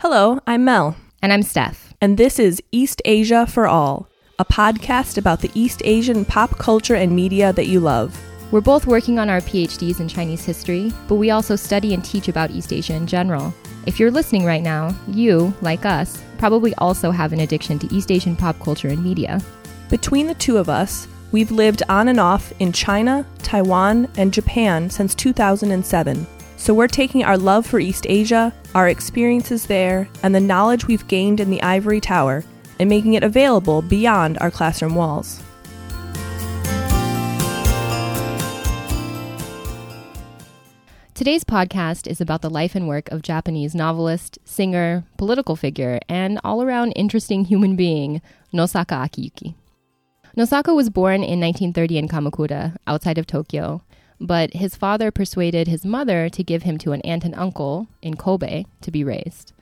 Hello, 0.00 0.38
I'm 0.46 0.62
Mel, 0.64 0.94
And 1.22 1.32
I'm 1.32 1.42
Steph. 1.42 1.94
and 2.02 2.18
this 2.18 2.38
is 2.38 2.62
East 2.70 3.00
Asia 3.06 3.46
for 3.46 3.66
All, 3.66 4.06
a 4.38 4.44
podcast 4.44 5.16
about 5.16 5.40
the 5.40 5.50
East 5.54 5.80
Asian 5.86 6.26
pop 6.26 6.58
culture 6.58 6.94
and 6.94 7.16
media 7.16 7.50
that 7.54 7.66
you 7.68 7.80
love. 7.80 8.14
We're 8.52 8.60
both 8.60 8.86
working 8.86 9.18
on 9.18 9.30
our 9.30 9.40
PhDs 9.40 9.98
in 10.00 10.06
Chinese 10.06 10.44
history, 10.44 10.92
but 11.08 11.14
we 11.14 11.30
also 11.30 11.56
study 11.56 11.94
and 11.94 12.04
teach 12.04 12.28
about 12.28 12.50
East 12.50 12.74
Asia 12.74 12.92
in 12.94 13.06
general. 13.06 13.54
If 13.86 13.98
you're 13.98 14.10
listening 14.10 14.44
right 14.44 14.62
now, 14.62 14.94
you, 15.08 15.54
like 15.62 15.86
us, 15.86 16.22
probably 16.36 16.74
also 16.74 17.10
have 17.10 17.32
an 17.32 17.40
addiction 17.40 17.78
to 17.78 17.94
East 17.94 18.10
Asian 18.12 18.36
pop 18.36 18.60
culture 18.60 18.88
and 18.88 19.02
media. 19.02 19.40
Between 19.88 20.26
the 20.26 20.34
two 20.34 20.58
of 20.58 20.68
us, 20.68 21.08
we've 21.32 21.50
lived 21.50 21.82
on 21.88 22.08
and 22.08 22.20
off 22.20 22.52
in 22.60 22.70
China, 22.70 23.24
Taiwan, 23.38 24.08
and 24.18 24.30
Japan 24.30 24.90
since 24.90 25.14
2007. 25.14 26.26
So 26.66 26.74
we're 26.74 26.88
taking 26.88 27.22
our 27.22 27.38
love 27.38 27.64
for 27.64 27.78
East 27.78 28.06
Asia, 28.08 28.52
our 28.74 28.88
experiences 28.88 29.66
there, 29.66 30.08
and 30.24 30.34
the 30.34 30.40
knowledge 30.40 30.88
we've 30.88 31.06
gained 31.06 31.38
in 31.38 31.48
the 31.48 31.62
Ivory 31.62 32.00
Tower 32.00 32.42
and 32.80 32.88
making 32.88 33.14
it 33.14 33.22
available 33.22 33.82
beyond 33.82 34.36
our 34.40 34.50
classroom 34.50 34.96
walls. 34.96 35.40
Today's 41.14 41.44
podcast 41.44 42.08
is 42.08 42.20
about 42.20 42.42
the 42.42 42.50
life 42.50 42.74
and 42.74 42.88
work 42.88 43.12
of 43.12 43.22
Japanese 43.22 43.76
novelist, 43.76 44.40
singer, 44.44 45.04
political 45.18 45.54
figure, 45.54 46.00
and 46.08 46.40
all 46.42 46.64
around 46.64 46.90
interesting 46.96 47.44
human 47.44 47.76
being, 47.76 48.20
Nosaka 48.52 49.06
Akiyuki. 49.08 49.54
Nosaka 50.36 50.74
was 50.74 50.90
born 50.90 51.22
in 51.22 51.38
1930 51.38 51.98
in 51.98 52.08
Kamakura, 52.08 52.76
outside 52.88 53.18
of 53.18 53.26
Tokyo, 53.28 53.82
but 54.20 54.54
his 54.54 54.76
father 54.76 55.10
persuaded 55.10 55.68
his 55.68 55.84
mother 55.84 56.28
to 56.28 56.42
give 56.44 56.62
him 56.62 56.78
to 56.78 56.92
an 56.92 57.00
aunt 57.02 57.24
and 57.24 57.34
uncle 57.34 57.88
in 58.02 58.16
Kobe 58.16 58.64
to 58.80 58.90
be 58.90 59.04
raised. 59.04 59.52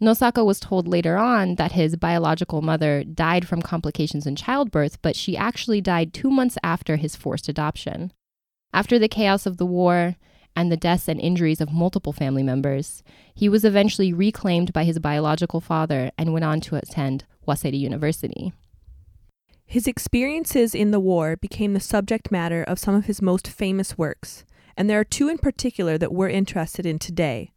Nosaka 0.00 0.44
was 0.44 0.60
told 0.60 0.88
later 0.88 1.16
on 1.16 1.54
that 1.54 1.72
his 1.72 1.96
biological 1.96 2.62
mother 2.62 3.04
died 3.04 3.46
from 3.46 3.62
complications 3.62 4.26
in 4.26 4.36
childbirth, 4.36 5.00
but 5.02 5.16
she 5.16 5.36
actually 5.36 5.80
died 5.80 6.12
two 6.12 6.30
months 6.30 6.58
after 6.62 6.96
his 6.96 7.16
forced 7.16 7.48
adoption. 7.48 8.12
After 8.72 8.98
the 8.98 9.08
chaos 9.08 9.46
of 9.46 9.56
the 9.56 9.66
war 9.66 10.16
and 10.56 10.70
the 10.70 10.76
deaths 10.76 11.08
and 11.08 11.20
injuries 11.20 11.60
of 11.60 11.72
multiple 11.72 12.12
family 12.12 12.42
members, 12.42 13.02
he 13.34 13.48
was 13.48 13.64
eventually 13.64 14.12
reclaimed 14.12 14.72
by 14.72 14.84
his 14.84 14.98
biological 14.98 15.60
father 15.60 16.10
and 16.18 16.32
went 16.32 16.44
on 16.44 16.60
to 16.62 16.76
attend 16.76 17.24
Waseda 17.46 17.78
University. 17.78 18.52
His 19.66 19.86
experiences 19.86 20.74
in 20.74 20.90
the 20.90 21.00
war 21.00 21.36
became 21.36 21.72
the 21.72 21.80
subject 21.80 22.30
matter 22.30 22.62
of 22.62 22.78
some 22.78 22.94
of 22.94 23.06
his 23.06 23.22
most 23.22 23.48
famous 23.48 23.98
works, 23.98 24.44
and 24.76 24.88
there 24.88 25.00
are 25.00 25.04
two 25.04 25.28
in 25.28 25.38
particular 25.38 25.98
that 25.98 26.12
we're 26.12 26.28
interested 26.28 26.86
in 26.86 26.98
today 26.98 27.50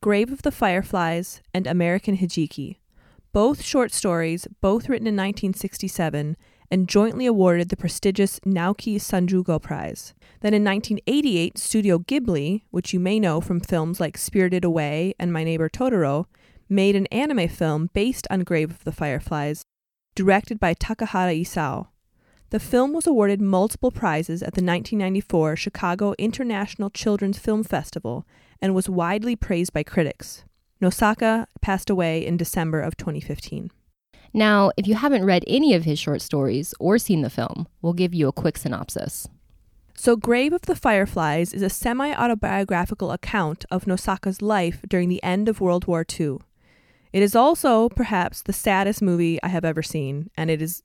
Grave 0.00 0.30
of 0.30 0.42
the 0.42 0.50
Fireflies 0.50 1.40
and 1.54 1.66
American 1.66 2.18
Hijiki. 2.18 2.76
Both 3.32 3.62
short 3.62 3.92
stories, 3.92 4.46
both 4.60 4.88
written 4.88 5.06
in 5.06 5.14
1967, 5.14 6.36
and 6.70 6.88
jointly 6.88 7.26
awarded 7.26 7.68
the 7.68 7.76
prestigious 7.76 8.38
Naoki 8.40 8.96
Sanjugo 8.96 9.60
Prize. 9.60 10.12
Then 10.40 10.54
in 10.54 10.62
1988, 10.62 11.56
Studio 11.56 11.98
Ghibli, 11.98 12.62
which 12.70 12.92
you 12.92 13.00
may 13.00 13.18
know 13.18 13.40
from 13.40 13.60
films 13.60 14.00
like 14.00 14.18
Spirited 14.18 14.64
Away 14.64 15.14
and 15.18 15.32
My 15.32 15.42
Neighbor 15.42 15.68
Totoro, 15.68 16.26
made 16.68 16.96
an 16.96 17.06
anime 17.06 17.48
film 17.48 17.90
based 17.92 18.26
on 18.30 18.40
Grave 18.40 18.70
of 18.70 18.84
the 18.84 18.92
Fireflies 18.92 19.64
directed 20.14 20.60
by 20.60 20.74
Takahata 20.74 21.40
Isao. 21.40 21.88
The 22.50 22.60
film 22.60 22.92
was 22.92 23.06
awarded 23.06 23.40
multiple 23.40 23.90
prizes 23.90 24.42
at 24.42 24.54
the 24.54 24.62
1994 24.62 25.56
Chicago 25.56 26.14
International 26.18 26.90
Children's 26.90 27.38
Film 27.38 27.64
Festival 27.64 28.26
and 28.62 28.74
was 28.74 28.88
widely 28.88 29.34
praised 29.34 29.72
by 29.72 29.82
critics. 29.82 30.44
Nosaka 30.80 31.46
passed 31.60 31.90
away 31.90 32.24
in 32.24 32.36
December 32.36 32.80
of 32.80 32.96
2015. 32.96 33.70
Now, 34.32 34.70
if 34.76 34.86
you 34.86 34.94
haven't 34.96 35.24
read 35.24 35.44
any 35.46 35.74
of 35.74 35.84
his 35.84 35.98
short 35.98 36.20
stories 36.20 36.74
or 36.78 36.98
seen 36.98 37.22
the 37.22 37.30
film, 37.30 37.68
we'll 37.82 37.92
give 37.92 38.12
you 38.12 38.28
a 38.28 38.32
quick 38.32 38.58
synopsis. 38.58 39.28
So, 39.96 40.16
Grave 40.16 40.52
of 40.52 40.62
the 40.62 40.74
Fireflies 40.74 41.54
is 41.54 41.62
a 41.62 41.70
semi 41.70 42.12
autobiographical 42.12 43.12
account 43.12 43.64
of 43.70 43.84
Nosaka's 43.84 44.42
life 44.42 44.82
during 44.88 45.08
the 45.08 45.22
end 45.22 45.48
of 45.48 45.60
World 45.60 45.86
War 45.86 46.04
II. 46.08 46.38
It 47.14 47.22
is 47.22 47.36
also 47.36 47.88
perhaps 47.90 48.42
the 48.42 48.52
saddest 48.52 49.00
movie 49.00 49.40
I 49.40 49.46
have 49.46 49.64
ever 49.64 49.84
seen, 49.84 50.30
and 50.36 50.50
it 50.50 50.60
is 50.60 50.82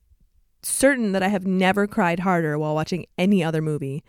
certain 0.62 1.10
that 1.10 1.24
I 1.24 1.28
have 1.28 1.44
never 1.44 1.88
cried 1.88 2.20
harder 2.20 2.56
while 2.56 2.76
watching 2.76 3.06
any 3.18 3.42
other 3.42 3.60
movie. 3.60 4.04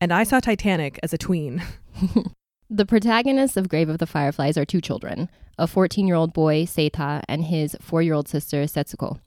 And 0.00 0.12
I 0.12 0.22
saw 0.22 0.38
Titanic 0.38 1.00
as 1.02 1.12
a 1.12 1.18
tween. 1.18 1.64
The 2.70 2.86
protagonists 2.86 3.58
of 3.58 3.68
Grave 3.68 3.90
of 3.90 3.98
the 3.98 4.06
Fireflies 4.06 4.56
are 4.56 4.64
two 4.64 4.80
children 4.80 5.28
a 5.58 5.66
14 5.66 6.06
year 6.08 6.16
old 6.16 6.32
boy, 6.32 6.64
Seita, 6.64 7.22
and 7.28 7.44
his 7.44 7.76
four 7.80 8.02
year 8.02 8.14
old 8.14 8.26
sister, 8.26 8.62
Setsuko. 8.64 9.20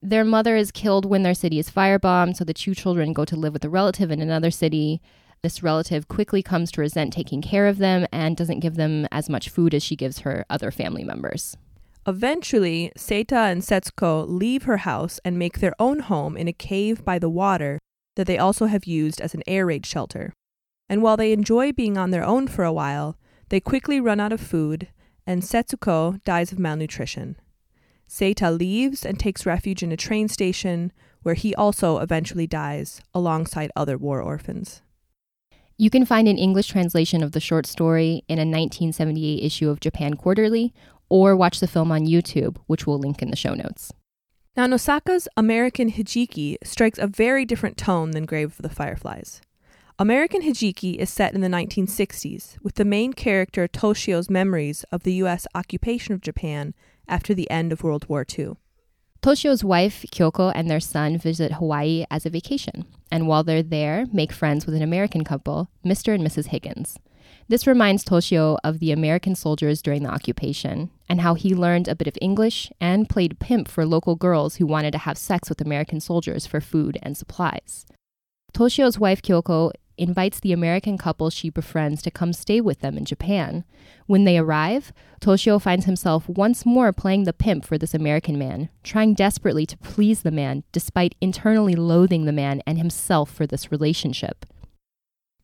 Their 0.00 0.24
mother 0.24 0.56
is 0.56 0.70
killed 0.70 1.04
when 1.04 1.22
their 1.22 1.34
city 1.34 1.58
is 1.58 1.68
firebombed, 1.68 2.36
so 2.36 2.44
the 2.44 2.54
two 2.54 2.74
children 2.74 3.12
go 3.12 3.24
to 3.24 3.36
live 3.36 3.52
with 3.52 3.64
a 3.64 3.68
relative 3.68 4.10
in 4.10 4.22
another 4.22 4.50
city. 4.50 5.02
This 5.42 5.62
relative 5.62 6.08
quickly 6.08 6.42
comes 6.42 6.70
to 6.72 6.80
resent 6.80 7.12
taking 7.12 7.42
care 7.42 7.66
of 7.66 7.78
them 7.78 8.06
and 8.12 8.36
doesn't 8.36 8.60
give 8.60 8.76
them 8.76 9.06
as 9.10 9.28
much 9.28 9.48
food 9.48 9.74
as 9.74 9.82
she 9.82 9.96
gives 9.96 10.20
her 10.20 10.46
other 10.48 10.70
family 10.70 11.04
members. 11.04 11.56
Eventually, 12.06 12.90
Seita 12.96 13.50
and 13.50 13.62
Setsuko 13.62 14.26
leave 14.26 14.62
her 14.62 14.78
house 14.78 15.20
and 15.24 15.38
make 15.38 15.58
their 15.58 15.74
own 15.78 16.00
home 16.00 16.36
in 16.36 16.48
a 16.48 16.52
cave 16.52 17.04
by 17.04 17.18
the 17.18 17.28
water 17.28 17.78
that 18.16 18.26
they 18.26 18.38
also 18.38 18.66
have 18.66 18.84
used 18.84 19.20
as 19.20 19.34
an 19.34 19.42
air 19.46 19.66
raid 19.66 19.84
shelter. 19.84 20.32
And 20.88 21.02
while 21.02 21.16
they 21.16 21.32
enjoy 21.32 21.72
being 21.72 21.98
on 21.98 22.10
their 22.10 22.24
own 22.24 22.48
for 22.48 22.64
a 22.64 22.72
while, 22.72 23.16
they 23.50 23.60
quickly 23.60 24.00
run 24.00 24.18
out 24.18 24.32
of 24.32 24.40
food, 24.40 24.88
and 25.26 25.42
Setsuko 25.42 26.22
dies 26.24 26.52
of 26.52 26.58
malnutrition. 26.58 27.36
Seita 28.08 28.50
leaves 28.50 29.04
and 29.04 29.18
takes 29.18 29.46
refuge 29.46 29.82
in 29.82 29.92
a 29.92 29.96
train 29.96 30.28
station 30.28 30.92
where 31.22 31.36
he 31.36 31.54
also 31.54 31.98
eventually 31.98 32.46
dies 32.46 33.02
alongside 33.14 33.70
other 33.76 33.98
war 33.98 34.20
orphans. 34.20 34.82
You 35.76 35.90
can 35.90 36.04
find 36.04 36.28
an 36.28 36.36
English 36.36 36.66
translation 36.66 37.22
of 37.22 37.32
the 37.32 37.40
short 37.40 37.66
story 37.66 38.22
in 38.28 38.38
a 38.38 38.42
1978 38.42 39.42
issue 39.42 39.70
of 39.70 39.80
Japan 39.80 40.14
Quarterly 40.14 40.74
or 41.10 41.36
watch 41.36 41.60
the 41.60 41.66
film 41.66 41.92
on 41.92 42.06
YouTube, 42.06 42.56
which 42.66 42.86
we'll 42.86 42.98
link 42.98 43.20
in 43.20 43.30
the 43.30 43.36
show 43.36 43.52
notes. 43.52 43.92
Now, 44.56 44.66
Nosaka's 44.66 45.28
American 45.36 45.92
Hijiki 45.92 46.56
strikes 46.64 46.98
a 46.98 47.06
very 47.06 47.44
different 47.44 47.76
tone 47.76 48.12
than 48.12 48.24
Grave 48.24 48.54
of 48.58 48.62
the 48.62 48.74
Fireflies. 48.74 49.42
American 49.98 50.40
Hijiki 50.40 50.96
is 50.96 51.10
set 51.10 51.34
in 51.34 51.42
the 51.42 51.48
1960s, 51.48 52.56
with 52.62 52.76
the 52.76 52.84
main 52.84 53.12
character 53.12 53.68
Toshio's 53.68 54.30
memories 54.30 54.82
of 54.90 55.02
the 55.02 55.12
U.S. 55.14 55.46
occupation 55.54 56.14
of 56.14 56.22
Japan 56.22 56.72
after 57.06 57.34
the 57.34 57.50
end 57.50 57.70
of 57.70 57.82
World 57.82 58.08
War 58.08 58.24
II. 58.26 58.54
Toshio's 59.20 59.62
wife, 59.62 60.06
Kyoko, 60.10 60.50
and 60.54 60.70
their 60.70 60.80
son 60.80 61.18
visit 61.18 61.52
Hawaii 61.52 62.06
as 62.10 62.24
a 62.24 62.30
vacation, 62.30 62.86
and 63.12 63.28
while 63.28 63.44
they're 63.44 63.62
there, 63.62 64.06
make 64.10 64.32
friends 64.32 64.64
with 64.64 64.74
an 64.74 64.82
American 64.82 65.22
couple, 65.22 65.68
Mr. 65.84 66.14
and 66.14 66.26
Mrs. 66.26 66.46
Higgins. 66.46 66.96
This 67.50 67.66
reminds 67.66 68.04
Toshio 68.04 68.58
of 68.62 68.78
the 68.78 68.92
American 68.92 69.34
soldiers 69.34 69.82
during 69.82 70.04
the 70.04 70.08
occupation 70.08 70.88
and 71.08 71.20
how 71.20 71.34
he 71.34 71.52
learned 71.52 71.88
a 71.88 71.96
bit 71.96 72.06
of 72.06 72.16
English 72.20 72.70
and 72.80 73.08
played 73.08 73.40
pimp 73.40 73.66
for 73.66 73.84
local 73.84 74.14
girls 74.14 74.54
who 74.54 74.66
wanted 74.66 74.92
to 74.92 74.98
have 74.98 75.18
sex 75.18 75.48
with 75.48 75.60
American 75.60 75.98
soldiers 75.98 76.46
for 76.46 76.60
food 76.60 76.96
and 77.02 77.16
supplies. 77.16 77.86
Toshio's 78.54 79.00
wife, 79.00 79.20
Kyoko, 79.20 79.72
invites 79.98 80.38
the 80.38 80.52
American 80.52 80.96
couple 80.96 81.28
she 81.28 81.50
befriends 81.50 82.02
to 82.02 82.10
come 82.12 82.32
stay 82.32 82.60
with 82.60 82.82
them 82.82 82.96
in 82.96 83.04
Japan. 83.04 83.64
When 84.06 84.22
they 84.22 84.38
arrive, 84.38 84.92
Toshio 85.20 85.60
finds 85.60 85.86
himself 85.86 86.28
once 86.28 86.64
more 86.64 86.92
playing 86.92 87.24
the 87.24 87.32
pimp 87.32 87.64
for 87.64 87.76
this 87.76 87.94
American 87.94 88.38
man, 88.38 88.68
trying 88.84 89.14
desperately 89.14 89.66
to 89.66 89.76
please 89.78 90.22
the 90.22 90.30
man 90.30 90.62
despite 90.70 91.16
internally 91.20 91.74
loathing 91.74 92.26
the 92.26 92.32
man 92.32 92.62
and 92.64 92.78
himself 92.78 93.28
for 93.28 93.44
this 93.44 93.72
relationship. 93.72 94.46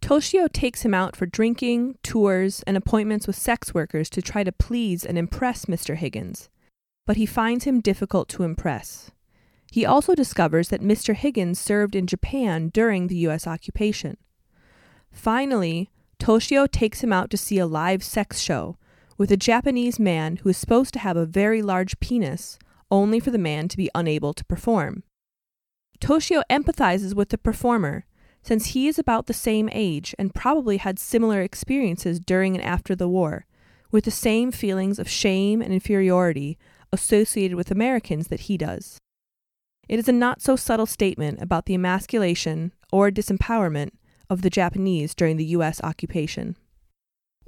Toshio 0.07 0.47
takes 0.53 0.85
him 0.85 0.95
out 0.95 1.17
for 1.17 1.27
drinking, 1.27 1.99
tours, 2.05 2.63
and 2.65 2.77
appointments 2.77 3.27
with 3.27 3.35
sex 3.35 3.75
workers 3.75 4.09
to 4.11 4.23
try 4.23 4.45
to 4.45 4.53
please 4.53 5.05
and 5.05 5.19
impress 5.19 5.65
Mr. 5.65 5.97
Higgins, 5.97 6.49
but 7.09 7.17
he 7.17 7.27
finds 7.27 7.65
him 7.65 7.81
difficult 7.81 8.29
to 8.29 8.45
impress. 8.45 9.11
He 9.69 9.85
also 9.85 10.15
discovers 10.15 10.69
that 10.69 10.81
Mr. 10.81 11.13
Higgins 11.13 11.59
served 11.59 11.97
in 11.97 12.07
Japan 12.07 12.69
during 12.69 13.09
the 13.09 13.17
U.S. 13.17 13.49
occupation. 13.49 14.17
Finally, 15.11 15.91
Toshio 16.21 16.71
takes 16.71 17.01
him 17.01 17.13
out 17.13 17.29
to 17.31 17.37
see 17.37 17.59
a 17.59 17.67
live 17.67 18.05
sex 18.05 18.39
show 18.39 18.77
with 19.19 19.33
a 19.33 19.37
Japanese 19.37 19.99
man 19.99 20.37
who 20.37 20.51
is 20.51 20.57
supposed 20.57 20.93
to 20.93 21.01
have 21.01 21.17
a 21.17 21.27
very 21.27 21.63
large 21.63 21.99
penis, 21.99 22.61
only 22.93 23.19
for 23.19 23.33
the 23.33 23.39
man 23.39 23.67
to 23.67 23.77
be 23.77 23.91
unable 23.93 24.33
to 24.35 24.45
perform. 24.45 25.03
Toshio 26.01 26.43
empathizes 26.49 27.13
with 27.13 27.31
the 27.31 27.39
performer 27.39 28.07
since 28.47 28.67
he 28.67 28.87
is 28.87 28.97
about 28.97 29.27
the 29.27 29.35
same 29.35 29.69
age 29.73 30.15
and 30.21 30.33
probably 30.33 30.77
had 30.77 31.01
similar 31.01 31.43
experiences 31.43 32.21
during 32.21 32.55
and 32.55 32.65
after 32.65 32.95
the 32.95 33.09
war, 33.09 33.45
with 33.91 34.05
the 34.05 34.11
same 34.11 34.53
feelings 34.53 35.01
of 35.01 35.09
shame 35.09 35.61
and 35.61 35.73
inferiority 35.73 36.57
associated 36.93 37.57
with 37.57 37.73
Americans 37.73 38.29
that 38.29 38.43
he 38.43 38.57
does. 38.57 38.99
It 39.89 39.99
is 39.99 40.09
a 40.09 40.13
not 40.13 40.41
so 40.41 40.55
subtle 40.55 40.87
statement 40.87 41.43
about 41.43 41.67
the 41.67 41.75
emasculation 41.75 42.73
or 42.93 43.11
disempowerment 43.11 43.91
of 44.31 44.43
the 44.43 44.51
Japanese 44.51 45.13
during 45.13 45.39
the 45.39 45.45
U.S. 45.47 45.81
occupation. 45.83 46.57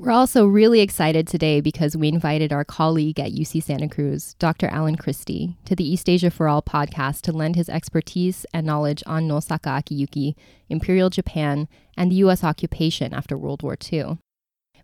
We're 0.01 0.13
also 0.13 0.47
really 0.47 0.81
excited 0.81 1.27
today 1.27 1.61
because 1.61 1.97
we 1.97 2.07
invited 2.07 2.53
our 2.53 2.65
colleague 2.65 3.19
at 3.19 3.33
UC 3.33 3.65
Santa 3.65 3.89
Cruz, 3.89 4.35
Dr. 4.39 4.69
Alan 4.69 4.95
Christy, 4.95 5.57
to 5.65 5.75
the 5.75 5.83
East 5.83 6.09
Asia 6.09 6.31
for 6.31 6.47
All 6.47 6.63
podcast 6.63 7.23
to 7.23 7.33
lend 7.33 7.57
his 7.57 7.69
expertise 7.69 8.47
and 8.55 8.65
knowledge 8.65 9.03
on 9.07 9.27
Nosaka 9.27 9.83
Akiyuki, 9.83 10.37
Imperial 10.69 11.11
Japan, 11.11 11.67
and 11.97 12.13
the 12.13 12.17
U.S. 12.17 12.45
occupation 12.45 13.13
after 13.13 13.37
World 13.37 13.65
War 13.65 13.77
II. 13.93 14.19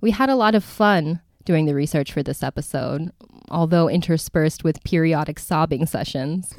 We 0.00 0.10
had 0.10 0.30
a 0.30 0.34
lot 0.34 0.56
of 0.56 0.64
fun 0.64 1.20
doing 1.44 1.66
the 1.66 1.76
research 1.76 2.10
for 2.10 2.24
this 2.24 2.42
episode, 2.42 3.12
although 3.48 3.88
interspersed 3.88 4.64
with 4.64 4.82
periodic 4.82 5.38
sobbing 5.38 5.86
sessions. 5.86 6.52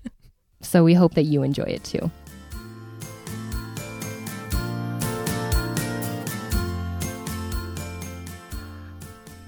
so 0.60 0.84
we 0.84 0.94
hope 0.94 1.14
that 1.14 1.24
you 1.24 1.42
enjoy 1.42 1.64
it 1.64 1.82
too. 1.82 2.12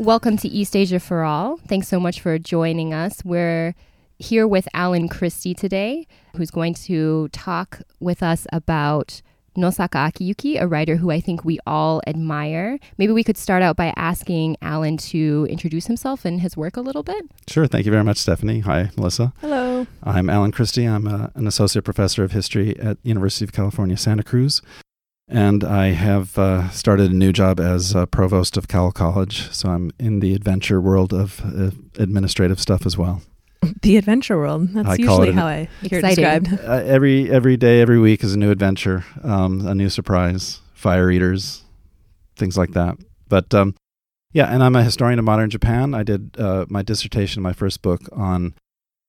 Welcome 0.01 0.39
to 0.39 0.49
East 0.49 0.75
Asia 0.75 0.99
for 0.99 1.25
All. 1.25 1.59
Thanks 1.69 1.87
so 1.87 2.01
much 2.01 2.23
for 2.23 2.39
joining 2.39 2.95
us. 2.95 3.23
We're 3.23 3.75
here 4.19 4.49
with 4.49 4.67
Alan 4.73 5.11
Christy 5.11 5.53
today, 5.53 6.07
who's 6.35 6.51
going 6.51 6.73
to 6.87 7.29
talk 7.33 7.83
with 8.01 8.23
us 8.23 8.47
about 8.51 9.21
Nosaka 9.59 10.11
Akiyuki, 10.11 10.59
a 10.59 10.67
writer 10.67 10.97
who 10.97 11.11
I 11.11 11.21
think 11.21 11.45
we 11.45 11.59
all 11.67 12.01
admire. 12.07 12.79
Maybe 12.97 13.13
we 13.13 13.23
could 13.23 13.37
start 13.37 13.63
out 13.63 13.77
by 13.77 13.93
asking 13.95 14.57
Alan 14.63 14.97
to 14.97 15.47
introduce 15.51 15.85
himself 15.85 16.25
and 16.25 16.41
his 16.41 16.57
work 16.57 16.79
a 16.79 16.81
little 16.81 17.03
bit. 17.03 17.27
Sure. 17.47 17.67
Thank 17.67 17.85
you 17.85 17.93
very 17.93 18.03
much, 18.03 18.17
Stephanie. 18.17 18.61
Hi, 18.61 18.89
Melissa. 18.97 19.35
Hello. 19.43 19.87
I'm 20.03 20.31
Alan 20.31 20.51
Christy. 20.51 20.87
I'm 20.87 21.07
a, 21.07 21.25
uh, 21.25 21.29
an 21.35 21.47
associate 21.47 21.85
professor 21.85 22.25
of 22.25 22.33
history 22.33 22.75
at 22.81 22.97
University 23.03 23.45
of 23.45 23.53
California, 23.53 23.99
Santa 23.99 24.23
Cruz. 24.23 24.63
And 25.31 25.63
I 25.63 25.93
have 25.93 26.37
uh, 26.37 26.71
started 26.71 27.13
a 27.13 27.15
new 27.15 27.33
job 27.33 27.61
as 27.61 27.95
provost 28.11 28.57
of 28.57 28.67
Cowell 28.67 28.93
College. 28.93 29.51
So 29.53 29.69
I'm 29.69 29.93
in 29.99 30.21
the 30.21 30.35
adventure 30.35 30.81
world 30.81 31.13
of 31.13 31.41
uh, 31.45 31.71
administrative 31.99 32.61
stuff 32.61 32.85
as 32.85 32.99
well. 32.99 33.23
The 33.83 33.97
adventure 33.97 34.37
world. 34.39 34.69
That's 34.73 34.89
I 34.89 34.95
usually 34.97 35.33
how 35.33 35.47
I 35.47 35.69
hear 35.83 35.99
it 35.99 36.03
described. 36.03 36.53
Uh, 36.53 36.83
every 36.85 37.31
every 37.31 37.57
day, 37.57 37.81
every 37.81 37.99
week 37.99 38.25
is 38.25 38.35
a 38.35 38.39
new 38.39 38.51
adventure, 38.51 39.05
um, 39.23 39.67
a 39.67 39.75
new 39.75 39.89
surprise, 39.91 40.61
fire 40.75 41.11
eaters, 41.11 41.63
things 42.37 42.57
like 42.57 42.73
that. 42.73 42.97
But 43.29 43.53
um, 43.55 43.75
yeah, 44.33 44.47
and 44.47 44.63
I'm 44.63 44.77
a 44.77 44.83
historian 44.83 45.19
of 45.19 45.25
modern 45.25 45.51
Japan. 45.51 45.95
I 45.95 46.03
did 46.03 46.37
uh, 46.39 46.67
my 46.69 46.83
dissertation, 46.83 47.43
my 47.43 47.53
first 47.53 47.83
book, 47.83 48.09
on 48.13 48.55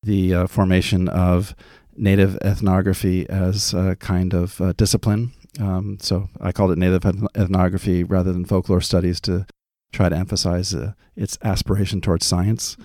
the 0.02 0.34
uh, 0.34 0.46
formation 0.46 1.08
of 1.08 1.54
native 1.96 2.36
ethnography 2.42 3.28
as 3.28 3.74
a 3.74 3.96
kind 3.96 4.34
of 4.34 4.60
uh, 4.60 4.72
discipline 4.72 5.32
um, 5.60 5.98
so 6.00 6.28
I 6.40 6.52
called 6.52 6.72
it 6.72 6.78
native 6.78 7.04
ethnography 7.36 8.04
rather 8.04 8.32
than 8.32 8.44
folklore 8.44 8.80
studies 8.80 9.20
to 9.22 9.46
try 9.92 10.08
to 10.08 10.16
emphasize 10.16 10.74
uh, 10.74 10.92
its 11.16 11.38
aspiration 11.42 12.00
towards 12.00 12.26
science. 12.26 12.76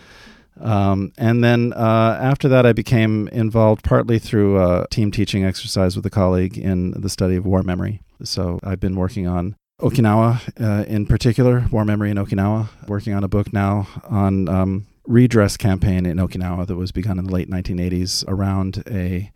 Um, 0.60 1.12
and 1.18 1.44
then 1.44 1.74
uh, 1.74 2.18
after 2.20 2.48
that, 2.50 2.66
I 2.66 2.74
became 2.74 3.28
involved 3.30 3.84
partly 3.84 4.20
through 4.20 4.62
a 4.62 4.88
team 4.90 5.12
teaching 5.12 5.46
exercise 5.46 5.96
with 5.96 6.06
a 6.06 6.10
colleague 6.10 6.58
in 6.58 6.92
the 6.92 7.10
study 7.10 7.36
of 7.36 7.46
war 7.46 7.64
memory. 7.64 8.02
So 8.24 8.60
I've 8.64 8.80
been 8.80 8.96
working 8.96 9.28
on 9.28 9.56
Okinawa 9.80 10.42
uh, 10.60 10.86
in 10.86 11.06
particular, 11.06 11.66
war 11.72 11.86
memory 11.86 12.10
in 12.10 12.18
Okinawa, 12.18 12.70
working 12.88 13.14
on 13.14 13.24
a 13.24 13.28
book 13.28 13.54
now 13.54 13.88
on 14.10 14.50
um, 14.50 14.88
redress 15.06 15.56
campaign 15.56 16.06
in 16.06 16.18
Okinawa 16.18 16.66
that 16.66 16.76
was 16.76 16.92
begun 16.92 17.20
in 17.20 17.26
the 17.26 17.32
late 17.32 17.50
1980s 17.50 18.28
around 18.28 18.84
a 18.90 19.32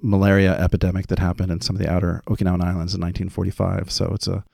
malaria 0.00 0.52
epidemic 0.58 1.06
that 1.08 1.18
happened 1.18 1.50
in 1.50 1.60
some 1.60 1.76
of 1.76 1.82
the 1.82 1.90
outer 1.90 2.22
Okinawan 2.26 2.62
islands 2.62 2.94
in 2.94 3.00
1945. 3.00 3.90
So 3.90 4.12
it's 4.14 4.28
a 4.28 4.44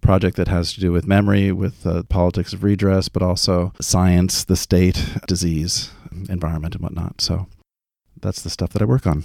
project 0.00 0.36
that 0.36 0.48
has 0.48 0.72
to 0.74 0.80
do 0.80 0.92
with 0.92 1.06
memory, 1.06 1.52
with 1.52 1.86
uh, 1.86 2.02
politics 2.04 2.52
of 2.52 2.64
redress, 2.64 3.08
but 3.08 3.22
also 3.22 3.72
science, 3.80 4.44
the 4.44 4.56
state, 4.56 5.14
disease, 5.26 5.90
environment, 6.28 6.74
and 6.74 6.82
whatnot. 6.82 7.20
So 7.20 7.46
that's 8.20 8.42
the 8.42 8.50
stuff 8.50 8.70
that 8.70 8.82
I 8.82 8.84
work 8.84 9.06
on. 9.06 9.24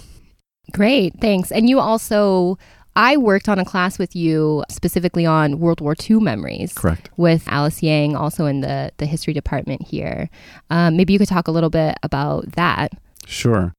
Great, 0.72 1.14
thanks. 1.20 1.50
And 1.50 1.68
you 1.68 1.80
also, 1.80 2.58
I 2.94 3.16
worked 3.16 3.48
on 3.48 3.58
a 3.58 3.64
class 3.64 3.98
with 3.98 4.14
you 4.14 4.64
specifically 4.70 5.26
on 5.26 5.58
World 5.58 5.80
War 5.80 5.94
II 5.98 6.20
memories. 6.20 6.74
Correct. 6.74 7.10
With 7.16 7.44
Alice 7.48 7.82
Yang, 7.82 8.16
also 8.16 8.46
in 8.46 8.60
the, 8.60 8.92
the 8.98 9.06
history 9.06 9.32
department 9.32 9.82
here. 9.82 10.30
Um, 10.70 10.96
maybe 10.96 11.12
you 11.12 11.18
could 11.18 11.28
talk 11.28 11.48
a 11.48 11.52
little 11.52 11.70
bit 11.70 11.96
about 12.02 12.52
that. 12.52 12.92
Sure. 13.26 13.74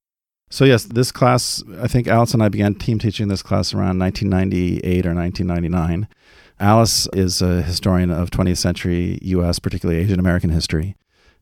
So 0.51 0.66
yes, 0.66 0.84
this 0.86 1.12
class, 1.12 1.63
I 1.80 1.88
think 1.88 2.07
Alice 2.07 2.34
and 2.34 2.42
I 2.42 2.50
began 2.50 2.74
team 2.74 2.98
teaching 2.98 3.28
this 3.28 3.44
class 3.44 3.74
around 3.74 4.00
1998 4.00 5.06
or 5.06 5.13
1999. 5.13 6.07
Alice 6.60 7.07
is 7.13 7.42
a 7.42 7.62
historian 7.62 8.10
of 8.10 8.31
20th 8.31 8.57
century 8.57 9.19
U.S., 9.22 9.60
particularly 9.60 10.01
Asian 10.01 10.19
American 10.19 10.50
history, 10.50 10.96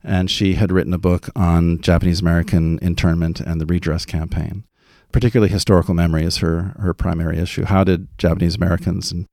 and 0.04 0.30
she 0.30 0.56
had 0.56 0.72
written 0.72 0.94
a 0.94 1.00
book 1.00 1.30
on 1.36 1.80
Japanese 1.80 2.22
American 2.22 2.78
internment 2.80 3.40
and 3.40 3.60
the 3.62 3.66
redress 3.66 4.06
campaign. 4.06 4.66
Particularly 5.12 5.52
historical 5.52 5.94
memory 5.94 6.24
is 6.24 6.38
her 6.38 6.76
her 6.80 6.94
primary 6.94 7.38
issue. 7.38 7.64
How 7.64 7.86
did 7.86 8.10
Japanese 8.18 8.56
Americans, 8.56 9.12
and 9.12 9.26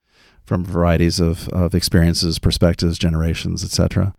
from 0.44 0.64
varieties 0.64 1.18
of, 1.18 1.48
of 1.48 1.74
experiences, 1.74 2.38
perspectives, 2.38 2.96
generations, 2.96 3.64
etc., 3.64 4.14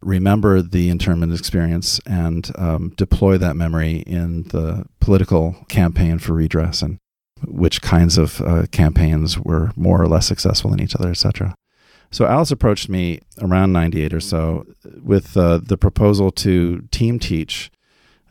remember 0.00 0.62
the 0.62 0.90
internment 0.90 1.32
experience 1.32 2.00
and 2.06 2.50
um, 2.56 2.92
deploy 2.96 3.38
that 3.38 3.56
memory 3.56 3.98
in 4.06 4.44
the 4.44 4.84
political 5.00 5.56
campaign 5.68 6.18
for 6.18 6.34
redress 6.34 6.82
and 6.82 6.98
which 7.46 7.82
kinds 7.82 8.18
of 8.18 8.40
uh, 8.40 8.66
campaigns 8.72 9.38
were 9.38 9.70
more 9.76 10.00
or 10.02 10.08
less 10.08 10.26
successful 10.26 10.72
in 10.72 10.80
each 10.80 10.96
other, 10.96 11.10
etc. 11.10 11.54
So 12.10 12.26
Alice 12.26 12.50
approached 12.50 12.88
me 12.88 13.20
around 13.40 13.72
98 13.72 14.14
or 14.14 14.20
so 14.20 14.66
with 15.02 15.36
uh, 15.36 15.58
the 15.58 15.76
proposal 15.76 16.30
to 16.32 16.82
team 16.90 17.18
teach 17.18 17.70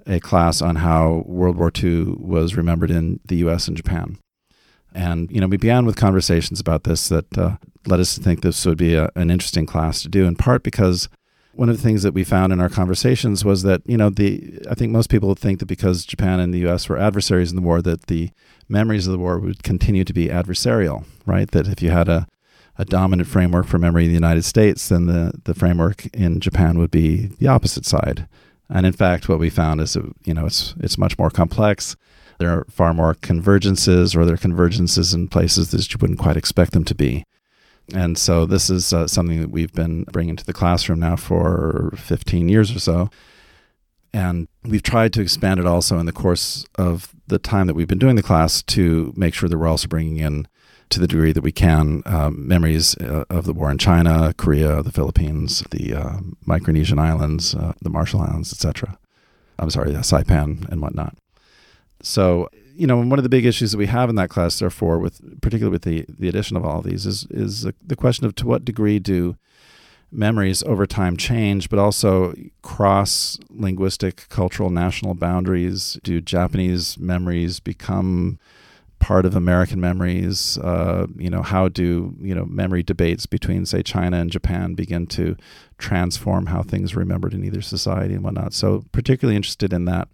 a 0.08 0.19
class 0.19 0.62
on 0.62 0.78
how 0.78 1.24
World 1.25 1.58
War 1.58 1.72
II 1.75 2.16
was 2.18 2.56
remembered 2.56 2.92
in 2.92 3.19
the 3.25 3.38
US 3.38 3.68
and 3.68 3.78
Japan. 3.78 4.18
And, 4.94 5.30
you 5.30 5.40
know, 5.40 5.48
we 5.48 5.58
began 5.58 5.86
with 5.86 5.96
conversations 5.96 6.60
about 6.60 6.84
this 6.84 7.10
that 7.10 7.38
uh, 7.38 7.58
led 7.86 8.00
us 8.00 8.16
to 8.16 8.22
think 8.22 8.42
this 8.42 8.66
would 8.66 8.78
be 8.78 8.96
a, 8.96 9.10
an 9.16 9.30
interesting 9.30 9.66
class 9.66 10.02
to 10.02 10.10
do, 10.10 10.25
in 10.25 10.36
part 10.36 10.64
because 10.64 11.08
one 11.57 11.69
of 11.69 11.75
the 11.77 11.81
things 11.81 12.04
that 12.04 12.13
we 12.13 12.24
found 12.24 12.54
in 12.54 12.59
our 12.59 12.69
conversations 12.69 13.44
was 13.44 13.63
that 13.63 13.81
you 13.86 13.98
know 13.98 14.09
the 14.09 14.59
I 14.69 14.75
think 14.75 14.92
most 14.92 15.09
people 15.09 15.33
think 15.36 15.59
that 15.59 15.65
because 15.65 16.06
Japan 16.06 16.39
and 16.39 16.54
the 16.54 16.59
U.S. 16.59 16.88
were 16.88 16.98
adversaries 16.98 17.50
in 17.50 17.56
the 17.56 17.62
war, 17.62 17.81
that 17.81 18.07
the 18.07 18.30
memories 18.69 19.07
of 19.07 19.12
the 19.12 19.19
war 19.19 19.39
would 19.39 19.63
continue 19.63 20.04
to 20.04 20.13
be 20.13 20.27
adversarial, 20.27 21.06
right? 21.25 21.50
That 21.51 21.68
if 21.68 21.81
you 21.81 21.89
had 21.89 22.07
a 22.07 22.27
a 22.80 22.86
dominant 22.86 23.27
framework 23.27 23.65
for 23.65 23.80
memory 23.80 24.04
in 24.04 24.09
the 24.09 24.13
United 24.13 24.45
States, 24.45 24.88
then 24.89 25.07
the 25.07 25.33
the 25.45 25.56
framework 25.56 26.06
in 26.07 26.39
Japan 26.39 26.77
would 26.77 26.92
be 26.92 27.27
the 27.39 27.48
opposite 27.48 27.86
side. 27.86 28.27
And 28.69 28.86
in 28.86 28.94
fact, 28.94 29.30
what 29.30 29.39
we 29.39 29.50
found 29.50 29.81
is 29.81 29.94
that, 29.94 30.06
you 30.25 30.33
know 30.33 30.45
it's 30.45 30.76
it's 30.80 30.97
much 30.97 31.18
more 31.18 31.31
complex. 31.31 31.95
There 32.40 32.52
are 32.52 32.68
far 32.69 32.94
more 32.94 33.16
convergences, 33.16 34.16
or 34.16 34.26
there 34.26 34.35
are 34.35 34.37
convergences 34.37 35.16
in 35.16 35.28
places 35.28 35.71
that 35.71 35.92
you 35.92 35.97
wouldn't 35.99 36.19
quite 36.19 36.37
expect 36.37 36.73
them 36.73 36.85
to 36.85 36.94
be. 36.94 37.23
And 37.94 38.17
so 38.17 38.45
this 38.45 38.69
is 38.69 38.91
uh, 38.91 39.07
something 39.07 39.39
that 39.39 39.49
we've 39.49 39.71
been 39.71 40.03
bringing 40.06 40.35
to 40.35 40.45
the 40.45 40.53
classroom 40.53 40.99
now 40.99 41.15
for 41.15 41.94
15 41.95 42.49
years 42.49 42.75
or 42.75 42.79
so. 42.79 43.09
And 44.13 44.47
we've 44.63 44.83
tried 44.83 45.13
to 45.13 45.21
expand 45.21 45.59
it 45.59 45.65
also 45.65 45.99
in 45.99 46.06
the 46.06 46.11
course 46.11 46.65
of 46.75 47.13
the 47.27 47.39
time 47.39 47.67
that 47.67 47.75
we've 47.75 47.87
been 47.87 47.99
doing 47.99 48.15
the 48.15 48.23
class 48.23 48.61
to 48.63 49.13
make 49.15 49.33
sure 49.33 49.47
that 49.47 49.57
we're 49.57 49.67
also 49.67 49.87
bringing 49.87 50.17
in, 50.17 50.47
to 50.89 50.99
the 50.99 51.07
degree 51.07 51.33
that 51.33 51.44
we 51.44 51.51
can, 51.51 52.01
um, 52.06 52.47
memories 52.47 52.95
uh, 52.97 53.25
of 53.29 53.45
the 53.45 53.53
war 53.53 53.69
in 53.69 53.77
China, 53.77 54.33
Korea, 54.37 54.81
the 54.81 54.91
Philippines, 54.91 55.63
the 55.71 55.94
uh, 55.94 56.17
Micronesian 56.47 56.99
Islands, 56.99 57.53
uh, 57.56 57.73
the 57.81 57.89
Marshall 57.89 58.21
Islands, 58.21 58.53
etc. 58.53 58.97
I'm 59.59 59.69
sorry, 59.69 59.91
Saipan 59.91 60.67
and 60.69 60.81
whatnot. 60.81 61.17
So 62.01 62.49
you 62.78 62.86
know, 62.86 62.98
one 62.98 63.18
of 63.18 63.24
the 63.24 63.30
big 63.30 63.46
issues 63.46 63.72
that 63.72 63.78
we 63.78 63.88
have 63.88 64.10
in 64.10 64.16
that 64.16 64.30
class, 64.30 64.60
therefore, 64.60 65.00
with 65.00 65.42
particularly 65.42 65.72
with 65.72 65.81
the 65.81 66.06
the 66.07 66.30
addition 66.30 66.56
of 66.56 66.64
all 66.64 66.80
of 66.80 66.86
these, 66.86 67.06
is 67.06 67.26
is 67.31 67.66
the 67.86 67.96
question 67.96 68.26
of 68.26 68.36
to 68.36 68.48
what 68.48 68.64
degree 68.64 69.00
do 69.00 69.36
memories 70.12 70.64
over 70.64 70.86
time 70.86 71.18
change, 71.18 71.69
but 71.69 71.80
also 71.80 72.34
cross 72.62 73.38
linguistic, 73.50 74.28
cultural, 74.30 74.69
national 74.69 75.16
boundaries. 75.16 76.00
Do 76.04 76.22
Japanese 76.22 76.98
memories 76.98 77.60
become 77.60 78.40
part 79.00 79.26
of 79.26 79.36
American 79.36 79.81
memories? 79.81 80.57
Uh, 80.60 81.07
you 81.18 81.31
know, 81.31 81.42
how 81.42 81.69
do 81.69 82.16
you 82.22 82.36
know 82.36 82.46
memory 82.46 82.84
debates 82.84 83.26
between, 83.26 83.66
say, 83.66 83.81
China 83.81 84.18
and 84.18 84.30
Japan 84.30 84.76
begin 84.76 85.07
to 85.07 85.36
transform 85.80 86.48
how 86.48 86.62
things 86.62 86.94
are 86.94 87.00
remembered 87.00 87.34
in 87.34 87.44
either 87.44 87.62
society 87.62 88.14
and 88.14 88.24
whatnot? 88.24 88.54
So, 88.54 88.86
particularly 88.92 89.36
interested 89.36 89.74
in 89.74 89.86
that 89.86 90.10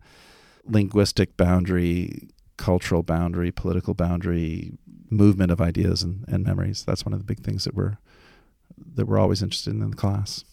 linguistic 0.65 1.35
boundary 1.35 2.29
cultural 2.57 3.03
boundary, 3.03 3.51
political 3.51 3.93
boundary, 3.93 4.73
movement 5.09 5.51
of 5.51 5.61
ideas 5.61 6.03
and, 6.03 6.25
and 6.27 6.43
memories. 6.43 6.83
That's 6.83 7.05
one 7.05 7.13
of 7.13 7.19
the 7.19 7.25
big 7.25 7.41
things 7.41 7.63
that 7.65 7.75
we're 7.75 7.97
that 8.95 9.05
we're 9.05 9.19
always 9.19 9.41
interested 9.41 9.73
in 9.73 9.81
in 9.81 9.91
the 9.91 9.95
class. 9.95 10.43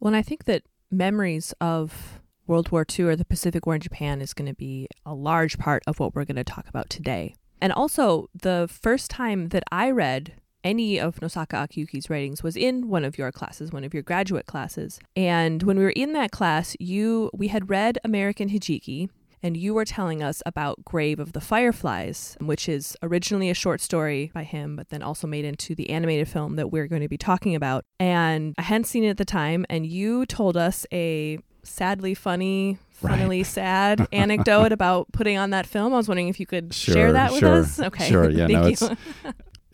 Well, 0.00 0.08
and 0.08 0.16
I 0.16 0.22
think 0.22 0.44
that 0.44 0.62
memories 0.90 1.52
of 1.60 2.20
World 2.46 2.70
War 2.70 2.86
II 2.98 3.06
or 3.06 3.16
the 3.16 3.24
Pacific 3.24 3.66
War 3.66 3.74
in 3.74 3.80
Japan 3.80 4.22
is 4.22 4.32
going 4.32 4.48
to 4.48 4.54
be 4.54 4.88
a 5.04 5.14
large 5.14 5.58
part 5.58 5.82
of 5.86 6.00
what 6.00 6.14
we're 6.14 6.24
going 6.24 6.36
to 6.36 6.44
talk 6.44 6.66
about 6.68 6.88
today. 6.88 7.34
And 7.60 7.72
also, 7.72 8.28
the 8.34 8.68
first 8.70 9.10
time 9.10 9.48
that 9.48 9.64
I 9.70 9.90
read 9.90 10.34
any 10.64 10.98
of 10.98 11.16
Nosaka 11.16 11.68
Akiyuki's 11.68 12.10
writings 12.10 12.42
was 12.42 12.56
in 12.56 12.88
one 12.88 13.04
of 13.04 13.18
your 13.18 13.30
classes, 13.32 13.72
one 13.72 13.84
of 13.84 13.94
your 13.94 14.02
graduate 14.02 14.46
classes. 14.46 14.98
And 15.14 15.62
when 15.62 15.78
we 15.78 15.84
were 15.84 15.90
in 15.90 16.12
that 16.14 16.30
class, 16.30 16.76
you 16.80 17.30
we 17.32 17.48
had 17.48 17.70
read 17.70 17.98
American 18.04 18.48
Hijiki, 18.48 19.08
and 19.42 19.56
you 19.56 19.74
were 19.74 19.84
telling 19.84 20.22
us 20.22 20.42
about 20.46 20.84
Grave 20.84 21.18
of 21.20 21.32
the 21.32 21.40
Fireflies, 21.40 22.36
which 22.40 22.68
is 22.68 22.96
originally 23.02 23.50
a 23.50 23.54
short 23.54 23.80
story 23.80 24.30
by 24.34 24.44
him, 24.44 24.76
but 24.76 24.88
then 24.88 25.02
also 25.02 25.26
made 25.26 25.44
into 25.44 25.74
the 25.74 25.90
animated 25.90 26.28
film 26.28 26.56
that 26.56 26.70
we're 26.70 26.86
going 26.86 27.02
to 27.02 27.08
be 27.08 27.18
talking 27.18 27.54
about. 27.54 27.84
And 28.00 28.54
I 28.58 28.62
hadn't 28.62 28.84
seen 28.84 29.04
it 29.04 29.10
at 29.10 29.16
the 29.16 29.24
time, 29.24 29.64
and 29.68 29.86
you 29.86 30.26
told 30.26 30.56
us 30.56 30.86
a 30.92 31.38
sadly 31.62 32.14
funny, 32.14 32.78
funnily 32.90 33.38
Right. 33.40 33.46
sad 33.46 34.06
anecdote 34.12 34.72
about 34.72 35.10
putting 35.12 35.36
on 35.36 35.50
that 35.50 35.66
film. 35.66 35.92
I 35.92 35.96
was 35.98 36.08
wondering 36.08 36.28
if 36.28 36.40
you 36.40 36.46
could 36.46 36.72
share 36.74 37.12
that 37.12 37.30
with 37.32 37.40
sure, 37.40 37.54
us. 37.60 37.78
Okay. 37.78 38.08
sure. 38.08 38.30
Yeah, 38.30 38.46
Thank 38.46 38.52
no, 38.52 38.66
you. 38.66 38.72
it's- 38.72 38.96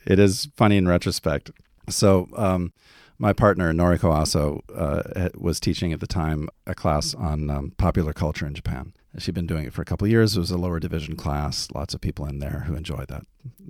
it 0.06 0.18
is 0.18 0.48
funny 0.56 0.76
in 0.76 0.86
retrospect. 0.86 1.50
So, 1.88 2.28
um, 2.36 2.72
my 3.18 3.32
partner 3.32 3.72
Noriko 3.72 4.12
Aso 4.12 4.60
uh, 4.76 5.28
was 5.38 5.60
teaching 5.60 5.92
at 5.92 6.00
the 6.00 6.06
time 6.06 6.48
a 6.66 6.74
class 6.74 7.14
on 7.14 7.48
um, 7.48 7.72
popular 7.78 8.12
culture 8.12 8.44
in 8.46 8.54
Japan. 8.54 8.92
She'd 9.18 9.34
been 9.34 9.46
doing 9.46 9.64
it 9.64 9.72
for 9.72 9.82
a 9.82 9.84
couple 9.84 10.06
of 10.06 10.10
years. 10.10 10.36
It 10.36 10.40
was 10.40 10.50
a 10.50 10.58
lower 10.58 10.80
division 10.80 11.16
class. 11.16 11.68
Lots 11.74 11.94
of 11.94 12.00
people 12.00 12.26
in 12.26 12.38
there 12.38 12.64
who 12.66 12.74
enjoy 12.74 13.04
that 13.08 13.26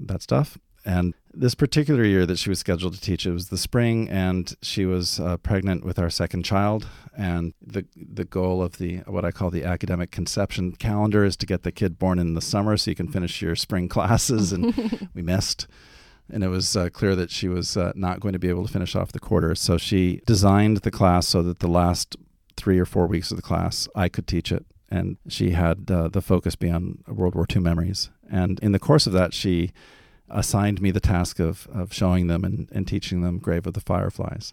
that 0.07 0.23
stuff. 0.23 0.59
And 0.87 1.15
this 1.33 1.55
particular 1.55 2.05
year 2.05 2.27
that 2.27 2.39
she 2.39 2.51
was 2.51 2.59
scheduled 2.59 2.93
to 2.93 3.01
teach, 3.01 3.25
it 3.25 3.33
was 3.33 3.49
the 3.49 3.57
spring, 3.57 4.07
and 4.11 4.55
she 4.61 4.85
was 4.85 5.19
uh, 5.19 5.39
pregnant 5.39 5.83
with 5.83 5.99
our 5.99 6.11
second 6.11 6.45
child. 6.45 6.87
And 7.17 7.55
the 7.61 7.87
the 7.97 8.25
goal 8.25 8.63
of 8.63 8.79
the 8.79 8.99
what 9.07 9.25
I 9.25 9.31
call 9.31 9.51
the 9.51 9.65
academic 9.65 10.11
conception 10.11 10.73
calendar 10.73 11.25
is 11.25 11.37
to 11.39 11.47
get 11.47 11.63
the 11.63 11.73
kid 11.73 11.99
born 11.99 12.19
in 12.19 12.35
the 12.35 12.43
summer 12.43 12.77
so 12.77 12.91
you 12.91 12.95
can 12.95 13.09
finish 13.09 13.41
your 13.41 13.57
spring 13.57 13.89
classes. 13.97 14.53
And 14.53 15.09
we 15.15 15.23
missed 15.23 15.67
and 16.31 16.43
it 16.43 16.49
was 16.49 16.77
uh, 16.77 16.89
clear 16.91 17.15
that 17.17 17.31
she 17.31 17.49
was 17.49 17.77
uh, 17.77 17.93
not 17.95 18.21
going 18.21 18.33
to 18.33 18.39
be 18.39 18.49
able 18.49 18.67
to 18.67 18.73
finish 18.73 18.97
off 18.97 19.13
the 19.13 19.21
quarter. 19.21 19.55
So 19.55 19.77
she 19.77 20.23
designed 20.27 20.79
the 20.79 20.91
class 20.91 21.29
so 21.29 21.43
that 21.43 21.59
the 21.59 21.69
last 21.69 22.17
three 22.57 22.79
or 22.79 22.87
four 22.87 23.07
weeks 23.07 23.31
of 23.31 23.37
the 23.37 23.43
class 23.43 23.89
I 23.95 24.09
could 24.09 24.27
teach 24.27 24.51
it, 24.51 24.65
and 24.95 25.17
she 25.29 25.51
had 25.51 25.91
uh, 25.91 26.09
the 26.09 26.23
focus 26.23 26.55
be 26.55 26.71
on 26.71 27.03
World 27.09 27.35
War 27.35 27.47
II 27.51 27.61
memories. 27.61 28.11
And 28.31 28.61
in 28.61 28.71
the 28.73 28.79
course 28.79 29.07
of 29.09 29.13
that, 29.15 29.35
she 29.35 29.73
assigned 30.31 30.81
me 30.81 30.91
the 30.91 31.01
task 31.01 31.41
of 31.41 31.69
of 31.75 31.93
showing 31.93 32.29
them 32.29 32.45
and, 32.45 32.69
and 32.73 32.87
teaching 32.87 33.21
them 33.23 33.39
Grave 33.39 33.67
of 33.67 33.75
the 33.75 33.81
Fireflies. 33.81 34.53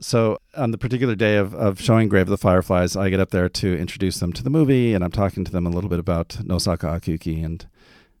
So 0.00 0.38
on 0.56 0.72
the 0.72 0.78
particular 0.78 1.14
day 1.14 1.36
of, 1.36 1.54
of 1.54 1.80
showing 1.80 2.08
Grave 2.08 2.26
of 2.26 2.30
the 2.30 2.36
Fireflies, 2.36 2.96
I 2.96 3.10
get 3.10 3.20
up 3.20 3.30
there 3.30 3.48
to 3.48 3.78
introduce 3.78 4.18
them 4.18 4.32
to 4.32 4.42
the 4.42 4.50
movie, 4.50 4.92
and 4.92 5.04
I'm 5.04 5.12
talking 5.12 5.44
to 5.44 5.52
them 5.52 5.66
a 5.66 5.70
little 5.70 5.88
bit 5.88 6.00
about 6.00 6.30
Nosaka 6.50 6.98
Akiyuki 6.98 7.44
and 7.44 7.64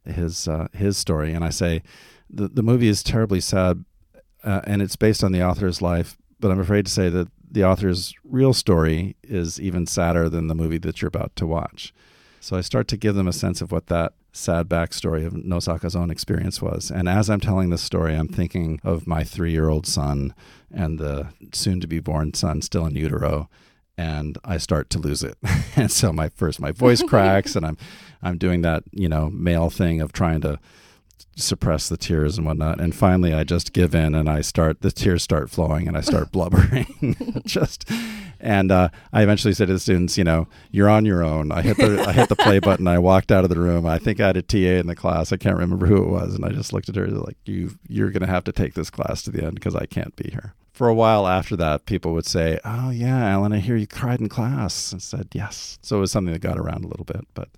his 0.04 0.46
uh, 0.46 0.68
his 0.72 0.96
story, 0.96 1.32
and 1.32 1.44
I 1.44 1.50
say 1.50 1.82
the 2.30 2.46
the 2.46 2.62
movie 2.62 2.88
is 2.88 3.02
terribly 3.02 3.40
sad, 3.40 3.84
uh, 4.44 4.60
and 4.64 4.80
it's 4.80 4.96
based 4.96 5.24
on 5.24 5.32
the 5.32 5.42
author's 5.42 5.82
life. 5.82 6.16
But 6.38 6.52
I'm 6.52 6.60
afraid 6.60 6.86
to 6.86 6.92
say 6.92 7.08
that 7.08 7.28
the 7.54 7.64
author's 7.64 8.14
real 8.24 8.52
story 8.52 9.16
is 9.22 9.60
even 9.60 9.86
sadder 9.86 10.28
than 10.28 10.48
the 10.48 10.54
movie 10.54 10.78
that 10.78 11.00
you're 11.00 11.08
about 11.08 11.34
to 11.36 11.46
watch. 11.46 11.94
So 12.40 12.56
I 12.56 12.60
start 12.60 12.88
to 12.88 12.96
give 12.96 13.14
them 13.14 13.28
a 13.28 13.32
sense 13.32 13.62
of 13.62 13.72
what 13.72 13.86
that 13.86 14.12
sad 14.32 14.68
backstory 14.68 15.24
of 15.24 15.34
Nosaka's 15.34 15.94
own 15.94 16.10
experience 16.10 16.60
was. 16.60 16.90
And 16.90 17.08
as 17.08 17.30
I'm 17.30 17.40
telling 17.40 17.70
this 17.70 17.80
story, 17.80 18.16
I'm 18.16 18.28
thinking 18.28 18.80
of 18.82 19.06
my 19.06 19.22
three 19.22 19.52
year 19.52 19.68
old 19.68 19.86
son 19.86 20.34
and 20.72 20.98
the 20.98 21.28
soon 21.52 21.80
to 21.80 21.86
be 21.86 22.00
born 22.00 22.34
son 22.34 22.60
still 22.60 22.84
in 22.86 22.96
utero. 22.96 23.48
And 23.96 24.36
I 24.44 24.58
start 24.58 24.90
to 24.90 24.98
lose 24.98 25.22
it. 25.22 25.38
and 25.76 25.90
so 25.90 26.12
my 26.12 26.30
first 26.30 26.60
my 26.60 26.72
voice 26.72 27.02
cracks 27.08 27.54
and 27.54 27.64
I'm 27.64 27.78
I'm 28.20 28.36
doing 28.36 28.62
that, 28.62 28.82
you 28.90 29.08
know, 29.08 29.30
male 29.30 29.70
thing 29.70 30.00
of 30.00 30.12
trying 30.12 30.40
to 30.40 30.58
suppress 31.36 31.88
the 31.88 31.96
tears 31.96 32.38
and 32.38 32.46
whatnot. 32.46 32.80
And 32.80 32.94
finally 32.94 33.34
I 33.34 33.44
just 33.44 33.72
give 33.72 33.94
in 33.94 34.14
and 34.14 34.28
I 34.28 34.40
start 34.40 34.82
the 34.82 34.92
tears 34.92 35.22
start 35.22 35.50
flowing 35.50 35.88
and 35.88 35.96
I 35.96 36.00
start 36.00 36.32
blubbering. 36.32 37.42
just 37.46 37.90
and 38.44 38.70
uh, 38.70 38.90
I 39.12 39.22
eventually 39.22 39.54
said 39.54 39.68
to 39.68 39.72
the 39.72 39.78
students, 39.78 40.18
you 40.18 40.24
know, 40.24 40.48
you're 40.70 40.88
on 40.88 41.06
your 41.06 41.24
own. 41.24 41.50
I 41.50 41.62
hit 41.62 41.78
the 41.78 42.04
I 42.06 42.12
hit 42.12 42.28
the 42.28 42.36
play 42.36 42.58
button. 42.58 42.86
I 42.86 42.98
walked 42.98 43.32
out 43.32 43.42
of 43.42 43.50
the 43.50 43.58
room. 43.58 43.86
I 43.86 43.98
think 43.98 44.20
I 44.20 44.26
had 44.28 44.36
a 44.36 44.42
TA 44.42 44.56
in 44.58 44.86
the 44.86 44.94
class. 44.94 45.32
I 45.32 45.36
can't 45.38 45.56
remember 45.56 45.86
who 45.86 46.02
it 46.02 46.10
was, 46.10 46.34
and 46.34 46.44
I 46.44 46.50
just 46.50 46.72
looked 46.72 46.88
at 46.88 46.96
her 46.96 47.06
like, 47.08 47.36
you 47.46 47.70
you're 47.88 48.10
gonna 48.10 48.26
have 48.26 48.44
to 48.44 48.52
take 48.52 48.74
this 48.74 48.90
class 48.90 49.22
to 49.22 49.30
the 49.30 49.42
end 49.44 49.54
because 49.54 49.74
I 49.74 49.86
can't 49.86 50.14
be 50.16 50.30
here. 50.30 50.54
For 50.72 50.88
a 50.88 50.94
while 50.94 51.26
after 51.26 51.56
that, 51.56 51.86
people 51.86 52.12
would 52.12 52.26
say, 52.26 52.58
"Oh 52.64 52.90
yeah, 52.90 53.30
Alan, 53.30 53.52
I 53.52 53.60
hear 53.60 53.76
you 53.76 53.86
cried 53.86 54.20
in 54.20 54.28
class." 54.28 54.92
And 54.92 55.00
said, 55.00 55.28
"Yes." 55.32 55.78
So 55.80 55.96
it 55.96 56.00
was 56.00 56.12
something 56.12 56.32
that 56.32 56.40
got 56.40 56.58
around 56.58 56.84
a 56.84 56.88
little 56.88 57.06
bit, 57.06 57.26
but. 57.34 57.48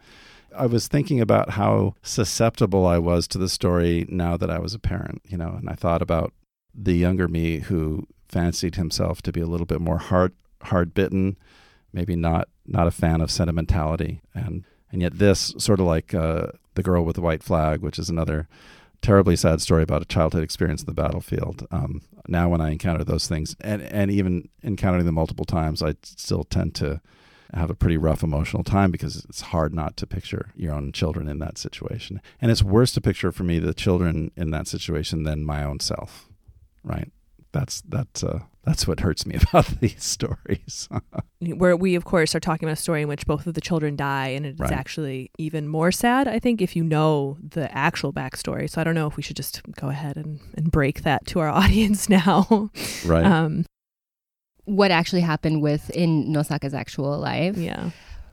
I 0.56 0.66
was 0.66 0.88
thinking 0.88 1.20
about 1.20 1.50
how 1.50 1.94
susceptible 2.02 2.86
I 2.86 2.98
was 2.98 3.28
to 3.28 3.38
the 3.38 3.48
story 3.48 4.06
now 4.08 4.36
that 4.36 4.50
I 4.50 4.58
was 4.58 4.74
a 4.74 4.78
parent, 4.78 5.22
you 5.26 5.36
know, 5.36 5.50
and 5.50 5.68
I 5.68 5.74
thought 5.74 6.02
about 6.02 6.32
the 6.74 6.94
younger 6.94 7.28
me 7.28 7.60
who 7.60 8.06
fancied 8.28 8.74
himself 8.74 9.22
to 9.22 9.32
be 9.32 9.40
a 9.40 9.46
little 9.46 9.66
bit 9.66 9.80
more 9.80 9.98
hard 9.98 10.32
hard 10.62 10.94
bitten, 10.94 11.36
maybe 11.92 12.16
not 12.16 12.48
not 12.66 12.86
a 12.86 12.90
fan 12.90 13.20
of 13.20 13.30
sentimentality, 13.30 14.20
and 14.34 14.64
and 14.90 15.02
yet 15.02 15.18
this 15.18 15.54
sort 15.58 15.80
of 15.80 15.86
like 15.86 16.14
uh, 16.14 16.48
the 16.74 16.82
girl 16.82 17.04
with 17.04 17.16
the 17.16 17.22
white 17.22 17.42
flag, 17.42 17.80
which 17.80 17.98
is 17.98 18.10
another 18.10 18.48
terribly 19.02 19.36
sad 19.36 19.60
story 19.60 19.82
about 19.82 20.02
a 20.02 20.06
childhood 20.06 20.42
experience 20.42 20.80
in 20.80 20.86
the 20.86 20.92
battlefield. 20.92 21.66
Um, 21.70 22.02
now, 22.28 22.48
when 22.48 22.60
I 22.60 22.70
encounter 22.70 23.04
those 23.04 23.28
things, 23.28 23.56
and 23.60 23.82
and 23.82 24.10
even 24.10 24.48
encountering 24.62 25.06
them 25.06 25.14
multiple 25.14 25.44
times, 25.44 25.82
I 25.82 25.94
still 26.02 26.44
tend 26.44 26.74
to 26.76 27.00
have 27.54 27.70
a 27.70 27.74
pretty 27.74 27.96
rough 27.96 28.22
emotional 28.22 28.64
time 28.64 28.90
because 28.90 29.24
it's 29.28 29.40
hard 29.40 29.74
not 29.74 29.96
to 29.98 30.06
picture 30.06 30.50
your 30.56 30.74
own 30.74 30.92
children 30.92 31.28
in 31.28 31.38
that 31.40 31.58
situation, 31.58 32.20
and 32.40 32.50
it's 32.50 32.62
worse 32.62 32.92
to 32.92 33.00
picture 33.00 33.32
for 33.32 33.44
me 33.44 33.58
the 33.58 33.74
children 33.74 34.30
in 34.36 34.50
that 34.50 34.66
situation 34.68 35.22
than 35.24 35.44
my 35.44 35.62
own 35.64 35.80
self, 35.80 36.28
right? 36.82 37.10
That's 37.52 37.80
that's 37.82 38.22
uh, 38.22 38.40
that's 38.64 38.86
what 38.86 39.00
hurts 39.00 39.24
me 39.24 39.36
about 39.50 39.66
these 39.80 40.02
stories. 40.04 40.88
where 41.40 41.76
we 41.76 41.94
of 41.94 42.04
course 42.04 42.34
are 42.34 42.40
talking 42.40 42.66
about 42.68 42.78
a 42.78 42.80
story 42.82 43.02
in 43.02 43.08
which 43.08 43.26
both 43.26 43.46
of 43.46 43.54
the 43.54 43.60
children 43.60 43.94
die 43.96 44.28
and 44.28 44.44
it's 44.44 44.58
Right. 44.60 44.72
actually 44.72 45.30
even 45.38 45.68
more 45.68 45.92
sad 45.92 46.26
i 46.26 46.38
think 46.38 46.60
if 46.62 46.74
you 46.74 46.82
know 46.82 47.36
the 47.40 47.70
actual 47.76 48.10
backstory 48.12 48.68
so 48.68 48.80
i 48.80 48.84
don't 48.84 48.94
know 48.94 49.06
if 49.06 49.16
we 49.18 49.22
should 49.22 49.36
just 49.36 49.60
go 49.78 49.88
ahead 49.88 50.16
and, 50.16 50.40
and 50.54 50.70
break 50.72 51.02
that 51.02 51.26
to 51.26 51.38
our 51.40 51.48
audience 51.62 52.08
now 52.08 52.70
right. 53.04 53.24
um 53.24 53.64
What 54.66 54.90
actually 54.90 55.22
happened 55.22 55.62
with 55.62 55.90
in 55.90 56.26
Nosaka's 56.26 56.74
actual 56.74 57.18
life? 57.18 57.56
yeah 57.56 57.90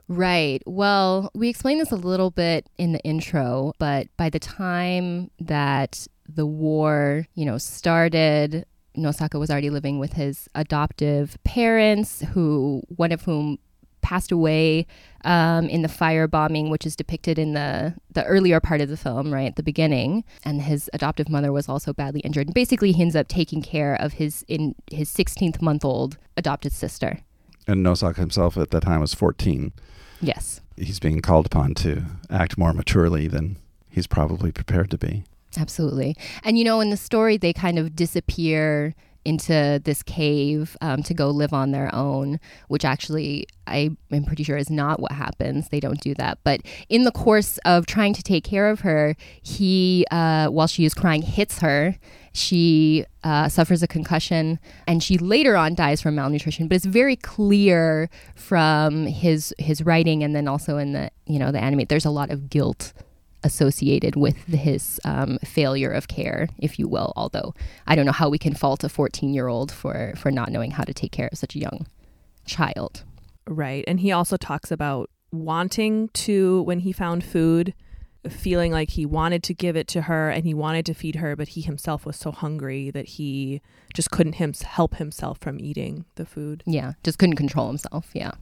Right. 0.08 0.62
Well, 0.66 1.30
we 1.34 1.48
explained 1.48 1.80
this 1.80 1.90
a 1.90 1.96
little 1.96 2.30
bit 2.30 2.66
in 2.76 2.92
the 2.92 3.00
intro, 3.00 3.72
but 3.78 4.08
by 4.16 4.28
the 4.28 4.38
time 4.38 5.30
that 5.40 6.06
the 6.28 6.46
war, 6.46 7.26
you 7.34 7.46
know, 7.46 7.58
started, 7.58 8.66
Nosaka 8.96 9.38
was 9.38 9.50
already 9.50 9.70
living 9.70 9.98
with 9.98 10.12
his 10.12 10.48
adoptive 10.54 11.38
parents, 11.44 12.22
who 12.32 12.82
one 12.88 13.12
of 13.12 13.22
whom 13.22 13.58
passed 14.02 14.30
away 14.30 14.86
um, 15.24 15.66
in 15.70 15.80
the 15.80 15.88
firebombing, 15.88 16.68
which 16.68 16.84
is 16.84 16.94
depicted 16.94 17.38
in 17.38 17.54
the 17.54 17.94
the 18.10 18.24
earlier 18.26 18.60
part 18.60 18.82
of 18.82 18.90
the 18.90 18.98
film, 18.98 19.32
right 19.32 19.46
at 19.46 19.56
the 19.56 19.62
beginning. 19.62 20.22
And 20.44 20.60
his 20.60 20.90
adoptive 20.92 21.30
mother 21.30 21.50
was 21.50 21.66
also 21.66 21.94
badly 21.94 22.20
injured. 22.20 22.48
And 22.48 22.54
basically, 22.54 22.92
he 22.92 23.00
ends 23.00 23.16
up 23.16 23.26
taking 23.26 23.62
care 23.62 23.94
of 23.94 24.14
his 24.14 24.44
in 24.48 24.74
his 24.90 25.12
16th 25.12 25.62
month 25.62 25.82
old 25.82 26.18
adopted 26.36 26.72
sister. 26.72 27.18
and 27.66 27.84
Nosaka 27.84 28.16
himself 28.16 28.56
at 28.56 28.70
that 28.70 28.82
time 28.82 29.00
was 29.00 29.14
14. 29.14 29.72
Yes. 30.20 30.60
He's 30.76 31.00
being 31.00 31.20
called 31.20 31.46
upon 31.46 31.74
to 31.76 32.02
act 32.30 32.58
more 32.58 32.72
maturely 32.72 33.26
than 33.28 33.56
he's 33.88 34.06
probably 34.06 34.52
prepared 34.52 34.90
to 34.90 34.98
be. 34.98 35.24
Absolutely. 35.56 36.16
And 36.42 36.58
you 36.58 36.64
know, 36.64 36.80
in 36.80 36.90
the 36.90 36.96
story, 36.96 37.36
they 37.36 37.52
kind 37.52 37.78
of 37.78 37.94
disappear 37.96 38.94
into 39.24 39.80
this 39.84 40.02
cave 40.02 40.76
um, 40.80 41.02
to 41.02 41.14
go 41.14 41.30
live 41.30 41.52
on 41.52 41.70
their 41.70 41.94
own, 41.94 42.38
which 42.68 42.84
actually 42.84 43.46
I 43.66 43.90
am 44.10 44.24
pretty 44.24 44.42
sure 44.42 44.56
is 44.56 44.70
not 44.70 45.00
what 45.00 45.12
happens. 45.12 45.68
They 45.68 45.80
don't 45.80 46.00
do 46.00 46.14
that. 46.14 46.38
But 46.44 46.60
in 46.88 47.04
the 47.04 47.12
course 47.12 47.58
of 47.64 47.86
trying 47.86 48.12
to 48.14 48.22
take 48.22 48.44
care 48.44 48.68
of 48.68 48.80
her, 48.80 49.16
he, 49.42 50.06
uh, 50.10 50.48
while 50.48 50.66
she 50.66 50.84
is 50.84 50.94
crying, 50.94 51.22
hits 51.22 51.60
her. 51.60 51.96
She 52.32 53.06
uh, 53.22 53.48
suffers 53.48 53.82
a 53.82 53.86
concussion 53.86 54.58
and 54.88 55.02
she 55.02 55.18
later 55.18 55.56
on 55.56 55.74
dies 55.74 56.02
from 56.02 56.16
malnutrition. 56.16 56.68
But 56.68 56.76
it's 56.76 56.84
very 56.84 57.16
clear 57.16 58.10
from 58.34 59.06
his 59.06 59.54
his 59.58 59.82
writing 59.82 60.24
and 60.24 60.34
then 60.34 60.48
also 60.48 60.76
in 60.76 60.92
the 60.92 61.10
you 61.26 61.38
know 61.38 61.52
the 61.52 61.60
anime. 61.60 61.84
There's 61.88 62.04
a 62.04 62.10
lot 62.10 62.30
of 62.30 62.50
guilt 62.50 62.92
associated 63.44 64.16
with 64.16 64.36
his 64.46 65.00
um, 65.04 65.38
failure 65.44 65.90
of 65.92 66.08
care, 66.08 66.48
if 66.58 66.78
you 66.78 66.88
will. 66.88 67.12
Although 67.16 67.54
I 67.86 67.94
don't 67.94 68.06
know 68.06 68.12
how 68.12 68.28
we 68.28 68.38
can 68.38 68.54
fault 68.54 68.82
a 68.84 68.88
14 68.88 69.32
year 69.34 69.46
old 69.48 69.70
for 69.70 70.14
for 70.16 70.30
not 70.30 70.50
knowing 70.50 70.72
how 70.72 70.84
to 70.84 70.94
take 70.94 71.12
care 71.12 71.28
of 71.30 71.38
such 71.38 71.54
a 71.54 71.58
young 71.60 71.86
child. 72.46 73.04
right 73.46 73.84
and 73.86 74.00
he 74.00 74.10
also 74.12 74.36
talks 74.36 74.70
about 74.70 75.10
wanting 75.32 76.08
to 76.10 76.62
when 76.62 76.80
he 76.80 76.92
found 76.92 77.22
food 77.24 77.74
feeling 78.28 78.72
like 78.72 78.90
he 78.90 79.04
wanted 79.04 79.42
to 79.42 79.52
give 79.52 79.76
it 79.76 79.86
to 79.88 80.02
her 80.02 80.30
and 80.30 80.44
he 80.46 80.54
wanted 80.54 80.86
to 80.86 80.94
feed 80.94 81.16
her 81.16 81.36
but 81.36 81.48
he 81.48 81.60
himself 81.60 82.06
was 82.06 82.16
so 82.16 82.30
hungry 82.32 82.90
that 82.90 83.06
he 83.16 83.60
just 83.92 84.10
couldn't 84.10 84.34
him- 84.34 84.54
help 84.64 84.94
himself 84.96 85.36
from 85.38 85.58
eating 85.60 86.04
the 86.14 86.24
food 86.24 86.62
Yeah, 86.66 86.92
just 87.02 87.18
couldn't 87.18 87.36
control 87.36 87.66
himself. 87.68 88.10
Yeah. 88.14 88.32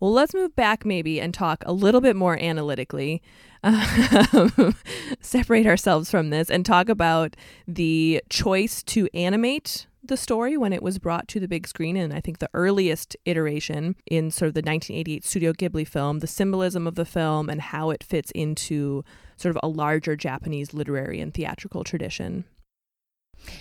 Well, 0.00 0.12
let's 0.12 0.34
move 0.34 0.54
back 0.56 0.84
maybe 0.84 1.20
and 1.20 1.32
talk 1.32 1.62
a 1.66 1.72
little 1.72 2.00
bit 2.00 2.16
more 2.16 2.38
analytically. 2.38 3.22
Um, 3.62 4.76
separate 5.20 5.66
ourselves 5.66 6.10
from 6.10 6.30
this 6.30 6.50
and 6.50 6.66
talk 6.66 6.90
about 6.90 7.34
the 7.66 8.22
choice 8.28 8.82
to 8.84 9.08
animate 9.14 9.86
the 10.06 10.16
story 10.16 10.56
when 10.56 10.72
it 10.72 10.82
was 10.82 10.98
brought 10.98 11.28
to 11.28 11.40
the 11.40 11.48
big 11.48 11.66
screen 11.66 11.96
and 11.96 12.12
I 12.12 12.20
think 12.20 12.38
the 12.38 12.50
earliest 12.52 13.16
iteration 13.24 13.96
in 14.06 14.30
sort 14.30 14.48
of 14.48 14.54
the 14.54 14.58
1988 14.58 15.24
Studio 15.24 15.52
Ghibli 15.52 15.88
film, 15.88 16.18
the 16.18 16.26
symbolism 16.26 16.86
of 16.86 16.94
the 16.94 17.06
film 17.06 17.48
and 17.48 17.60
how 17.60 17.90
it 17.90 18.04
fits 18.04 18.30
into 18.32 19.02
sort 19.36 19.56
of 19.56 19.60
a 19.62 19.68
larger 19.68 20.14
Japanese 20.14 20.74
literary 20.74 21.20
and 21.20 21.32
theatrical 21.32 21.84
tradition. 21.84 22.44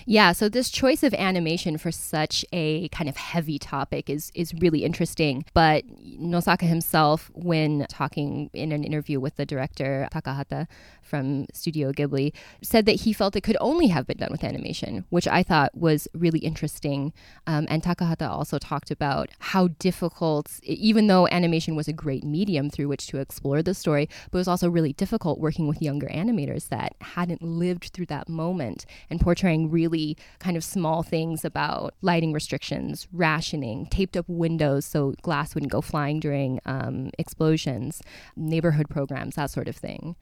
Yeah, 0.06 0.32
so 0.32 0.50
this 0.50 0.70
choice 0.70 1.04
of 1.04 1.14
animation 1.14 1.78
for 1.78 1.92
such 1.92 2.46
a 2.54 2.88
kind 2.90 3.10
of 3.10 3.18
heavy 3.18 3.60
topic 3.60 4.10
is 4.10 4.32
is 4.34 4.54
really 4.56 4.84
interesting. 4.84 5.46
But 5.54 5.86
Nosaka 6.04 6.68
himself, 6.68 7.32
when 7.34 7.86
talking 7.90 8.50
in 8.54 8.72
an 8.72 8.84
interview 8.84 9.20
with 9.20 9.36
the 9.36 9.46
director 9.46 10.08
Takahata 10.12 10.68
from 11.04 11.48
Studio 11.54 11.92
Ghibli, 11.92 12.34
said 12.62 12.86
that 12.86 13.02
he 13.02 13.14
felt 13.14 13.36
it 13.36 13.42
could 13.42 13.58
only 13.60 13.88
have 13.88 14.08
been 14.08 14.18
done 14.18 14.32
with 14.32 14.44
animation, 14.44 15.06
which 15.10 15.28
I 15.28 15.44
thought 15.44 15.76
was 15.76 16.08
really 16.14 16.40
interesting. 16.40 17.14
Um, 17.48 17.68
and 17.70 17.84
Takahata 17.84 18.30
also 18.30 18.58
talked 18.58 18.92
about 18.92 19.30
how 19.40 19.68
difficult, 19.80 20.60
even 20.64 21.08
though 21.08 21.28
animation 21.28 21.76
was 21.76 21.88
a 21.88 21.94
great 21.94 22.24
medium 22.24 22.70
through 22.70 22.88
which 22.88 23.08
to 23.08 23.18
explore 23.18 23.62
the 23.62 23.74
story, 23.74 24.08
but 24.32 24.38
it 24.38 24.42
was 24.42 24.48
also 24.48 24.70
really 24.70 24.94
difficult 24.94 25.40
working 25.40 25.68
with 25.68 25.82
younger 25.82 26.08
animators 26.08 26.70
that 26.70 26.96
hadn't 27.02 27.42
lived 27.42 27.92
through 27.94 28.06
that 28.08 28.30
moment 28.30 28.86
and 29.10 29.20
portraying 29.20 29.70
really 29.70 30.18
kind 30.40 30.58
of 30.58 30.64
small 30.64 31.04
things 31.04 31.46
about 31.46 31.94
lighting 32.02 32.34
restrictions, 32.34 33.08
rationing, 33.12 33.86
taped 33.88 34.18
up 34.18 34.28
windows 34.28 34.86
so 34.86 35.14
glass 35.22 35.54
wouldn't 35.54 35.72
go 35.72 35.82
flying 35.82 36.20
during 36.20 36.60
um, 36.66 37.10
explosions, 37.18 38.02
neighborhood 38.36 38.90
programs, 38.90 39.36
that 39.36 39.50
sort 39.50 39.68
of 39.68 39.76
thing. 39.76 40.16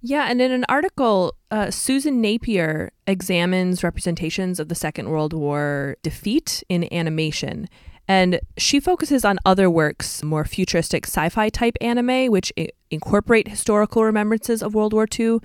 Yeah, 0.00 0.26
and 0.30 0.40
in 0.40 0.52
an 0.52 0.64
article, 0.68 1.34
uh, 1.50 1.70
Susan 1.70 2.20
Napier 2.20 2.92
examines 3.06 3.82
representations 3.82 4.60
of 4.60 4.68
the 4.68 4.74
Second 4.74 5.08
World 5.08 5.32
War 5.32 5.96
defeat 6.02 6.62
in 6.68 6.92
animation. 6.92 7.68
And 8.10 8.40
she 8.56 8.80
focuses 8.80 9.22
on 9.22 9.38
other 9.44 9.68
works, 9.68 10.22
more 10.22 10.46
futuristic 10.46 11.06
sci 11.06 11.28
fi 11.28 11.50
type 11.50 11.76
anime, 11.82 12.30
which 12.32 12.50
I- 12.58 12.70
incorporate 12.90 13.48
historical 13.48 14.02
remembrances 14.02 14.62
of 14.62 14.74
World 14.74 14.94
War 14.94 15.06
II. 15.18 15.40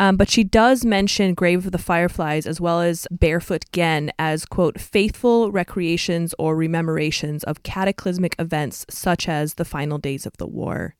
Um, 0.00 0.16
but 0.16 0.28
she 0.28 0.42
does 0.42 0.84
mention 0.84 1.34
Grave 1.34 1.66
of 1.66 1.70
the 1.70 1.78
Fireflies 1.78 2.44
as 2.44 2.60
well 2.60 2.80
as 2.80 3.06
Barefoot 3.12 3.66
Gen 3.72 4.10
as, 4.18 4.44
quote, 4.44 4.80
faithful 4.80 5.52
recreations 5.52 6.34
or 6.40 6.56
rememorations 6.56 7.44
of 7.44 7.62
cataclysmic 7.62 8.34
events 8.40 8.84
such 8.90 9.28
as 9.28 9.54
the 9.54 9.64
final 9.64 9.98
days 9.98 10.26
of 10.26 10.36
the 10.38 10.46
war, 10.46 10.96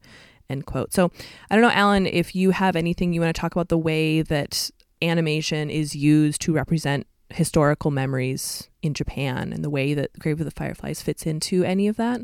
end 0.48 0.66
quote. 0.66 0.92
So 0.92 1.10
I 1.50 1.54
don't 1.54 1.62
know, 1.62 1.70
Alan, 1.70 2.06
if 2.06 2.34
you 2.34 2.50
have 2.50 2.76
anything 2.76 3.12
you 3.12 3.20
want 3.20 3.34
to 3.34 3.40
talk 3.40 3.52
about 3.52 3.68
the 3.68 3.78
way 3.78 4.22
that 4.22 4.70
animation 5.02 5.70
is 5.70 5.94
used 5.94 6.40
to 6.42 6.52
represent 6.52 7.06
historical 7.30 7.90
memories 7.90 8.68
in 8.82 8.94
Japan 8.94 9.52
and 9.52 9.62
the 9.62 9.70
way 9.70 9.94
that 9.94 10.18
Grave 10.18 10.40
of 10.40 10.44
the 10.44 10.50
Fireflies 10.50 11.02
fits 11.02 11.26
into 11.26 11.62
any 11.64 11.88
of 11.88 11.96
that? 11.96 12.20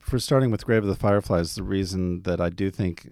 For 0.00 0.18
starting 0.18 0.50
with 0.50 0.66
Grave 0.66 0.82
of 0.82 0.88
the 0.88 0.94
Fireflies, 0.94 1.54
the 1.54 1.62
reason 1.62 2.22
that 2.22 2.40
I 2.40 2.50
do 2.50 2.70
think 2.70 3.10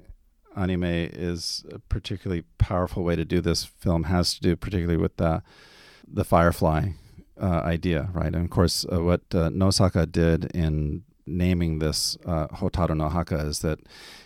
anime 0.57 0.85
is 0.85 1.65
a 1.73 1.79
particularly 1.79 2.43
powerful 2.59 3.05
way 3.05 3.15
to 3.17 3.25
do 3.25 3.41
this 3.41 3.65
film 3.65 4.05
has 4.05 4.35
to 4.35 4.41
do 4.41 4.57
particularly 4.57 4.97
with 4.97 5.17
the 5.17 5.43
the 6.13 6.25
firefly 6.25 6.89
uh, 7.41 7.61
idea, 7.65 8.11
right? 8.13 8.35
And 8.35 8.45
of 8.45 8.51
course, 8.51 8.85
uh, 8.93 9.01
what 9.01 9.21
uh, 9.33 9.49
Nosaka 9.49 10.11
did 10.11 10.47
in 10.47 11.05
naming 11.27 11.79
this 11.79 12.17
uh, 12.25 12.49
Hotaru 12.49 12.97
no 12.97 13.09
Haka 13.09 13.39
is 13.39 13.61
that 13.61 13.81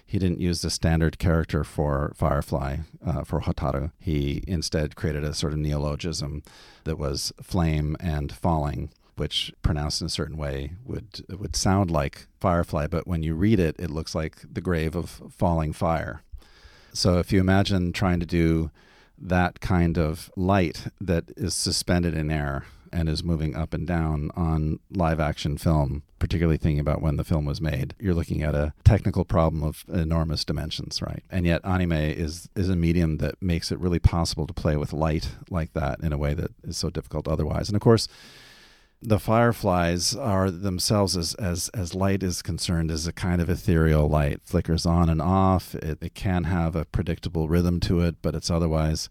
he 0.07 0.19
didn't 0.19 0.41
use 0.41 0.63
the 0.63 0.71
standard 0.71 1.19
character 1.19 1.65
for 1.65 2.13
Firefly 2.15 2.79
uh, 3.05 3.25
for 3.25 3.41
Hotaru. 3.41 3.93
He 3.99 4.43
instead 4.47 4.97
created 4.97 5.25
a 5.25 5.35
sort 5.35 5.53
of 5.53 5.59
neologism 5.59 6.43
that 6.85 6.99
was 6.99 7.33
flame 7.43 7.97
and 8.01 8.33
falling, 8.33 8.91
which 9.17 9.53
pronounced 9.63 10.01
in 10.01 10.07
a 10.07 10.11
certain 10.11 10.37
way 10.37 10.73
would 10.85 11.25
would 11.29 11.57
sound 11.57 11.91
like 11.91 12.27
Firefly, 12.39 12.87
but 12.87 13.07
when 13.07 13.23
you 13.23 13.35
read 13.35 13.59
it, 13.59 13.77
it 13.79 13.91
looks 13.91 14.15
like 14.15 14.43
the 14.51 14.61
grave 14.61 14.95
of 14.95 15.23
falling 15.31 15.73
fire. 15.73 16.23
So 16.93 17.19
if 17.19 17.33
you 17.33 17.41
imagine 17.41 17.93
trying 17.93 18.21
to 18.21 18.27
do 18.27 18.71
that 19.19 19.61
kind 19.61 19.99
of 19.99 20.31
light 20.37 20.87
that 21.01 21.25
is 21.37 21.55
suspended 21.55 22.15
in 22.15 22.31
air 22.31 22.65
and 22.95 23.09
is 23.09 23.25
moving 23.25 23.57
up 23.57 23.75
and 23.75 23.87
down 23.87 24.31
on 24.37 24.79
live 24.91 25.19
action 25.19 25.59
film, 25.59 26.05
particularly 26.21 26.57
thinking 26.57 26.79
about 26.79 27.03
when 27.03 27.17
the 27.17 27.25
film 27.25 27.45
was 27.45 27.61
made, 27.61 27.95
you're 27.99 28.15
looking 28.15 28.43
at 28.43 28.55
a 28.55 28.73
technical 28.85 29.25
problem 29.25 29.65
of 29.65 29.85
enormous 29.93 30.45
dimensions, 30.45 31.03
right? 31.03 31.25
And 31.29 31.45
yet 31.45 31.61
anime 31.65 31.93
is 31.93 32.49
is 32.55 32.69
a 32.69 32.77
medium 32.77 33.19
that 33.19 33.43
makes 33.43 33.73
it 33.73 33.81
really 33.81 33.99
possible 33.99 34.47
to 34.47 34.55
play 34.55 34.77
with 34.77 34.93
light 34.93 35.33
like 35.51 35.73
that 35.75 36.01
in 36.01 36.13
a 36.13 36.19
way 36.19 36.35
that 36.35 36.53
is 36.63 36.77
so 36.77 36.89
difficult 36.89 37.27
otherwise. 37.27 37.69
And 37.69 37.75
of 37.75 37.83
course, 37.83 38.07
the 39.03 39.19
fireflies 39.19 40.15
are 40.15 40.51
themselves 40.51 41.17
as, 41.17 41.35
as 41.35 41.69
as 41.71 41.95
light 41.95 42.23
is 42.23 42.43
concerned 42.43 42.93
is 42.93 43.07
a 43.09 43.13
kind 43.13 43.43
of 43.43 43.51
ethereal 43.51 44.09
light 44.09 44.41
flickers 44.45 44.87
on 44.87 45.11
and 45.11 45.21
off 45.21 45.75
it, 45.75 45.99
it 46.01 46.15
can 46.15 46.45
have 46.45 46.75
a 46.75 46.87
predictable 46.87 47.49
rhythm 47.49 47.81
to 47.81 48.01
it 48.01 48.17
but 48.23 48.35
it's 48.35 48.51
otherwise 48.51 49.11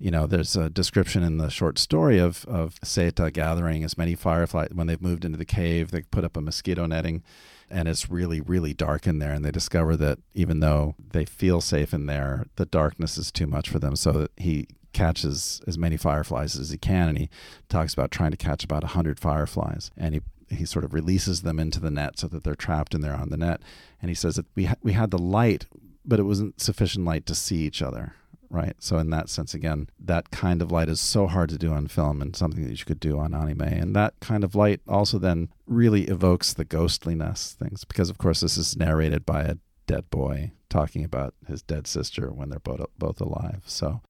you 0.00 0.10
know, 0.10 0.26
there's 0.26 0.56
a 0.56 0.70
description 0.70 1.22
in 1.22 1.36
the 1.36 1.50
short 1.50 1.78
story 1.78 2.18
of 2.18 2.46
of 2.46 2.80
Seita 2.80 3.30
gathering 3.32 3.84
as 3.84 3.98
many 3.98 4.14
fireflies 4.14 4.70
when 4.72 4.86
they've 4.86 5.00
moved 5.00 5.26
into 5.26 5.36
the 5.36 5.44
cave. 5.44 5.90
They 5.90 6.02
put 6.02 6.24
up 6.24 6.38
a 6.38 6.40
mosquito 6.40 6.86
netting, 6.86 7.22
and 7.68 7.86
it's 7.86 8.10
really 8.10 8.40
really 8.40 8.72
dark 8.72 9.06
in 9.06 9.18
there. 9.18 9.32
And 9.32 9.44
they 9.44 9.50
discover 9.50 9.96
that 9.96 10.18
even 10.34 10.60
though 10.60 10.94
they 11.12 11.26
feel 11.26 11.60
safe 11.60 11.92
in 11.92 12.06
there, 12.06 12.46
the 12.56 12.64
darkness 12.64 13.18
is 13.18 13.30
too 13.30 13.46
much 13.46 13.68
for 13.68 13.78
them. 13.78 13.94
So 13.94 14.28
he 14.38 14.68
catches 14.94 15.60
as 15.68 15.76
many 15.76 15.98
fireflies 15.98 16.58
as 16.58 16.70
he 16.70 16.78
can, 16.78 17.10
and 17.10 17.18
he 17.18 17.28
talks 17.68 17.92
about 17.92 18.10
trying 18.10 18.30
to 18.30 18.38
catch 18.38 18.64
about 18.64 18.82
hundred 18.82 19.20
fireflies, 19.20 19.90
and 19.98 20.14
he 20.14 20.22
he 20.48 20.64
sort 20.64 20.84
of 20.86 20.94
releases 20.94 21.42
them 21.42 21.60
into 21.60 21.78
the 21.78 21.90
net 21.90 22.18
so 22.18 22.26
that 22.26 22.42
they're 22.42 22.54
trapped 22.54 22.94
in 22.94 23.02
there 23.02 23.14
on 23.14 23.28
the 23.28 23.36
net. 23.36 23.60
And 24.00 24.08
he 24.08 24.14
says 24.14 24.36
that 24.36 24.46
we 24.54 24.64
ha- 24.64 24.76
we 24.82 24.94
had 24.94 25.10
the 25.10 25.18
light, 25.18 25.66
but 26.06 26.18
it 26.18 26.24
wasn't 26.24 26.58
sufficient 26.58 27.04
light 27.04 27.26
to 27.26 27.34
see 27.34 27.58
each 27.66 27.82
other 27.82 28.14
right? 28.50 28.74
So 28.80 28.98
in 28.98 29.10
that 29.10 29.28
sense, 29.28 29.54
again, 29.54 29.88
that 29.98 30.30
kind 30.30 30.60
of 30.60 30.72
light 30.72 30.88
is 30.88 31.00
so 31.00 31.28
hard 31.28 31.48
to 31.50 31.58
do 31.58 31.72
on 31.72 31.86
film 31.86 32.20
and 32.20 32.34
something 32.34 32.66
that 32.66 32.78
you 32.78 32.84
could 32.84 33.00
do 33.00 33.18
on 33.18 33.32
anime. 33.32 33.62
And 33.62 33.94
that 33.96 34.14
kind 34.20 34.42
of 34.42 34.54
light 34.54 34.80
also 34.88 35.18
then 35.18 35.48
really 35.66 36.04
evokes 36.04 36.52
the 36.52 36.64
ghostliness 36.64 37.52
things 37.52 37.84
because, 37.84 38.10
of 38.10 38.18
course, 38.18 38.40
this 38.40 38.58
is 38.58 38.76
narrated 38.76 39.24
by 39.24 39.42
a 39.42 39.56
dead 39.86 40.10
boy 40.10 40.52
talking 40.68 41.04
about 41.04 41.34
his 41.46 41.62
dead 41.62 41.86
sister 41.86 42.30
when 42.30 42.50
they're 42.50 42.58
both 42.58 42.84
both 42.98 43.20
alive. 43.20 43.62
So 43.66 44.02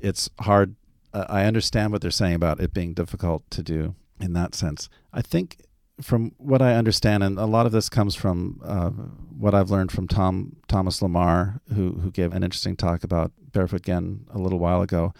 it's 0.00 0.30
hard. 0.40 0.76
I 1.12 1.44
understand 1.44 1.92
what 1.92 2.02
they're 2.02 2.10
saying 2.10 2.34
about 2.34 2.60
it 2.60 2.74
being 2.74 2.94
difficult 2.94 3.48
to 3.50 3.62
do 3.62 3.94
in 4.20 4.32
that 4.32 4.54
sense. 4.54 4.88
I 5.12 5.22
think 5.22 5.58
from 6.00 6.32
what 6.38 6.60
I 6.60 6.74
understand, 6.74 7.22
and 7.22 7.38
a 7.38 7.46
lot 7.46 7.66
of 7.66 7.72
this 7.72 7.88
comes 7.88 8.16
from 8.16 8.60
uh, 8.64 8.90
what 8.90 9.54
I've 9.54 9.70
learned 9.70 9.92
from 9.92 10.08
Tom 10.08 10.56
Thomas 10.68 11.00
LaMarre, 11.00 11.60
who 11.74 11.92
who 11.92 12.10
gave 12.10 12.32
an 12.32 12.42
interesting 12.42 12.76
talk 12.76 13.04
about 13.04 13.32
Barefoot 13.54 13.82
Gen 13.82 14.26
a 14.30 14.38
little 14.38 14.58
while 14.58 14.82
ago. 14.82 15.14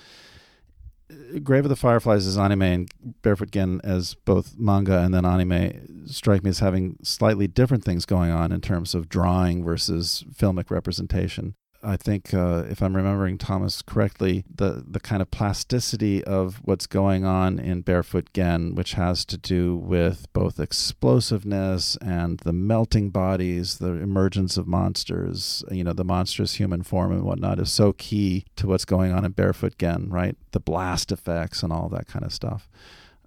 Grave 1.43 1.65
of 1.65 1.69
the 1.69 1.77
Fireflies 1.77 2.27
as 2.27 2.37
anime 2.37 2.63
and 2.63 2.91
Barefoot 3.23 3.51
Gen 3.51 3.81
as 3.85 4.15
both 4.15 4.59
manga 4.59 4.99
and 4.99 5.15
then 5.15 5.25
anime 5.25 6.07
strike 6.07 6.43
me 6.43 6.51
as 6.51 6.59
having 6.59 6.99
slightly 7.03 7.47
different 7.47 7.85
things 7.85 8.05
going 8.05 8.31
on 8.31 8.53
in 8.53 8.61
terms 8.61 8.95
of 8.95 9.09
drawing 9.09 9.65
versus 9.65 10.25
filmic 10.35 10.71
representation. 10.71 11.55
I 11.85 11.97
think, 11.97 12.33
uh, 12.33 12.65
if 12.69 12.83
I'm 12.83 12.97
remembering 12.97 13.37
Thomas 13.37 13.83
correctly, 13.83 14.45
the, 14.53 14.85
the 14.87 15.01
kind 15.01 15.21
of 15.21 15.31
plasticity 15.31 16.25
of 16.25 16.61
what's 16.65 16.87
going 16.87 17.25
on 17.25 17.59
in 17.59 17.83
Barefoot 17.83 18.33
Gen, 18.33 18.75
which 18.75 18.95
has 18.95 19.25
to 19.27 19.37
do 19.37 19.77
with 19.77 20.27
both 20.33 20.59
explosiveness 20.59 21.97
and 21.97 22.39
the 22.41 22.53
melting 22.53 23.11
bodies, 23.11 23.79
the 23.79 23.93
emergence 23.93 24.57
of 24.57 24.67
monsters, 24.67 25.63
you 25.71 25.85
know, 25.85 25.93
the 25.93 26.05
monstrous 26.05 26.55
human 26.55 26.83
form 26.83 27.13
and 27.13 27.23
whatnot, 27.23 27.59
is 27.59 27.71
so 27.71 27.93
key 27.93 28.47
to 28.57 28.67
what's 28.67 28.87
going 28.87 29.13
on 29.13 29.25
in 29.25 29.33
Barefoot 29.33 29.77
Gen, 29.79 30.09
right? 30.09 30.37
The 30.53 30.61
blast 30.61 31.13
effects 31.13 31.63
and 31.63 31.73
all 31.73 31.89
that 31.91 32.07
kind 32.07 32.25
of 32.25 32.33
stuff. 32.33 32.69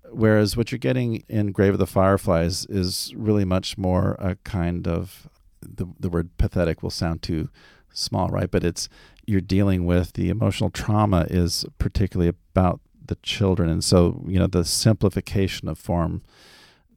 Whereas 0.09 0.57
what 0.57 0.71
you're 0.71 0.79
getting 0.79 1.23
in 1.29 1.51
Grave 1.51 1.73
of 1.73 1.79
the 1.79 1.85
Fireflies 1.85 2.65
is 2.65 3.13
really 3.15 3.45
much 3.45 3.77
more 3.77 4.15
a 4.19 4.35
kind 4.43 4.87
of 4.87 5.29
the 5.61 5.87
the 5.99 6.09
word 6.09 6.29
pathetic 6.37 6.81
will 6.81 6.89
sound 6.89 7.21
too 7.21 7.49
small, 7.97 8.29
right? 8.29 8.49
But 8.49 8.63
it's 8.63 8.89
you're 9.25 9.41
dealing 9.41 9.85
with 9.85 10.13
the 10.13 10.29
emotional 10.29 10.69
trauma 10.69 11.27
is 11.29 11.65
particularly 11.77 12.29
about 12.29 12.79
the 13.05 13.15
children, 13.15 13.69
and 13.69 13.83
so 13.83 14.23
you 14.27 14.39
know 14.39 14.47
the 14.47 14.65
simplification 14.65 15.67
of 15.67 15.77
form 15.77 16.21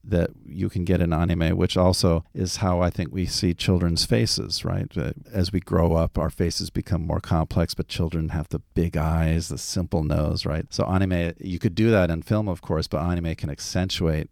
that 0.03 0.31
you 0.47 0.67
can 0.67 0.83
get 0.83 0.99
in 0.99 1.13
anime, 1.13 1.55
which 1.55 1.77
also 1.77 2.25
is 2.33 2.57
how 2.57 2.81
I 2.81 2.89
think 2.89 3.13
we 3.13 3.27
see 3.27 3.53
children's 3.53 4.03
faces, 4.03 4.65
right? 4.65 4.91
Uh, 4.97 5.11
as 5.31 5.51
we 5.51 5.59
grow 5.59 5.93
up, 5.93 6.17
our 6.17 6.31
faces 6.31 6.71
become 6.71 7.05
more 7.05 7.19
complex, 7.19 7.75
but 7.75 7.87
children 7.87 8.29
have 8.29 8.49
the 8.49 8.63
big 8.73 8.97
eyes, 8.97 9.49
the 9.49 9.59
simple 9.59 10.03
nose, 10.03 10.43
right? 10.43 10.65
So 10.73 10.85
anime, 10.85 11.33
you 11.39 11.59
could 11.59 11.75
do 11.75 11.91
that 11.91 12.09
in 12.09 12.23
film, 12.23 12.47
of 12.47 12.61
course, 12.61 12.87
but 12.87 13.03
anime 13.03 13.35
can 13.35 13.51
accentuate 13.51 14.31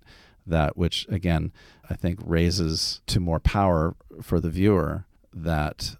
that 0.50 0.76
which 0.78 1.08
again 1.10 1.52
I 1.90 1.96
think 1.96 2.20
raises 2.24 3.02
to 3.08 3.20
more 3.20 3.40
power 3.40 3.96
for 4.22 4.40
the 4.40 4.50
viewer 4.50 5.06
that 5.34 5.96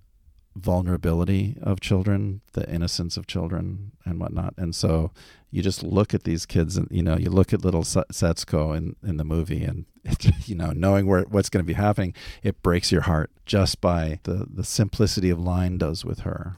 vulnerability 0.60 1.58
of 1.62 1.80
children, 1.80 2.42
the 2.54 2.70
innocence 2.70 3.18
of 3.18 3.28
children, 3.28 3.92
and 4.06 4.20
whatnot. 4.20 4.54
And 4.58 4.76
so 4.76 5.12
you 5.52 5.62
just 5.62 5.84
look 5.84 6.14
at 6.14 6.24
these 6.24 6.46
kids, 6.46 6.78
and 6.78 6.88
you 6.92 7.04
know, 7.04 7.18
you 7.18 7.30
look 7.30 7.54
at 7.54 7.64
little 7.64 7.84
Setsuko 7.84 8.76
in 8.76 8.96
in 9.04 9.18
the 9.18 9.26
movie, 9.26 9.64
and 9.64 9.86
it, 10.04 10.26
you 10.48 10.56
know, 10.56 10.72
knowing 10.72 11.06
where 11.08 11.24
what's 11.24 11.50
going 11.50 11.64
to 11.64 11.68
be 11.68 11.74
happening, 11.74 12.14
it 12.44 12.62
breaks 12.62 12.92
your 12.92 13.02
heart 13.02 13.32
just 13.46 13.82
by 13.82 14.20
the 14.24 14.48
the 14.50 14.64
simplicity 14.64 15.30
of 15.30 15.40
line 15.40 15.78
does 15.78 16.06
with 16.06 16.20
her. 16.20 16.58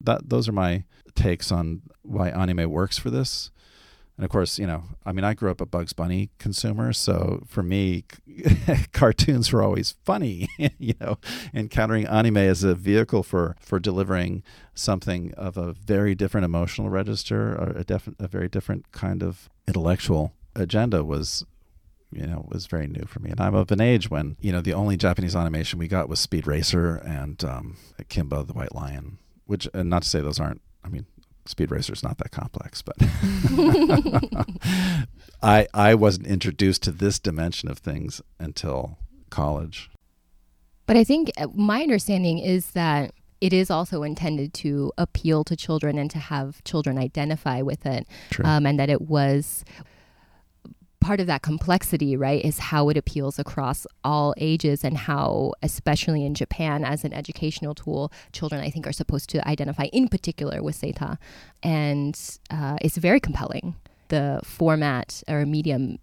That 0.00 0.30
those 0.30 0.48
are 0.48 0.52
my 0.52 0.84
takes 1.14 1.52
on 1.52 1.82
why 2.02 2.30
anime 2.30 2.70
works 2.70 2.98
for 2.98 3.10
this. 3.10 3.50
And 4.22 4.26
of 4.26 4.30
course, 4.30 4.56
you 4.56 4.68
know, 4.68 4.84
I 5.04 5.10
mean, 5.10 5.24
I 5.24 5.34
grew 5.34 5.50
up 5.50 5.60
a 5.60 5.66
Bugs 5.66 5.92
Bunny 5.92 6.30
consumer, 6.38 6.92
so 6.92 7.42
for 7.44 7.64
me, 7.64 8.04
cartoons 8.92 9.52
were 9.52 9.64
always 9.64 9.96
funny. 10.04 10.48
you 10.78 10.94
know, 11.00 11.18
encountering 11.52 12.06
anime 12.06 12.36
as 12.36 12.62
a 12.62 12.76
vehicle 12.76 13.24
for 13.24 13.56
for 13.58 13.80
delivering 13.80 14.44
something 14.74 15.34
of 15.34 15.56
a 15.56 15.72
very 15.72 16.14
different 16.14 16.44
emotional 16.44 16.88
register 16.88 17.50
or 17.50 17.72
a, 17.76 17.82
def- 17.82 18.14
a 18.20 18.28
very 18.28 18.48
different 18.48 18.92
kind 18.92 19.24
of 19.24 19.50
intellectual 19.66 20.34
agenda 20.54 21.02
was 21.02 21.44
you 22.12 22.24
know, 22.24 22.46
was 22.48 22.66
very 22.66 22.86
new 22.86 23.04
for 23.08 23.18
me. 23.18 23.30
And 23.30 23.40
I'm 23.40 23.56
of 23.56 23.72
an 23.72 23.80
age 23.80 24.08
when, 24.08 24.36
you 24.40 24.52
know, 24.52 24.60
the 24.60 24.74
only 24.74 24.96
Japanese 24.96 25.34
animation 25.34 25.80
we 25.80 25.88
got 25.88 26.08
was 26.08 26.20
Speed 26.20 26.46
Racer 26.46 26.94
and 26.94 27.42
um, 27.42 27.76
Kimba 28.02 28.46
the 28.46 28.52
White 28.52 28.72
Lion, 28.72 29.18
which, 29.46 29.66
and 29.74 29.90
not 29.90 30.02
to 30.02 30.08
say 30.08 30.20
those 30.20 30.38
aren't, 30.38 30.60
I 30.84 30.90
mean, 30.90 31.06
Speed 31.44 31.70
Racer 31.70 31.92
is 31.92 32.02
not 32.02 32.18
that 32.18 32.30
complex, 32.30 32.82
but 32.82 32.96
I 35.42 35.66
I 35.74 35.94
wasn't 35.94 36.26
introduced 36.26 36.82
to 36.84 36.92
this 36.92 37.18
dimension 37.18 37.70
of 37.70 37.78
things 37.78 38.22
until 38.38 38.98
college. 39.30 39.90
But 40.86 40.96
I 40.96 41.04
think 41.04 41.30
uh, 41.36 41.48
my 41.54 41.82
understanding 41.82 42.38
is 42.38 42.72
that 42.72 43.12
it 43.40 43.52
is 43.52 43.70
also 43.70 44.04
intended 44.04 44.54
to 44.54 44.92
appeal 44.96 45.42
to 45.44 45.56
children 45.56 45.98
and 45.98 46.10
to 46.12 46.18
have 46.18 46.62
children 46.64 46.96
identify 46.96 47.60
with 47.60 47.84
it, 47.86 48.06
um, 48.44 48.66
and 48.66 48.78
that 48.78 48.88
it 48.88 49.02
was 49.02 49.64
part 51.02 51.20
of 51.20 51.26
that 51.26 51.42
complexity, 51.42 52.16
right, 52.16 52.42
is 52.44 52.58
how 52.58 52.88
it 52.88 52.96
appeals 52.96 53.38
across 53.38 53.86
all 54.04 54.34
ages 54.38 54.84
and 54.84 54.96
how, 54.96 55.52
especially 55.62 56.24
in 56.24 56.34
Japan, 56.34 56.84
as 56.84 57.04
an 57.04 57.12
educational 57.12 57.74
tool, 57.74 58.12
children, 58.32 58.62
I 58.62 58.70
think, 58.70 58.86
are 58.86 58.92
supposed 58.92 59.28
to 59.30 59.46
identify 59.46 59.84
in 59.92 60.08
particular 60.08 60.62
with 60.62 60.80
Seita. 60.80 61.18
And 61.62 62.18
uh, 62.50 62.78
it's 62.80 62.96
very 62.96 63.20
compelling. 63.20 63.74
The 64.08 64.40
format 64.44 65.22
or 65.28 65.44
medium 65.44 65.98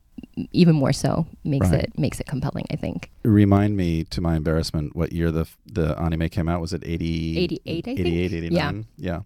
even 0.51 0.75
more 0.75 0.91
so 0.91 1.25
makes 1.43 1.69
right. 1.69 1.83
it 1.83 1.97
makes 1.97 2.19
it 2.19 2.27
compelling 2.27 2.65
i 2.71 2.75
think 2.75 3.09
remind 3.23 3.77
me 3.77 4.03
to 4.03 4.19
my 4.19 4.35
embarrassment 4.35 4.93
what 4.93 5.13
year 5.13 5.31
the 5.31 5.45
the 5.65 5.97
anime 5.97 6.27
came 6.27 6.49
out 6.49 6.59
was 6.59 6.73
it 6.73 6.83
80 6.85 7.37
88 7.37 7.87
I 7.87 7.91
88 7.91 8.31
think? 8.31 8.43
89 8.43 8.85
yeah 8.97 9.11
yeah 9.11 9.21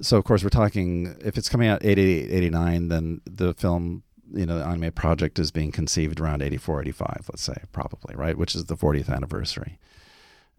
so 0.00 0.16
of 0.16 0.24
course 0.24 0.42
we're 0.42 0.48
talking 0.48 1.14
if 1.22 1.36
it's 1.36 1.48
coming 1.48 1.68
out 1.68 1.84
88 1.84 2.30
89 2.30 2.88
then 2.88 3.20
the 3.26 3.52
film 3.52 4.02
you 4.32 4.46
know 4.46 4.58
the 4.58 4.64
anime 4.64 4.92
project 4.92 5.38
is 5.38 5.50
being 5.50 5.72
conceived 5.72 6.20
around 6.20 6.42
84 6.42 6.82
85 6.82 7.26
let's 7.30 7.42
say 7.42 7.62
probably 7.72 8.14
right? 8.14 8.36
Which 8.36 8.54
is 8.54 8.66
the 8.66 8.76
40th 8.76 9.08
anniversary. 9.08 9.78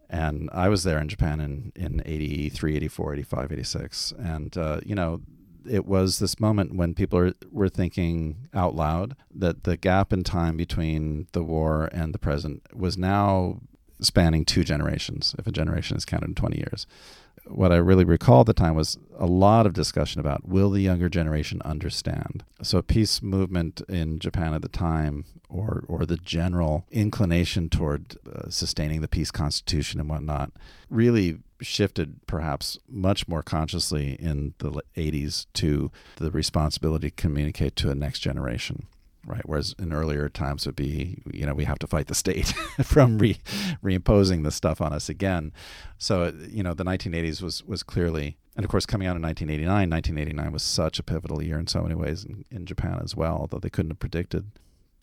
And 0.10 0.50
i 0.54 0.70
was 0.70 0.84
there 0.84 1.00
in 1.00 1.08
japan 1.08 1.40
in, 1.40 1.72
in 1.76 2.02
83 2.06 2.76
84 2.78 3.14
85 3.14 3.52
86 3.52 4.14
and 4.18 4.58
uh, 4.58 4.80
you 4.84 4.96
know 4.96 5.22
it 5.70 5.86
was 5.86 6.20
this 6.20 6.40
moment 6.40 6.76
when 6.76 6.94
people 6.94 7.20
are, 7.20 7.34
were 7.52 7.70
thinking 7.70 8.48
out 8.54 8.76
loud 8.76 9.16
that 9.34 9.64
the 9.64 9.78
gap 9.78 10.12
in 10.14 10.24
time 10.24 10.58
between 10.58 11.28
the 11.34 11.44
war 11.44 11.90
and 11.92 12.14
the 12.14 12.20
present 12.20 12.64
was 12.74 12.98
now 12.98 13.60
spanning 14.02 14.46
two 14.46 14.64
generations 14.64 15.36
if 15.38 15.46
a 15.46 15.52
generation 15.52 15.98
is 15.98 16.06
counted 16.06 16.30
in 16.30 16.36
20 16.36 16.58
years 16.58 16.88
what 17.50 17.72
I 17.72 17.78
really 17.78 18.06
recall 18.06 18.42
at 18.42 18.46
the 18.46 18.54
time 18.54 18.76
was 18.76 18.98
a 19.18 19.26
lot 19.26 19.66
of 19.66 19.74
discussion 19.74 20.22
about 20.22 20.48
will 20.48 20.70
the 20.70 20.82
younger 20.82 21.10
generation 21.10 21.62
understand? 21.66 22.44
So, 22.62 22.82
peace 22.82 23.22
movement 23.22 23.82
in 23.90 24.20
Japan 24.20 24.54
at 24.54 24.62
the 24.62 24.70
time, 24.70 25.26
or 25.50 25.84
or 25.88 26.06
the 26.06 26.18
general 26.18 26.86
inclination 26.92 27.70
toward 27.70 28.18
uh, 28.26 28.50
sustaining 28.50 29.02
the 29.02 29.08
peace 29.08 29.32
constitution 29.32 30.00
and 30.00 30.10
whatnot, 30.10 30.52
really 30.90 31.40
shifted 31.62 32.26
perhaps 32.28 32.80
much 32.88 33.28
more 33.28 33.44
consciously 33.44 34.14
in 34.14 34.54
the 34.60 34.72
80s 34.96 35.46
to 35.54 35.92
the 36.16 36.32
responsibility 36.32 37.10
to 37.10 37.16
communicate 37.16 37.76
to 37.76 37.90
a 37.90 37.96
next 37.96 38.20
generation 38.20 38.88
right? 39.26 39.42
Whereas 39.46 39.76
in 39.80 39.94
earlier 39.94 40.30
times 40.30 40.66
would 40.66 40.76
be, 40.76 41.22
you 41.32 41.46
know, 41.46 41.54
we 41.54 41.66
have 41.66 41.80
to 41.80 41.88
fight 41.88 42.08
the 42.08 42.16
state 42.16 42.48
from 42.84 43.18
re, 43.18 43.38
reimposing 43.84 44.44
the 44.44 44.52
stuff 44.52 44.82
on 44.82 44.94
us 44.94 45.10
again. 45.10 45.52
So, 45.98 46.34
you 46.50 46.64
know, 46.64 46.74
the 46.74 46.86
1980s 46.86 47.42
was 47.42 47.64
was 47.66 47.84
clearly, 47.84 48.38
and 48.56 48.64
of 48.64 48.72
course, 48.72 48.86
coming 48.86 49.08
out 49.08 49.16
in 49.16 49.22
1989, 49.22 49.90
1989 49.90 50.52
was 50.52 50.64
such 50.64 51.00
a 51.00 51.04
pivotal 51.04 51.44
year 51.44 51.60
in 51.60 51.68
so 51.68 51.82
many 51.82 51.96
ways 51.96 52.24
in, 52.24 52.46
in 52.52 52.66
Japan 52.66 53.00
as 53.04 53.16
well, 53.16 53.38
although 53.38 53.60
they 53.60 53.70
couldn't 53.70 53.92
have 53.92 54.00
predicted 54.00 54.52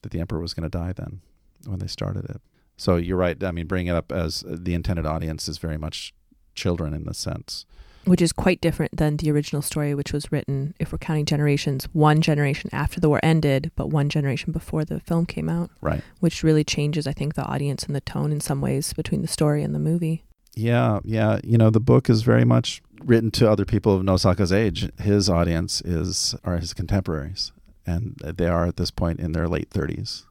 that 0.03 0.13
the 0.13 0.21
emperor 0.21 0.41
was 0.41 0.55
going 0.55 0.69
to 0.69 0.79
die 0.79 0.93
then 0.93 1.21
when 1.67 1.79
they 1.79 1.87
started 1.87 2.25
it. 2.27 2.41
So 2.77 2.97
you're 2.97 3.17
right. 3.17 3.43
I 3.43 3.53
mean, 3.53 3.67
bringing 3.67 3.89
it 3.89 3.97
up 3.97 4.13
as 4.13 4.45
the 4.47 4.75
intended 4.75 5.07
audience 5.07 5.49
is 5.49 5.59
very 5.59 5.79
much 5.79 6.15
children 6.55 6.93
in 6.93 7.05
the 7.05 7.15
sense 7.15 7.65
which 8.07 8.23
is 8.23 8.33
quite 8.33 8.61
different 8.61 8.97
than 8.97 9.17
the 9.17 9.31
original 9.31 9.61
story, 9.61 9.95
which 9.95 10.13
was 10.13 10.33
written, 10.33 10.75
if 10.79 10.93
we're 10.93 10.99
counting 10.99 11.27
generations, 11.27 11.85
one 11.93 12.21
generation 12.21 12.71
after 12.73 13.01
the 13.01 13.09
war 13.09 13.21
ended, 13.23 13.71
but 13.77 13.91
one 13.91 14.09
generation 14.09 14.53
before 14.53 14.85
the 14.85 15.01
film 15.01 15.27
came 15.27 15.49
out. 15.49 15.71
Right. 15.81 16.03
Which 16.21 16.43
really 16.43 16.65
changes, 16.65 17.07
I 17.07 17.13
think, 17.13 17.35
the 17.35 17.45
audience 17.45 17.83
and 17.83 17.95
the 17.95 18.01
tone 18.01 18.33
in 18.33 18.41
some 18.41 18.61
ways 18.61 18.93
between 18.93 19.23
the 19.23 19.29
story 19.29 19.63
and 19.63 19.75
the 19.75 19.81
movie. 19.81 20.25
Yeah, 20.55 21.01
yeah. 21.05 21.41
You 21.45 21.59
know, 21.59 21.69
the 21.69 21.81
book 21.81 22.09
is 22.09 22.23
very 22.23 22.45
much 22.45 22.81
written 23.05 23.31
to 23.33 23.51
other 23.51 23.65
people 23.65 23.95
of 23.95 24.03
Nosaka's 24.03 24.53
age. 24.53 24.91
His 25.01 25.29
audience 25.29 25.83
is 25.83 26.35
are 26.45 26.57
his 26.57 26.73
contemporaries, 26.73 27.53
and 27.87 28.17
they 28.25 28.47
are 28.47 28.67
at 28.67 28.77
this 28.77 28.91
point 28.91 29.21
in 29.21 29.33
their 29.33 29.49
late 29.49 29.69
thirties, 29.69 30.25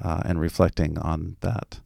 uh, 0.00 0.22
and 0.24 0.40
reflecting 0.40 0.98
on 0.98 1.36
that. 1.40 1.80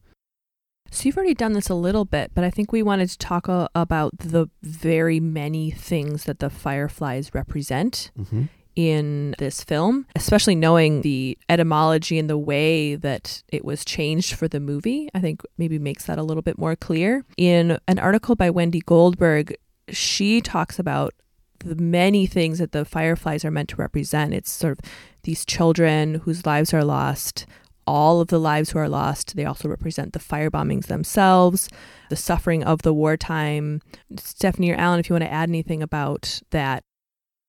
So 0.90 1.06
you've 1.06 1.16
already 1.16 1.34
done 1.34 1.52
this 1.52 1.68
a 1.68 1.74
little 1.74 2.04
bit, 2.04 2.32
but 2.34 2.44
I 2.44 2.50
think 2.50 2.72
we 2.72 2.82
wanted 2.82 3.08
to 3.10 3.18
talk 3.18 3.48
uh, 3.48 3.68
about 3.74 4.18
the 4.18 4.48
very 4.62 5.20
many 5.20 5.70
things 5.70 6.24
that 6.24 6.40
the 6.40 6.50
fireflies 6.50 7.34
represent 7.34 8.10
mm-hmm. 8.18 8.44
in 8.76 9.34
this 9.38 9.62
film, 9.62 10.06
especially 10.14 10.54
knowing 10.54 11.02
the 11.02 11.36
etymology 11.48 12.18
and 12.18 12.30
the 12.30 12.38
way 12.38 12.94
that 12.94 13.42
it 13.48 13.64
was 13.64 13.84
changed 13.84 14.34
for 14.34 14.48
the 14.48 14.60
movie. 14.60 15.08
I 15.14 15.20
think 15.20 15.42
maybe 15.58 15.78
makes 15.78 16.06
that 16.06 16.18
a 16.18 16.22
little 16.22 16.42
bit 16.42 16.58
more 16.58 16.76
clear. 16.76 17.24
In 17.36 17.78
an 17.88 17.98
article 17.98 18.34
by 18.34 18.50
Wendy 18.50 18.80
Goldberg, 18.80 19.56
she 19.90 20.40
talks 20.40 20.78
about 20.78 21.14
the 21.60 21.76
many 21.76 22.26
things 22.26 22.58
that 22.58 22.72
the 22.72 22.84
fireflies 22.84 23.44
are 23.44 23.50
meant 23.50 23.68
to 23.70 23.76
represent. 23.76 24.34
It's 24.34 24.50
sort 24.50 24.72
of 24.72 24.80
these 25.22 25.44
children 25.44 26.16
whose 26.16 26.46
lives 26.46 26.72
are 26.72 26.84
lost, 26.84 27.46
all 27.86 28.20
of 28.20 28.28
the 28.28 28.40
lives 28.40 28.70
who 28.70 28.78
are 28.78 28.88
lost. 28.88 29.36
They 29.36 29.44
also 29.44 29.68
represent 29.68 30.12
the 30.12 30.18
fire 30.18 30.50
bombings 30.50 30.86
themselves, 30.86 31.68
the 32.10 32.16
suffering 32.16 32.64
of 32.64 32.82
the 32.82 32.94
wartime. 32.94 33.80
Stephanie 34.16 34.70
or 34.70 34.76
Alan, 34.76 35.00
if 35.00 35.08
you 35.08 35.14
want 35.14 35.24
to 35.24 35.32
add 35.32 35.48
anything 35.48 35.82
about 35.82 36.40
that. 36.50 36.82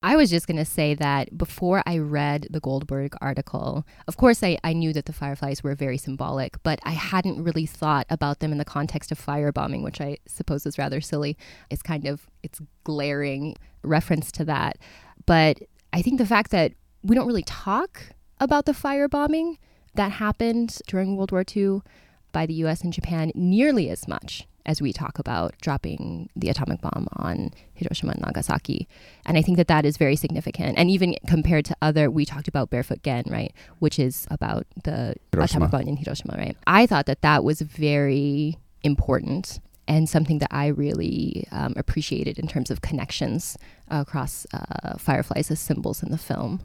I 0.04 0.15
was 0.15 0.30
just 0.30 0.45
going 0.45 0.58
to 0.58 0.65
say 0.65 0.93
that 0.93 1.36
before 1.36 1.82
I 1.88 1.97
read 1.97 2.47
the 2.52 2.60
Goldberg 2.60 3.15
article, 3.19 3.84
of 4.08 4.15
course, 4.15 4.43
I, 4.43 4.60
I 4.63 4.73
knew 4.73 4.93
that 4.93 5.06
the 5.06 5.13
fireflies 5.13 5.63
were 5.63 5.73
very 5.73 5.97
symbolic, 5.97 6.62
but 6.62 6.80
I 6.84 6.91
hadn't 6.91 7.43
really 7.43 7.65
thought 7.65 8.06
about 8.10 8.39
them 8.39 8.52
in 8.52 8.60
the 8.60 8.65
context 8.65 9.12
of 9.12 9.19
firebombing, 9.19 9.84
which 9.84 10.00
I 10.00 10.17
suppose 10.28 10.67
is 10.67 10.78
rather 10.78 11.02
silly. 11.02 11.36
It's 11.71 11.82
kind 11.82 12.06
of, 12.06 12.28
it's 12.43 12.62
glaring 12.84 13.56
reference 13.82 14.32
to 14.34 14.45
that. 14.45 14.78
But 15.26 15.63
I 15.91 16.04
think 16.04 16.19
the 16.19 16.28
fact 16.28 16.52
that 16.52 16.73
we 17.02 17.15
don't 17.15 17.28
really 17.28 17.43
talk 17.43 18.04
about 18.39 18.65
the 18.65 18.73
firebombing 18.73 19.58
that 19.98 20.14
happened 20.14 20.80
during 20.88 21.16
World 21.18 21.32
War 21.32 21.44
II 21.56 21.82
by 22.32 22.46
the 22.46 22.54
US 22.66 22.82
and 22.82 22.94
Japan 22.94 23.32
nearly 23.36 23.90
as 23.90 24.08
much 24.08 24.48
as 24.68 24.82
we 24.82 24.92
talk 24.92 25.18
about 25.18 25.56
dropping 25.62 26.30
the 26.36 26.50
atomic 26.50 26.82
bomb 26.82 27.08
on 27.14 27.52
Hiroshima 27.74 28.12
and 28.12 28.22
Nagasaki. 28.22 28.88
And 29.26 29.38
I 29.38 29.42
think 29.42 29.58
that 29.58 29.70
that 29.70 29.86
is 29.86 29.96
very 29.98 30.18
significant. 30.18 30.78
And 30.78 30.92
even 30.92 31.16
compared 31.26 31.64
to 31.66 31.76
other, 31.82 32.12
we 32.12 32.26
talked 32.26 32.50
about 32.50 32.70
Barefoot 32.70 33.02
Gen, 33.02 33.24
right? 33.30 33.54
Which 33.80 33.98
is 33.98 34.28
about 34.30 34.68
the 34.84 35.16
Hiroshima. 35.32 35.66
atomic 35.66 35.72
bomb 35.72 35.88
in 35.88 35.98
Hiroshima, 35.98 36.36
right? 36.38 36.58
I 36.68 36.86
thought 36.86 37.06
that 37.06 37.22
that 37.22 37.46
was 37.46 37.62
very 37.62 38.58
important 38.84 39.60
and 39.88 40.10
something 40.10 40.40
that 40.40 40.54
I 40.54 40.68
really 40.68 41.48
um, 41.52 41.74
appreciated 41.78 42.38
in 42.38 42.48
terms 42.48 42.70
of 42.70 42.82
connections 42.82 43.58
across 43.88 44.46
uh, 44.54 44.98
fireflies 44.98 45.50
as 45.50 45.62
symbols 45.62 46.04
in 46.04 46.12
the 46.12 46.18
film. 46.18 46.60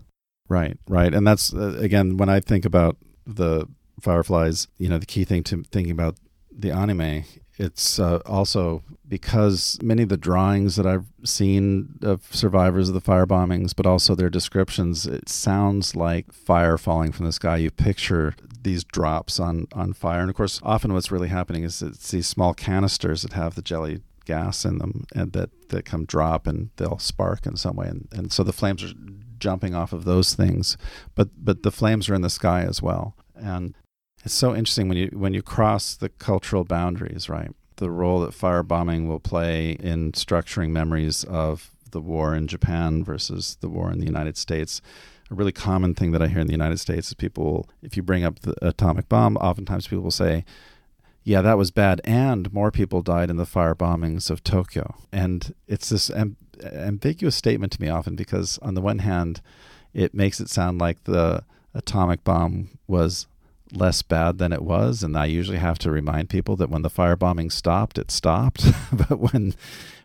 Right, 0.48 0.76
right. 0.88 1.14
And 1.14 1.24
that's, 1.24 1.54
uh, 1.54 1.76
again, 1.78 2.16
when 2.16 2.28
I 2.28 2.40
think 2.40 2.64
about 2.64 2.96
the 3.26 3.66
Fireflies, 4.00 4.68
you 4.78 4.88
know, 4.88 4.98
the 4.98 5.06
key 5.06 5.24
thing 5.24 5.44
to 5.44 5.62
thinking 5.70 5.92
about 5.92 6.16
the 6.50 6.70
anime, 6.70 7.24
it's 7.58 7.98
uh, 7.98 8.20
also 8.26 8.82
because 9.06 9.78
many 9.82 10.02
of 10.02 10.08
the 10.08 10.16
drawings 10.16 10.76
that 10.76 10.86
I've 10.86 11.06
seen 11.24 11.98
of 12.02 12.22
survivors 12.34 12.88
of 12.88 12.94
the 12.94 13.00
fire 13.00 13.26
bombings, 13.26 13.76
but 13.76 13.86
also 13.86 14.14
their 14.14 14.30
descriptions, 14.30 15.06
it 15.06 15.28
sounds 15.28 15.94
like 15.94 16.32
fire 16.32 16.78
falling 16.78 17.12
from 17.12 17.26
the 17.26 17.32
sky. 17.32 17.58
You 17.58 17.70
picture 17.70 18.34
these 18.62 18.84
drops 18.84 19.38
on 19.38 19.66
on 19.72 19.92
fire. 19.92 20.20
And 20.20 20.30
of 20.30 20.36
course, 20.36 20.60
often 20.62 20.92
what's 20.94 21.12
really 21.12 21.28
happening 21.28 21.62
is 21.62 21.82
it's 21.82 22.10
these 22.10 22.26
small 22.26 22.54
canisters 22.54 23.22
that 23.22 23.34
have 23.34 23.54
the 23.54 23.62
jelly 23.62 24.00
gas 24.24 24.64
in 24.64 24.78
them 24.78 25.04
and 25.14 25.32
that 25.32 25.50
that 25.68 25.84
come 25.84 26.04
drop 26.04 26.46
and 26.46 26.70
they'll 26.76 26.98
spark 26.98 27.46
in 27.46 27.56
some 27.56 27.76
way. 27.76 27.88
And 27.88 28.08
and 28.12 28.32
so 28.32 28.42
the 28.42 28.52
flames 28.52 28.82
are 28.82 28.94
jumping 29.42 29.74
off 29.74 29.92
of 29.92 30.04
those 30.04 30.34
things, 30.34 30.76
but 31.14 31.28
but 31.36 31.62
the 31.62 31.72
flames 31.72 32.08
are 32.08 32.14
in 32.14 32.22
the 32.22 32.30
sky 32.30 32.62
as 32.62 32.80
well. 32.80 33.14
And 33.34 33.74
it's 34.24 34.34
so 34.34 34.54
interesting 34.54 34.88
when 34.88 34.96
you 34.96 35.10
when 35.12 35.34
you 35.34 35.42
cross 35.42 35.96
the 35.96 36.08
cultural 36.08 36.64
boundaries, 36.64 37.28
right? 37.28 37.50
The 37.76 37.90
role 37.90 38.20
that 38.20 38.30
firebombing 38.34 39.08
will 39.08 39.20
play 39.20 39.72
in 39.72 40.12
structuring 40.12 40.70
memories 40.70 41.24
of 41.24 41.72
the 41.90 42.00
war 42.00 42.34
in 42.34 42.46
Japan 42.46 43.04
versus 43.04 43.56
the 43.60 43.68
war 43.68 43.90
in 43.90 43.98
the 43.98 44.06
United 44.06 44.36
States. 44.36 44.80
A 45.30 45.34
really 45.34 45.52
common 45.52 45.94
thing 45.94 46.12
that 46.12 46.22
I 46.22 46.28
hear 46.28 46.40
in 46.40 46.46
the 46.46 46.60
United 46.62 46.78
States 46.78 47.08
is 47.08 47.14
people, 47.14 47.68
if 47.82 47.96
you 47.96 48.02
bring 48.02 48.24
up 48.24 48.40
the 48.40 48.54
atomic 48.66 49.08
bomb, 49.08 49.36
oftentimes 49.38 49.88
people 49.88 50.04
will 50.04 50.10
say, 50.10 50.44
yeah, 51.24 51.42
that 51.42 51.58
was 51.58 51.70
bad. 51.70 52.00
And 52.04 52.52
more 52.52 52.70
people 52.70 53.02
died 53.02 53.30
in 53.30 53.36
the 53.36 53.46
fire 53.46 53.74
bombings 53.74 54.30
of 54.30 54.42
Tokyo. 54.42 54.94
And 55.10 55.54
it's 55.66 55.88
this 55.88 56.10
ambiguous 56.64 57.36
statement 57.36 57.72
to 57.72 57.82
me 57.82 57.88
often 57.88 58.16
because, 58.16 58.58
on 58.58 58.74
the 58.74 58.80
one 58.80 59.00
hand, 59.00 59.40
it 59.94 60.14
makes 60.14 60.40
it 60.40 60.48
sound 60.48 60.78
like 60.78 61.04
the 61.04 61.44
atomic 61.74 62.24
bomb 62.24 62.68
was 62.86 63.26
less 63.72 64.02
bad 64.02 64.38
than 64.38 64.52
it 64.52 64.62
was. 64.62 65.02
And 65.02 65.16
I 65.16 65.26
usually 65.26 65.58
have 65.58 65.78
to 65.80 65.90
remind 65.90 66.28
people 66.28 66.56
that 66.56 66.70
when 66.70 66.82
the 66.82 66.90
firebombing 66.90 67.52
stopped, 67.52 67.98
it 67.98 68.10
stopped. 68.10 68.66
but 68.92 69.18
when 69.18 69.54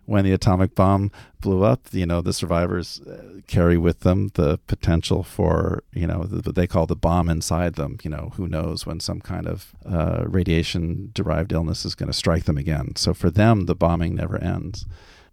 when 0.05 0.23
the 0.23 0.31
atomic 0.31 0.73
bomb 0.73 1.11
blew 1.41 1.63
up, 1.63 1.81
you 1.91 2.05
know, 2.05 2.21
the 2.21 2.31
survivors 2.31 3.01
uh, 3.01 3.41
carry 3.45 3.77
with 3.77 3.99
them 3.99 4.29
the 4.35 4.57
potential 4.65 5.21
for, 5.21 5.83
you 5.93 6.07
know, 6.07 6.19
what 6.19 6.55
they 6.55 6.65
call 6.65 6.85
the 6.85 6.95
bomb 6.95 7.27
inside 7.27 7.75
them. 7.75 7.97
You 8.03 8.11
know, 8.11 8.31
who 8.35 8.47
knows 8.47 8.85
when 8.85 9.01
some 9.01 9.19
kind 9.19 9.45
of 9.45 9.75
uh, 9.85 10.23
radiation 10.25 11.11
derived 11.13 11.51
illness 11.51 11.83
is 11.83 11.93
going 11.93 12.07
to 12.07 12.13
strike 12.13 12.45
them 12.45 12.57
again. 12.57 12.95
So 12.95 13.13
for 13.13 13.29
them, 13.29 13.65
the 13.65 13.75
bombing 13.75 14.15
never 14.15 14.41
ends. 14.41 14.85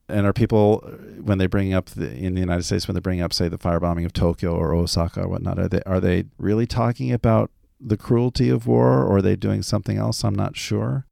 And 0.09 0.27
are 0.27 0.35
people, 0.35 0.81
when 1.23 1.39
they 1.39 1.47
bring 1.47 1.73
up 1.73 1.87
the, 1.87 2.13
in 2.13 2.35
the 2.35 2.41
United 2.41 2.65
States, 2.65 2.87
when 2.87 2.95
they 2.95 3.01
bring 3.01 3.23
up, 3.23 3.33
say, 3.33 3.49
the 3.49 3.59
firebombing 3.59 4.05
of 4.05 4.13
Tokyo 4.13 4.55
or 4.55 4.75
Osaka 4.75 5.23
or 5.23 5.29
whatnot, 5.29 5.59
are 5.59 5.69
they 5.69 5.81
are 5.87 6.01
they 6.01 6.25
really 6.39 6.67
talking 6.67 7.11
about 7.11 7.51
the 7.81 7.97
cruelty 7.97 8.51
of 8.51 8.67
war 8.67 9.03
or 9.03 9.17
are 9.17 9.23
they 9.23 9.37
doing 9.37 9.63
something 9.63 9.97
else? 9.97 10.25
I'm 10.25 10.35
not 10.35 10.57
sure. 10.57 11.07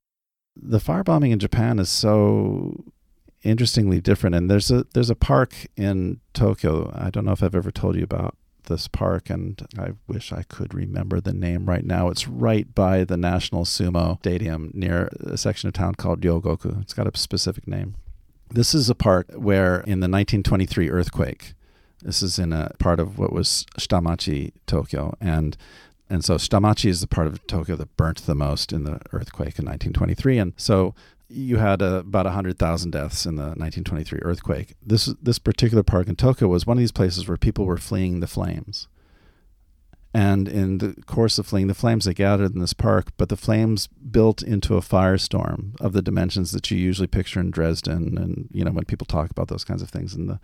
The 0.55 0.79
firebombing 0.79 1.31
in 1.31 1.39
Japan 1.39 1.79
is 1.79 1.89
so 1.89 2.85
interestingly 3.43 4.01
different 4.01 4.37
and 4.37 4.49
there's 4.49 4.71
a 4.71 4.85
there's 4.95 5.11
a 5.11 5.17
park 5.17 5.67
in 5.77 6.21
Tokyo. 6.33 6.93
I 6.95 7.11
don't 7.11 7.25
know 7.25 7.33
if 7.33 7.43
I've 7.43 7.55
ever 7.55 7.71
told 7.71 7.97
you 7.97 8.05
about 8.05 8.37
this 8.65 8.89
park 8.89 9.29
and 9.29 9.67
I 9.79 9.93
wish 10.07 10.33
I 10.33 10.43
could 10.45 10.73
remember 10.73 11.21
the 11.21 11.33
name 11.33 11.67
right 11.67 11.85
now. 11.85 12.09
It's 12.09 12.29
right 12.29 12.73
by 12.75 13.05
the 13.05 13.17
National 13.17 13.65
Sumo 13.65 14.19
Stadium 14.19 14.71
near 14.73 15.09
a 15.21 15.37
section 15.37 15.69
of 15.69 15.75
town 15.75 15.95
called 15.97 16.21
Ryogoku. 16.21 16.81
It's 16.83 16.95
got 16.95 17.13
a 17.13 17.19
specific 17.19 17.67
name. 17.67 17.97
This 18.55 18.75
is 18.75 18.91
a 18.91 18.95
part 18.95 19.41
where 19.41 19.77
in 19.81 20.01
the 20.01 20.09
1923 20.09 20.91
earthquake, 20.91 21.55
this 22.03 22.23
is 22.23 22.39
in 22.39 22.53
a 22.53 22.71
part 22.79 23.01
of 23.01 23.19
what 23.19 23.33
was 23.33 23.65
Shitamachi, 23.79 24.53
Tokyo, 24.67 25.17
and 25.21 25.57
and 26.11 26.23
so 26.23 26.35
Shitamachi 26.35 26.91
is 26.91 27.01
the 27.01 27.07
part 27.07 27.27
of 27.27 27.47
Tokyo 27.47 27.75
that 27.77 27.97
burnt 27.97 28.27
the 28.27 28.35
most 28.35 28.71
in 28.71 28.85
the 28.85 29.01
earthquake 29.13 29.59
in 29.59 29.65
1923. 29.65 30.37
And 30.37 30.53
so 30.59 30.95
you 31.31 31.57
had 31.57 31.81
uh, 31.81 32.03
about 32.05 32.27
100,000 32.27 32.91
deaths 32.91 33.25
in 33.25 33.37
the 33.37 33.43
1923 33.43 34.19
earthquake. 34.21 34.75
This, 34.85 35.07
this 35.23 35.39
particular 35.39 35.83
park 35.83 36.09
in 36.09 36.17
Tokyo 36.17 36.49
was 36.49 36.67
one 36.67 36.77
of 36.77 36.81
these 36.81 36.93
places 36.93 37.27
where 37.27 37.39
people 37.39 37.65
were 37.65 37.79
fleeing 37.79 38.21
the 38.21 38.27
flames. 38.27 38.89
And 40.15 40.47
in 40.47 40.79
the 40.79 40.95
course 41.07 41.39
of 41.39 41.47
fleeing 41.47 41.69
the 41.69 41.75
flames, 41.75 42.05
they 42.05 42.13
gathered 42.13 42.55
in 42.55 42.61
this 42.61 42.75
park, 42.75 43.13
but 43.17 43.31
the 43.31 43.37
flames 43.37 43.87
built 43.87 44.43
into 44.43 44.77
a 44.77 44.83
firestorm 44.83 45.81
of 45.81 45.95
the 45.95 46.03
dimensions 46.03 46.53
that 46.53 46.71
you 46.71 46.77
usually 46.77 47.07
picture 47.07 47.41
in 47.41 47.51
Dresden 47.51 48.19
and, 48.19 48.49
you 48.53 48.63
know, 48.63 48.73
when 48.73 48.85
people 48.85 49.07
talk 49.07 49.31
about 49.31 49.49
those 49.49 49.65
kinds 49.65 49.81
of 49.81 49.89
things 49.89 50.15
in 50.15 50.27
the 50.27 50.39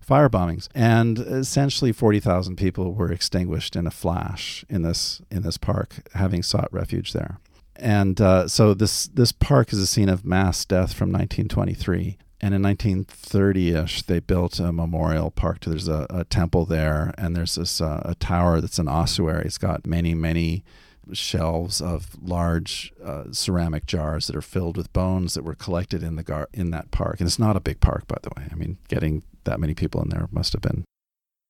fire 0.00 0.28
bombings. 0.28 0.68
And 0.72 1.18
essentially 1.18 1.90
40,000 1.90 2.56
people 2.56 2.94
were 2.94 3.10
extinguished 3.10 3.74
in 3.74 3.86
a 3.88 3.92
flash 3.92 4.64
in 4.68 4.82
this, 4.82 5.20
in 5.30 5.42
this 5.42 5.58
park, 5.58 6.08
having 6.14 6.44
sought 6.44 6.72
refuge 6.72 7.12
there. 7.12 7.40
And 7.74 8.20
uh, 8.20 8.46
so 8.46 8.72
this, 8.72 9.08
this 9.08 9.32
park 9.32 9.72
is 9.72 9.80
a 9.80 9.86
scene 9.86 10.08
of 10.08 10.24
mass 10.24 10.64
death 10.64 10.92
from 10.92 11.10
1923 11.10 12.18
and 12.40 12.54
in 12.54 12.62
1930ish 12.62 14.06
they 14.06 14.20
built 14.20 14.60
a 14.60 14.72
memorial 14.72 15.30
park. 15.30 15.60
There's 15.60 15.88
a, 15.88 16.06
a 16.10 16.24
temple 16.24 16.64
there 16.64 17.14
and 17.18 17.34
there's 17.34 17.56
this 17.56 17.80
uh, 17.80 18.02
a 18.04 18.14
tower 18.14 18.60
that's 18.60 18.78
an 18.78 18.88
ossuary. 18.88 19.44
It's 19.44 19.58
got 19.58 19.86
many 19.86 20.14
many 20.14 20.64
shelves 21.12 21.80
of 21.80 22.10
large 22.20 22.92
uh, 23.02 23.24
ceramic 23.32 23.86
jars 23.86 24.26
that 24.26 24.36
are 24.36 24.42
filled 24.42 24.76
with 24.76 24.92
bones 24.92 25.34
that 25.34 25.42
were 25.42 25.54
collected 25.54 26.02
in 26.02 26.16
the 26.16 26.22
gar- 26.22 26.50
in 26.52 26.70
that 26.70 26.90
park. 26.90 27.18
And 27.18 27.26
it's 27.26 27.38
not 27.38 27.56
a 27.56 27.60
big 27.60 27.80
park 27.80 28.06
by 28.06 28.18
the 28.22 28.30
way. 28.36 28.48
I 28.50 28.54
mean 28.54 28.78
getting 28.88 29.22
that 29.44 29.60
many 29.60 29.74
people 29.74 30.02
in 30.02 30.10
there 30.10 30.28
must 30.30 30.52
have 30.52 30.62
been. 30.62 30.84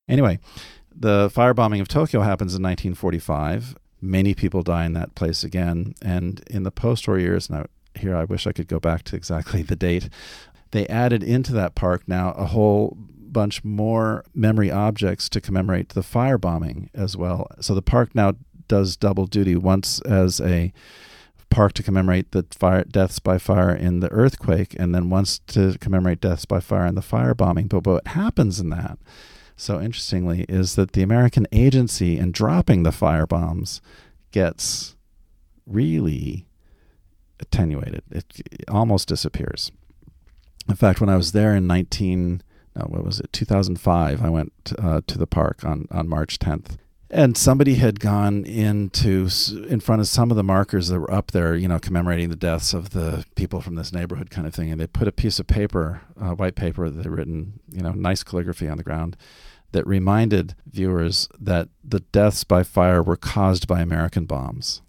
Anyway 0.09 0.39
the 0.95 1.29
firebombing 1.29 1.81
of 1.81 1.89
tokyo 1.89 2.21
happens 2.23 2.55
in 2.55 2.63
1945 2.63 3.77
many 4.01 4.33
people 4.33 4.63
die 4.63 4.85
in 4.85 4.93
that 4.95 5.15
place 5.15 5.43
again. 5.45 5.95
And 6.01 6.43
in 6.49 6.63
the 6.63 6.71
post-war 6.71 7.19
years 7.19 7.51
now 7.51 7.67
here 7.99 8.17
I 8.17 8.25
wish 8.25 8.47
I 8.47 8.53
could 8.53 8.69
go 8.69 8.81
back 8.81 9.03
to 9.05 9.17
exactly 9.17 9.63
the 9.63 9.77
date 9.77 10.09
they 10.71 10.87
added 10.89 11.23
into 11.23 11.53
that 11.53 11.75
park 11.75 12.03
now 12.07 12.33
a 12.33 12.47
whole 12.47 12.97
bunch 12.99 13.63
more 13.63 14.25
memory 14.35 14.71
objects 14.71 15.29
to 15.29 15.41
commemorate 15.41 15.91
the 15.91 16.01
firebombing 16.01 16.89
as 16.95 17.17
well. 17.17 17.47
So 17.61 17.75
the 17.75 17.83
park 17.83 18.15
now 18.15 18.35
does 18.69 18.97
double 18.97 19.27
duty 19.27 19.57
once 19.57 20.01
as 20.03 20.41
a 20.41 20.73
park 21.51 21.73
to 21.75 21.83
commemorate 21.83 22.33
the 22.33 22.45
fire 22.51 22.85
deaths 22.85 23.19
by 23.19 23.39
fire 23.39 23.75
in 23.75 24.01
the 24.01 24.11
earthquake 24.13 24.77
and 24.79 24.95
then 24.95 25.09
once 25.11 25.39
to 25.47 25.77
commemorate 25.79 26.21
deaths 26.21 26.45
by 26.45 26.61
fire 26.61 26.87
in 26.87 26.95
the 26.95 27.01
firebombing. 27.01 27.69
But 27.69 27.87
what 27.87 28.07
happens 28.09 28.61
in 28.61 28.71
that 28.71 28.99
so 29.57 29.81
interestingly 29.81 30.45
is 30.49 30.77
that 30.77 30.93
the 30.93 31.03
American 31.03 31.47
agency 31.51 32.17
in 32.17 32.31
dropping 32.31 32.85
the 32.85 32.91
firebombs 32.91 33.81
gets 34.31 34.95
really 35.67 36.47
attenuated. 37.41 38.03
It, 38.11 38.25
it 38.53 38.65
almost 38.69 39.09
disappears. 39.09 39.73
In 40.69 40.77
fact, 40.77 41.01
when 41.01 41.09
I 41.09 41.17
was 41.17 41.33
there 41.33 41.55
in 41.55 41.67
19, 41.67 42.43
no, 42.77 42.83
what 42.85 43.05
was 43.05 43.21
it, 43.21 43.33
2005, 43.33 44.23
I 44.23 44.29
went 44.29 44.53
uh, 44.79 45.01
to 45.07 45.19
the 45.19 45.27
park 45.27 45.65
on, 45.65 45.89
on 45.91 46.09
March 46.09 46.39
10th. 46.39 46.77
And 47.11 47.39
somebody 47.39 47.77
had 47.77 48.01
gone 48.01 48.45
into 48.45 49.29
in 49.67 49.81
front 49.81 50.01
of 50.01 50.09
some 50.09 50.31
of 50.31 50.37
the 50.37 50.45
markers 50.45 50.89
that 50.89 51.01
were 51.01 51.13
up 51.13 51.31
there, 51.31 51.57
you 51.57 51.67
know, 51.67 51.79
commemorating 51.79 52.29
the 52.29 52.37
deaths 52.37 52.75
of 52.75 52.91
the 52.91 53.25
people 53.35 53.63
from 53.63 53.77
this 53.77 53.95
neighborhood, 53.95 54.29
kind 54.29 54.47
of 54.47 54.55
thing. 54.55 54.71
And 54.71 54.79
they 54.79 54.87
put 54.87 55.09
a 55.09 55.13
piece 55.13 55.41
of 55.41 55.47
paper, 55.47 56.03
uh, 56.21 56.33
white 56.33 56.55
paper, 56.55 56.91
that 56.91 57.05
had 57.05 57.11
written, 57.13 57.61
you 57.71 57.81
know, 57.81 57.93
nice 57.93 58.23
calligraphy 58.23 58.69
on 58.69 58.77
the 58.77 58.83
ground, 58.83 59.17
that 59.73 59.87
reminded 59.87 60.55
viewers 60.67 61.31
that 61.41 61.71
the 61.83 62.01
deaths 62.01 62.45
by 62.45 62.63
fire 62.63 63.03
were 63.03 63.17
caused 63.17 63.67
by 63.67 63.81
American 63.81 64.27
bombs, 64.27 64.83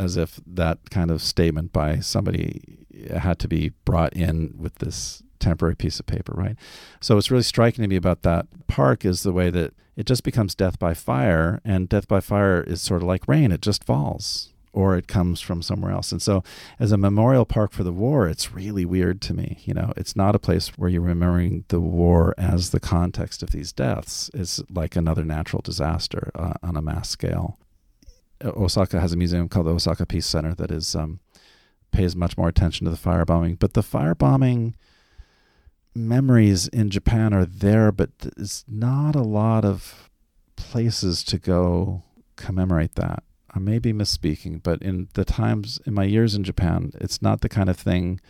as 0.00 0.16
if 0.16 0.40
that 0.46 0.90
kind 0.90 1.10
of 1.10 1.20
statement 1.22 1.72
by 1.72 2.00
somebody 2.00 2.86
had 3.14 3.38
to 3.38 3.48
be 3.48 3.72
brought 3.84 4.14
in 4.14 4.54
with 4.58 4.76
this 4.76 5.22
temporary 5.38 5.76
piece 5.76 6.00
of 6.00 6.06
paper, 6.06 6.32
right? 6.34 6.56
So 7.00 7.14
what's 7.14 7.30
really 7.30 7.42
striking 7.42 7.82
to 7.82 7.88
me 7.88 7.96
about 7.96 8.22
that 8.22 8.46
park 8.66 9.04
is 9.04 9.22
the 9.22 9.32
way 9.32 9.50
that 9.50 9.74
it 9.96 10.06
just 10.06 10.24
becomes 10.24 10.54
death 10.54 10.78
by 10.78 10.94
fire, 10.94 11.60
and 11.64 11.88
death 11.88 12.08
by 12.08 12.20
fire 12.20 12.62
is 12.62 12.80
sort 12.80 13.02
of 13.02 13.08
like 13.08 13.28
rain; 13.28 13.52
it 13.52 13.60
just 13.60 13.84
falls, 13.84 14.54
or 14.72 14.96
it 14.96 15.06
comes 15.06 15.42
from 15.42 15.60
somewhere 15.60 15.92
else. 15.92 16.12
And 16.12 16.22
so, 16.22 16.42
as 16.78 16.92
a 16.92 16.96
memorial 16.96 17.44
park 17.44 17.72
for 17.72 17.84
the 17.84 17.92
war, 17.92 18.26
it's 18.26 18.52
really 18.52 18.86
weird 18.86 19.20
to 19.22 19.34
me. 19.34 19.58
You 19.64 19.74
know, 19.74 19.92
it's 19.98 20.16
not 20.16 20.34
a 20.34 20.38
place 20.38 20.68
where 20.78 20.88
you're 20.88 21.02
remembering 21.02 21.64
the 21.68 21.80
war 21.80 22.34
as 22.38 22.70
the 22.70 22.80
context 22.80 23.42
of 23.42 23.50
these 23.50 23.72
deaths. 23.72 24.30
It's 24.32 24.62
like 24.70 24.96
another 24.96 25.24
natural 25.24 25.60
disaster 25.60 26.30
uh, 26.34 26.54
on 26.62 26.76
a 26.76 26.82
mass 26.82 27.10
scale. 27.10 27.58
Osaka 28.44 29.00
has 29.00 29.12
a 29.12 29.16
museum 29.16 29.48
called 29.48 29.66
the 29.66 29.74
Osaka 29.74 30.06
Peace 30.06 30.26
Center 30.26 30.54
that 30.54 30.70
is 30.70 30.94
um, 30.94 31.20
pays 31.90 32.16
much 32.16 32.36
more 32.36 32.48
attention 32.48 32.84
to 32.84 32.90
the 32.90 32.96
firebombing. 32.96 33.58
But 33.58 33.74
the 33.74 33.82
firebombing 33.82 34.74
memories 35.94 36.68
in 36.68 36.90
Japan 36.90 37.34
are 37.34 37.44
there, 37.44 37.92
but 37.92 38.18
there's 38.18 38.64
not 38.68 39.14
a 39.14 39.22
lot 39.22 39.64
of 39.64 40.10
places 40.56 41.24
to 41.24 41.38
go 41.38 42.02
commemorate 42.36 42.94
that. 42.94 43.22
I 43.52 43.58
may 43.58 43.78
be 43.78 43.92
misspeaking, 43.92 44.62
but 44.62 44.80
in 44.80 45.08
the 45.14 45.24
times, 45.24 45.80
in 45.84 45.92
my 45.94 46.04
years 46.04 46.34
in 46.34 46.44
Japan, 46.44 46.92
it's 47.00 47.20
not 47.20 47.40
the 47.40 47.48
kind 47.48 47.68
of 47.68 47.76
thing 47.76 48.20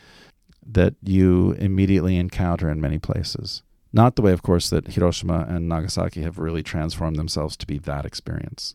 that 0.66 0.94
you 1.02 1.52
immediately 1.52 2.16
encounter 2.16 2.70
in 2.70 2.80
many 2.80 2.98
places. 2.98 3.62
Not 3.92 4.16
the 4.16 4.22
way, 4.22 4.32
of 4.32 4.42
course, 4.42 4.70
that 4.70 4.88
Hiroshima 4.88 5.46
and 5.48 5.68
Nagasaki 5.68 6.22
have 6.22 6.38
really 6.38 6.62
transformed 6.62 7.16
themselves 7.16 7.56
to 7.58 7.66
be 7.66 7.78
that 7.78 8.06
experience. 8.06 8.74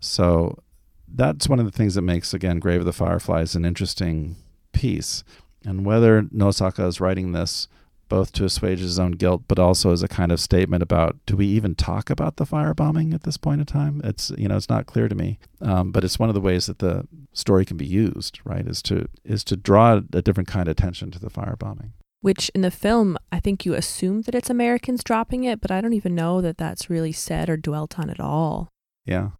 So 0.00 0.58
that's 1.06 1.48
one 1.48 1.58
of 1.58 1.64
the 1.64 1.72
things 1.72 1.94
that 1.94 2.02
makes 2.02 2.34
again 2.34 2.58
Grave 2.58 2.80
of 2.80 2.86
the 2.86 2.92
Fireflies 2.92 3.54
an 3.54 3.64
interesting 3.64 4.36
piece. 4.72 5.24
And 5.64 5.84
whether 5.84 6.22
Nosaka 6.22 6.86
is 6.86 7.00
writing 7.00 7.32
this 7.32 7.68
both 8.08 8.32
to 8.32 8.44
assuage 8.44 8.80
his 8.80 8.98
own 8.98 9.12
guilt, 9.12 9.42
but 9.48 9.58
also 9.58 9.92
as 9.92 10.02
a 10.02 10.08
kind 10.08 10.32
of 10.32 10.40
statement 10.40 10.82
about 10.82 11.16
do 11.26 11.36
we 11.36 11.46
even 11.46 11.74
talk 11.74 12.10
about 12.10 12.36
the 12.36 12.46
firebombing 12.46 13.12
at 13.14 13.22
this 13.22 13.36
point 13.36 13.60
in 13.60 13.66
time? 13.66 14.00
It's 14.02 14.30
you 14.36 14.48
know 14.48 14.56
it's 14.56 14.68
not 14.68 14.86
clear 14.86 15.08
to 15.08 15.14
me, 15.14 15.38
um, 15.60 15.92
but 15.92 16.04
it's 16.04 16.18
one 16.18 16.28
of 16.28 16.34
the 16.34 16.40
ways 16.40 16.66
that 16.66 16.78
the 16.78 17.06
story 17.32 17.64
can 17.64 17.76
be 17.76 17.86
used, 17.86 18.40
right? 18.44 18.66
Is 18.66 18.82
to 18.82 19.08
is 19.24 19.44
to 19.44 19.56
draw 19.56 20.00
a 20.12 20.22
different 20.22 20.48
kind 20.48 20.68
of 20.68 20.72
attention 20.72 21.10
to 21.12 21.18
the 21.18 21.30
firebombing. 21.30 21.90
Which 22.20 22.48
in 22.50 22.62
the 22.62 22.70
film, 22.70 23.16
I 23.30 23.38
think 23.38 23.64
you 23.64 23.74
assume 23.74 24.22
that 24.22 24.34
it's 24.34 24.50
Americans 24.50 25.04
dropping 25.04 25.44
it, 25.44 25.60
but 25.60 25.70
I 25.70 25.80
don't 25.80 25.92
even 25.92 26.16
know 26.16 26.40
that 26.40 26.58
that's 26.58 26.90
really 26.90 27.12
said 27.12 27.48
or 27.48 27.56
dwelt 27.56 27.96
on 27.98 28.10
at 28.10 28.18
all. 28.18 28.68
Yeah, 29.04 29.30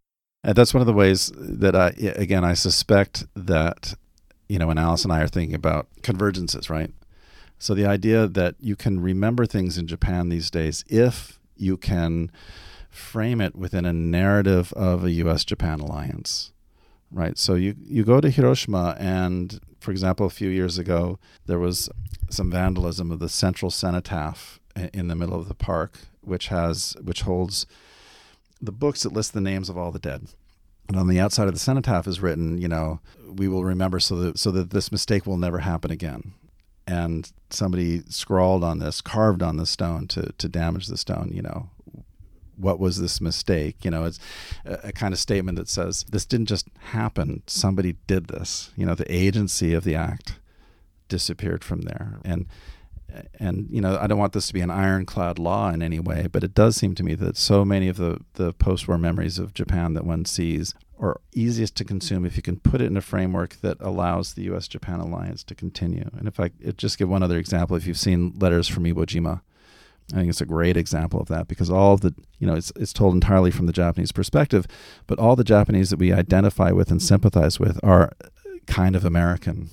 and 0.43 0.55
that's 0.55 0.73
one 0.73 0.81
of 0.81 0.87
the 0.87 0.93
ways 0.93 1.31
that 1.35 1.75
I 1.75 1.89
again 2.15 2.43
I 2.43 2.53
suspect 2.53 3.25
that 3.35 3.93
you 4.47 4.59
know 4.59 4.67
when 4.67 4.77
Alice 4.77 5.03
and 5.03 5.13
I 5.13 5.21
are 5.21 5.27
thinking 5.27 5.55
about 5.55 5.87
convergences, 6.01 6.69
right? 6.69 6.91
So 7.57 7.73
the 7.73 7.85
idea 7.85 8.27
that 8.27 8.55
you 8.59 8.75
can 8.75 9.01
remember 9.01 9.45
things 9.45 9.77
in 9.77 9.85
Japan 9.85 10.29
these 10.29 10.49
days 10.49 10.85
if 10.87 11.39
you 11.57 11.75
can 11.75 12.31
frame 12.89 13.41
it 13.41 13.55
within 13.55 13.85
a 13.85 13.93
narrative 13.93 14.71
of 14.73 15.03
a 15.03 15.11
US 15.11 15.43
Japan 15.43 15.79
alliance. 15.79 16.51
Right. 17.11 17.37
So 17.39 17.55
you, 17.55 17.75
you 17.85 18.03
go 18.03 18.21
to 18.21 18.29
Hiroshima 18.29 18.95
and 18.99 19.59
for 19.79 19.91
example, 19.91 20.25
a 20.25 20.29
few 20.29 20.49
years 20.49 20.77
ago 20.77 21.19
there 21.45 21.59
was 21.59 21.89
some 22.29 22.51
vandalism 22.51 23.11
of 23.11 23.19
the 23.19 23.29
central 23.29 23.71
cenotaph 23.71 24.59
in 24.93 25.07
the 25.07 25.15
middle 25.15 25.39
of 25.39 25.47
the 25.47 25.55
park, 25.55 25.97
which 26.21 26.47
has 26.47 26.95
which 27.01 27.21
holds 27.23 27.65
the 28.61 28.71
books 28.71 29.03
that 29.03 29.13
list 29.13 29.33
the 29.33 29.41
names 29.41 29.69
of 29.69 29.77
all 29.77 29.91
the 29.91 29.99
dead. 29.99 30.27
And 30.87 30.97
on 30.97 31.07
the 31.07 31.19
outside 31.19 31.47
of 31.47 31.53
the 31.53 31.59
cenotaph 31.59 32.07
is 32.07 32.19
written, 32.19 32.57
you 32.57 32.67
know, 32.67 32.99
we 33.27 33.47
will 33.47 33.63
remember 33.63 33.99
so 33.99 34.15
that 34.17 34.39
so 34.39 34.49
that 34.51 34.71
this 34.71 34.91
mistake 34.91 35.25
will 35.25 35.37
never 35.37 35.59
happen 35.59 35.91
again 35.91 36.33
and 36.89 37.31
somebody 37.51 38.01
scrawled 38.09 38.63
on 38.63 38.79
this, 38.79 38.99
carved 38.99 39.43
on 39.43 39.57
the 39.57 39.65
stone 39.65 40.07
to 40.07 40.33
to 40.37 40.49
damage 40.49 40.87
the 40.87 40.97
stone. 40.97 41.29
You 41.31 41.43
know, 41.43 41.69
what 42.57 42.79
was 42.79 42.99
this 42.99 43.21
mistake? 43.21 43.85
You 43.85 43.91
know, 43.91 44.05
it's 44.05 44.19
a, 44.65 44.79
a, 44.85 44.91
kind 44.91 45.13
of 45.13 45.19
statement 45.19 45.57
that 45.59 45.69
says 45.69 46.03
this 46.09 46.25
didn't 46.25 46.47
just 46.47 46.67
happen. 46.79 47.43
Somebody 47.45 47.95
did 48.07 48.27
this. 48.27 48.71
You 48.75 48.87
know, 48.87 48.95
the 48.95 49.11
agency 49.13 49.73
of 49.73 49.83
the 49.83 49.95
act 49.95 50.39
disappeared 51.07 51.63
from 51.63 51.81
there, 51.81 52.19
and 52.25 52.47
and 53.39 53.67
you 53.69 53.81
know, 53.81 53.97
I 53.99 54.07
don't 54.07 54.19
want 54.19 54.33
this 54.33 54.47
to 54.47 54.53
be 54.53 54.61
an 54.61 54.71
ironclad 54.71 55.39
law 55.39 55.69
in 55.69 55.81
any 55.81 55.99
way, 55.99 56.27
but 56.31 56.43
it 56.43 56.53
does 56.53 56.75
seem 56.75 56.95
to 56.95 57.03
me 57.03 57.15
that 57.15 57.37
so 57.37 57.65
many 57.65 57.87
of 57.87 57.97
the 57.97 58.19
the 58.33 58.53
post-war 58.53 58.97
memories 58.97 59.39
of 59.39 59.53
Japan 59.53 59.93
that 59.93 60.05
one 60.05 60.25
sees 60.25 60.73
are 60.99 61.21
easiest 61.33 61.75
to 61.77 61.85
consume 61.85 62.25
if 62.25 62.35
you 62.35 62.41
can 62.41 62.59
put 62.59 62.81
it 62.81 62.85
in 62.85 62.97
a 62.97 63.01
framework 63.01 63.55
that 63.61 63.77
allows 63.79 64.33
the 64.33 64.43
U.S. 64.43 64.67
Japan 64.67 64.99
alliance 64.99 65.43
to 65.45 65.55
continue. 65.55 66.09
And 66.17 66.27
if 66.27 66.39
I 66.39 66.51
just 66.75 66.97
give 66.97 67.09
one 67.09 67.23
other 67.23 67.37
example, 67.37 67.77
if 67.77 67.87
you've 67.87 67.97
seen 67.97 68.33
letters 68.37 68.67
from 68.67 68.83
Iwo 68.83 69.05
Jima, 69.05 69.41
I 70.11 70.17
think 70.17 70.29
it's 70.29 70.41
a 70.41 70.45
great 70.45 70.75
example 70.75 71.21
of 71.21 71.27
that 71.27 71.47
because 71.47 71.69
all 71.69 71.95
the, 71.95 72.13
you 72.39 72.47
know, 72.47 72.55
it's, 72.55 72.71
it's 72.75 72.93
told 72.93 73.13
entirely 73.13 73.51
from 73.51 73.67
the 73.67 73.73
Japanese 73.73 74.11
perspective, 74.11 74.65
but 75.07 75.19
all 75.19 75.35
the 75.35 75.43
Japanese 75.43 75.91
that 75.91 75.99
we 75.99 76.11
identify 76.11 76.71
with 76.71 76.89
and 76.91 77.01
sympathize 77.01 77.59
with 77.59 77.79
are 77.83 78.11
kind 78.65 78.95
of 78.95 79.05
American. 79.05 79.69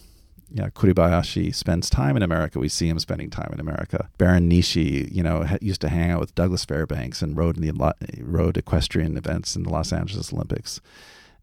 Yeah, 0.57 0.71
Kuribayashi 0.71 1.55
spends 1.55 1.91
time 1.91 2.17
in 2.17 2.23
America. 2.23 2.59
We 2.59 2.69
see 2.69 2.89
him 2.89 2.99
spending 2.99 3.29
time 3.29 3.51
in 3.53 3.61
America. 3.61 4.09
Baron 4.17 4.49
Nishi, 4.49 5.13
you 5.13 5.23
know, 5.23 5.47
used 5.61 5.83
to 5.83 5.91
hang 5.91 6.11
out 6.11 6.21
with 6.21 6.35
Douglas 6.35 6.65
Fairbanks 6.65 7.21
and 7.21 7.37
rode 7.37 7.59
in 7.59 7.63
the 7.63 7.95
rode 8.23 8.57
equestrian 8.57 9.19
events 9.19 9.55
in 9.55 9.65
the 9.65 9.71
Los 9.71 9.93
Angeles 9.93 10.33
Olympics 10.33 10.81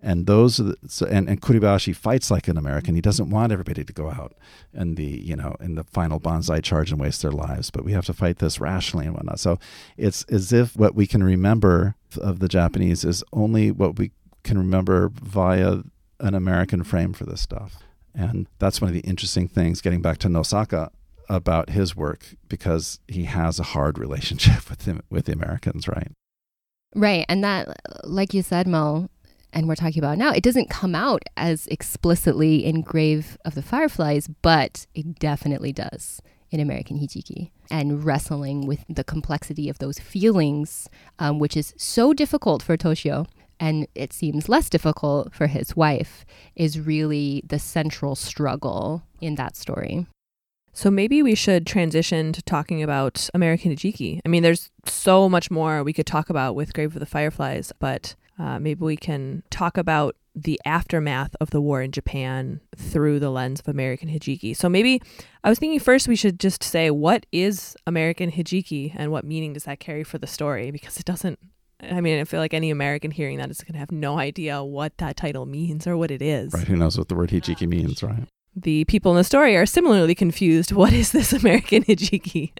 and 0.04 0.28
those 0.28 0.58
the, 0.58 0.76
so, 0.88 1.06
and, 1.06 1.30
and 1.30 1.42
Kuribayashi 1.42 1.96
fights 1.96 2.30
like 2.30 2.48
an 2.48 2.58
American. 2.58 2.94
He 2.94 3.02
doesn't 3.02 3.30
want 3.30 3.54
everybody 3.54 3.86
to 3.86 3.94
go 3.94 4.12
out 4.12 4.34
and 4.74 4.98
the 4.98 5.06
you 5.06 5.36
know 5.36 5.56
in 5.62 5.76
the 5.76 5.86
final 5.86 6.20
banzai 6.20 6.60
charge 6.60 6.92
and 6.92 7.00
waste 7.00 7.22
their 7.22 7.32
lives, 7.32 7.72
but 7.72 7.86
we 7.86 7.94
have 7.94 8.06
to 8.06 8.14
fight 8.14 8.40
this 8.40 8.60
rationally 8.60 9.06
and 9.06 9.16
whatnot. 9.16 9.40
So 9.40 9.58
it's 9.98 10.24
as 10.26 10.52
if 10.52 10.76
what 10.76 10.94
we 10.94 11.08
can 11.08 11.24
remember 11.24 11.96
of 12.18 12.40
the 12.40 12.50
Japanese 12.50 13.06
is 13.06 13.24
only 13.32 13.72
what 13.72 13.98
we 13.98 14.12
can 14.44 14.58
remember 14.58 15.10
via 15.10 15.80
an 16.20 16.36
American 16.36 16.84
frame 16.84 17.14
for 17.14 17.26
this 17.26 17.42
stuff, 17.42 17.78
and 18.16 18.48
that's 18.60 18.82
one 18.82 18.90
of 18.90 18.94
the 18.94 19.02
interesting 19.02 19.48
things. 19.48 19.82
Getting 19.82 20.02
back 20.02 20.18
to 20.20 20.28
Nosaka 20.28 20.90
about 21.30 21.70
his 21.70 21.96
work 21.96 22.36
because 22.48 23.00
he 23.08 23.24
has 23.26 23.60
a 23.60 23.64
hard 23.64 23.98
relationship 24.06 24.70
with 24.70 24.86
him 24.86 25.02
with 25.10 25.26
the 25.26 25.34
Americans, 25.34 25.88
right? 25.88 26.12
Right, 26.96 27.26
and 27.28 27.44
that, 27.44 27.76
like 28.04 28.36
you 28.36 28.44
said, 28.44 28.68
Mo, 28.68 29.10
and 29.52 29.68
we're 29.68 29.76
talking 29.76 30.00
about 30.00 30.18
now, 30.18 30.32
it 30.32 30.44
doesn't 30.44 30.70
come 30.70 30.96
out 30.96 31.24
as 31.38 31.68
explicitly 31.68 32.66
in 32.66 32.82
Grave 32.82 33.38
of 33.46 33.56
the 33.56 33.62
Fireflies, 33.62 34.28
but 34.42 34.86
it 34.94 35.20
definitely 35.20 35.72
does 35.72 36.22
in 36.52 36.60
American 36.60 37.00
Hijiki. 37.00 37.50
And 37.72 38.04
wrestling 38.04 38.68
with 38.68 38.86
the 38.88 39.04
complexity 39.04 39.70
of 39.70 39.80
those 39.80 39.98
feelings, 39.98 40.88
um, 41.18 41.40
which 41.40 41.58
is 41.58 41.74
so 41.78 42.14
difficult 42.14 42.62
for 42.62 42.78
Toshio, 42.78 43.26
and 43.64 43.88
it 43.96 44.12
seems 44.12 44.50
less 44.50 44.70
difficult 44.70 45.34
for 45.34 45.48
his 45.48 45.74
wife, 45.74 46.26
is 46.54 46.82
really 46.82 47.42
the 47.48 47.58
central 47.58 48.14
struggle 48.14 49.04
in 49.22 49.36
that 49.36 49.56
story. 49.56 50.06
So 50.74 50.92
maybe 50.92 51.24
we 51.24 51.34
should 51.34 51.66
transition 51.66 52.34
to 52.34 52.42
talking 52.42 52.84
about 52.84 53.30
American 53.34 53.72
Hijiki. 53.72 54.20
I 54.26 54.28
mean, 54.28 54.44
there's 54.44 54.70
so 54.86 55.30
much 55.30 55.50
more 55.50 55.82
we 55.82 55.94
could 55.94 56.06
talk 56.06 56.30
about 56.30 56.56
with 56.56 56.74
Grave 56.74 56.94
of 56.94 57.00
the 57.00 57.06
Fireflies, 57.06 57.72
but 57.80 58.16
uh, 58.38 58.60
maybe 58.60 58.84
we 58.84 58.98
can 58.98 59.44
talk 59.50 59.78
about 59.78 60.18
the 60.36 60.60
aftermath 60.66 61.34
of 61.40 61.52
the 61.52 61.62
war 61.62 61.82
in 61.82 61.92
Japan 61.94 62.60
through 62.76 63.22
the 63.22 63.30
lens 63.30 63.62
of 63.62 63.70
American 63.70 64.10
Hijiki. 64.10 64.58
So 64.58 64.68
maybe 64.68 65.02
I 65.42 65.48
was 65.48 65.58
thinking 65.58 65.80
first 65.80 66.10
we 66.10 66.18
should 66.18 66.38
just 66.38 66.64
say 66.64 66.92
what 66.92 67.26
is 67.32 67.78
American 67.88 68.30
Hijiki 68.30 68.92
and 68.94 69.10
what 69.10 69.24
meaning 69.24 69.54
does 69.54 69.64
that 69.64 69.80
carry 69.80 70.04
for 70.04 70.18
the 70.18 70.28
story 70.28 70.70
because 70.70 70.98
it 70.98 71.06
doesn't 71.06 71.40
I 71.82 72.02
mean, 72.02 72.20
I 72.20 72.24
feel 72.24 72.40
like 72.40 72.54
any 72.54 72.70
American 72.70 73.12
hearing 73.12 73.38
that 73.38 73.50
is 73.50 73.62
going 73.62 73.74
to 73.74 73.80
have 73.80 73.92
no 73.92 74.18
idea 74.18 74.64
what 74.64 74.98
that 74.98 75.18
title 75.18 75.46
means 75.46 75.86
or 75.86 75.98
what 75.98 76.12
it 76.12 76.22
is. 76.22 76.54
Right. 76.54 76.68
Who 76.68 76.76
knows 76.76 76.98
what 76.98 77.10
the 77.10 77.16
word 77.16 77.30
hijiki 77.30 77.68
means, 77.68 78.02
right? 78.04 78.24
The 78.56 78.86
people 78.86 79.12
in 79.12 79.18
the 79.18 79.24
story 79.24 79.56
are 79.56 79.66
similarly 79.66 80.16
confused. 80.16 80.72
What 80.74 80.94
is 80.94 81.12
this 81.12 81.34
American 81.34 81.84
hijiki? 81.88 82.52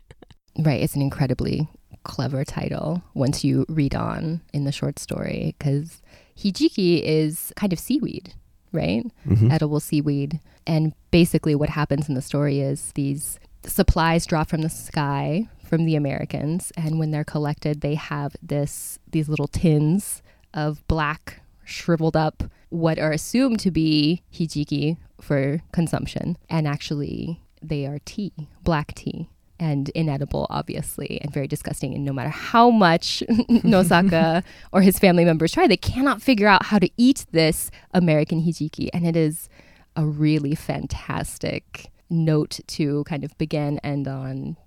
Right. 0.60 0.82
It's 0.82 0.96
an 0.96 1.02
incredibly 1.02 1.68
clever 2.04 2.44
title 2.44 3.02
once 3.14 3.44
you 3.44 3.66
read 3.70 3.96
on 3.96 4.42
in 4.54 4.66
the 4.66 4.72
short 4.72 5.00
story 5.00 5.56
because 5.58 6.02
hijiki 6.38 7.02
is 7.02 7.54
kind 7.56 7.72
of 7.72 7.80
seaweed, 7.80 8.34
right? 8.72 9.04
Mm-hmm. 9.28 9.52
Edible 9.52 9.80
seaweed. 9.80 10.40
And 10.68 10.94
basically, 11.12 11.56
what 11.56 11.70
happens 11.70 12.10
in 12.10 12.16
the 12.16 12.22
story 12.22 12.60
is 12.60 12.92
these 12.94 13.40
supplies 13.66 14.26
drop 14.26 14.50
from 14.50 14.62
the 14.62 14.70
sky 14.70 15.48
from 15.64 15.86
the 15.86 15.96
Americans, 15.96 16.72
and 16.76 17.00
when 17.00 17.12
they're 17.12 17.24
collected, 17.24 17.82
they 17.82 17.96
have 17.96 18.36
this 18.42 19.00
these 19.12 19.30
little 19.30 19.48
tins 19.48 20.22
of 20.54 20.86
black, 20.88 21.42
shriveled 21.64 22.16
up, 22.16 22.44
what 22.70 23.00
are 23.00 23.12
assumed 23.12 23.60
to 23.60 23.72
be 23.72 24.22
hijiki 24.34 24.98
for 25.22 25.62
consumption, 25.72 26.38
and 26.50 26.68
actually 26.68 27.42
they 27.62 27.86
are 27.86 28.00
tea, 28.06 28.34
black 28.64 28.94
tea 28.94 29.30
and 29.60 29.90
inedible, 29.90 30.48
obviously, 30.50 31.22
and 31.22 31.32
very 31.32 31.48
disgusting. 31.48 31.94
And 31.94 32.04
no 32.04 32.12
matter 32.12 32.30
how 32.30 32.70
much 32.70 33.24
Nosaka 33.30 34.44
or 34.74 34.82
his 34.82 35.00
family 35.00 35.24
members 35.24 35.54
try, 35.54 35.68
they 35.68 35.78
cannot 35.78 36.22
figure 36.22 36.48
out 36.48 36.66
how 36.66 36.80
to 36.80 36.90
eat 36.98 37.26
this 37.32 37.72
American 37.94 38.44
hijiki. 38.44 38.90
And 38.94 39.08
it 39.08 39.16
is 39.16 39.48
a 39.96 40.06
really 40.06 40.56
fantastic 40.56 41.92
note 42.10 42.60
to 42.68 43.04
kind 43.06 43.24
of 43.24 43.38
begin 43.38 43.80
and 43.84 44.08
on 44.08 44.58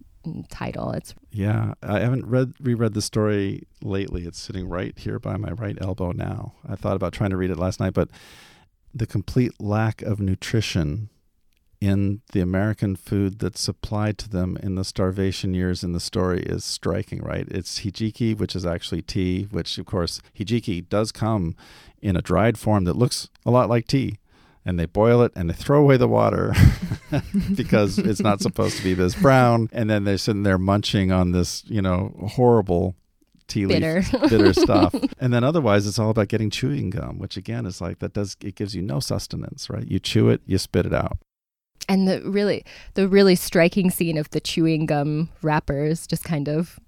title. 0.51 0.93
It's 0.93 1.15
yeah. 1.31 1.75
I 1.83 2.01
haven't 2.01 2.27
read 2.27 2.55
reread 2.61 2.95
the 2.95 3.03
story 3.03 3.63
lately. 3.83 4.25
It's 4.25 4.41
sitting 4.41 4.69
right 4.69 4.97
here 4.99 5.19
by 5.19 5.37
my 5.37 5.53
right 5.53 5.79
elbow 5.81 6.13
now. 6.13 6.55
I 6.69 6.77
thought 6.77 6.97
about 6.97 7.13
trying 7.13 7.31
to 7.31 7.37
read 7.37 7.51
it 7.51 7.59
last 7.59 7.81
night, 7.81 7.95
but 7.95 8.09
the 8.95 9.07
complete 9.07 9.61
lack 9.61 10.03
of 10.03 10.21
nutrition 10.21 11.11
in 11.81 12.23
the 12.33 12.41
American 12.41 12.97
food 12.97 13.39
that's 13.39 13.61
supplied 13.61 14.19
to 14.19 14.29
them 14.29 14.57
in 14.63 14.75
the 14.75 14.85
starvation 14.85 15.55
years 15.55 15.85
in 15.85 15.93
the 15.93 16.01
story 16.01 16.41
is 16.41 16.65
striking, 16.65 17.23
right? 17.23 17.47
It's 17.51 17.81
hijiki, 17.81 18.37
which 18.37 18.57
is 18.57 18.65
actually 18.65 19.03
tea, 19.03 19.45
which, 19.51 19.77
of 19.79 19.87
course, 19.87 20.23
hijiki 20.39 20.89
does 20.89 21.13
come 21.13 21.55
in 22.01 22.17
a 22.17 22.23
dried 22.23 22.59
form 22.59 22.85
that 22.85 22.97
looks 22.97 23.29
a 23.45 23.51
lot 23.51 23.69
like 23.69 23.87
tea. 23.87 24.19
And 24.67 24.79
they 24.81 24.87
boil 24.87 25.23
it 25.23 25.33
and 25.37 25.49
they 25.49 25.55
throw 25.55 25.81
away 25.81 25.97
the 25.97 26.09
water 26.09 26.53
because 27.55 27.99
it's 27.99 28.21
not 28.21 28.41
supposed 28.41 28.77
to 28.79 28.83
be 28.83 28.95
this 28.95 29.15
brown. 29.15 29.69
And 29.73 29.89
then 29.89 30.03
they're 30.03 30.19
sitting 30.19 30.43
there 30.43 30.59
munching 30.59 31.13
on 31.13 31.31
this, 31.31 31.63
you 31.67 31.81
know, 31.81 32.15
horrible 32.31 32.97
tea 33.47 33.65
leaf 33.65 33.81
bitter, 33.81 34.03
bitter 34.29 34.53
stuff. 34.53 34.93
And 35.21 35.33
then 35.33 35.45
otherwise, 35.45 35.87
it's 35.87 36.01
all 36.01 36.11
about 36.11 36.27
getting 36.27 36.51
chewing 36.51 36.91
gum, 36.91 37.19
which 37.21 37.37
again 37.37 37.65
is 37.65 37.81
like 37.81 38.01
that 38.01 38.13
does 38.13 38.37
it 38.43 38.57
gives 38.57 38.75
you 38.75 38.83
no 38.83 38.99
sustenance, 38.99 39.71
right? 39.71 39.87
You 39.87 40.01
chew 40.01 40.29
it, 40.31 40.43
you 40.47 40.59
spit 40.59 40.85
it 40.85 40.93
out 40.93 41.19
and 41.89 42.09
the 42.09 42.23
really 42.23 42.65
the 42.95 43.09
really 43.09 43.35
striking 43.35 43.91
scene 43.91 44.19
of 44.19 44.31
the 44.31 44.41
chewing 44.41 44.87
gum 44.87 45.29
wrappers 45.43 46.07
just 46.07 46.25
kind 46.25 46.49
of 46.49 46.81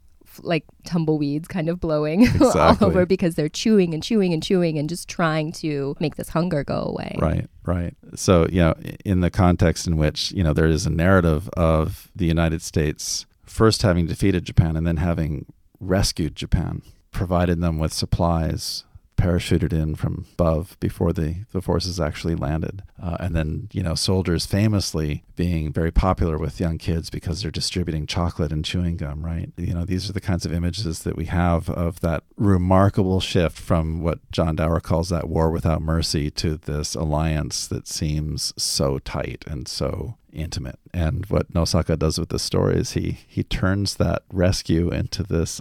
like 0.43 0.64
tumbleweeds 0.84 1.49
kind 1.49 1.68
of 1.68 1.80
blowing 1.80 2.22
Exactly. 2.26 2.61
all 2.61 2.76
over 2.80 3.07
because 3.07 3.34
they're 3.34 3.49
chewing 3.49 3.95
and 3.95 4.03
chewing 4.03 4.32
and 4.32 4.43
chewing 4.43 4.78
and 4.78 4.89
just 4.89 5.09
trying 5.09 5.53
to 5.53 5.97
make 6.01 6.16
this 6.16 6.30
hunger 6.30 6.64
go 6.64 6.82
away. 6.82 7.16
Right, 7.20 7.47
right. 7.64 7.95
So, 8.14 8.47
you 8.51 8.61
know, 8.61 8.74
in 9.05 9.20
the 9.20 9.30
context 9.30 9.86
in 9.86 9.97
which, 9.97 10.32
you 10.32 10.43
know, 10.43 10.53
there 10.53 10.66
is 10.66 10.86
a 10.86 10.91
narrative 10.91 11.49
of 11.51 12.11
the 12.14 12.26
United 12.26 12.62
States 12.62 13.26
first 13.45 13.82
having 13.82 14.07
defeated 14.07 14.45
Japan 14.45 14.76
and 14.76 14.86
then 14.86 14.99
having 14.99 15.47
rescued 15.80 16.36
Japan, 16.36 16.82
provided 17.11 17.61
them 17.61 17.78
with 17.78 17.93
supplies, 17.93 18.84
parachuted 19.18 19.72
in 19.72 19.94
from 19.94 20.26
above 20.32 20.76
before 20.80 21.12
the, 21.12 21.44
the 21.52 21.60
forces 21.60 22.00
actually 22.00 22.34
landed. 22.34 22.82
Uh, 23.02 23.16
and 23.20 23.36
then, 23.36 23.68
you 23.72 23.82
know, 23.82 23.94
soldiers 23.94 24.46
famously 24.46 25.24
being 25.36 25.72
very 25.72 25.90
popular 25.90 26.38
with 26.38 26.60
young 26.60 26.78
kids 26.78 27.10
because 27.10 27.42
they're 27.42 27.50
distributing 27.50 28.06
chocolate 28.06 28.52
and 28.52 28.64
chewing 28.64 28.96
gum, 28.96 29.24
right? 29.24 29.52
You 29.56 29.74
know, 29.74 29.84
these 29.84 30.08
are 30.08 30.12
the 30.12 30.20
kinds 30.20 30.46
of 30.46 30.52
images 30.52 31.00
that 31.00 31.16
we 31.16 31.26
have 31.26 31.68
of 31.68 32.00
that 32.00 32.22
remarkable 32.36 33.20
shift 33.20 33.58
from 33.58 34.00
what 34.00 34.18
John 34.30 34.56
Dower 34.56 34.80
calls 34.80 35.10
that 35.10 35.28
war 35.28 35.50
without 35.50 35.82
mercy 35.82 36.30
to 36.30 36.56
this 36.56 36.94
alliance 36.94 37.66
that 37.66 37.86
seems 37.86 38.54
so 38.56 38.98
tight 39.00 39.44
and 39.46 39.68
so 39.68 40.16
intimate. 40.32 40.78
And 40.92 41.26
what 41.26 41.52
Nosaka 41.52 41.98
does 41.98 42.18
with 42.18 42.28
this 42.28 42.42
story 42.42 42.76
is 42.76 42.92
he 42.92 43.18
he 43.26 43.42
turns 43.42 43.96
that 43.96 44.22
rescue 44.32 44.90
into 44.90 45.22
this 45.22 45.60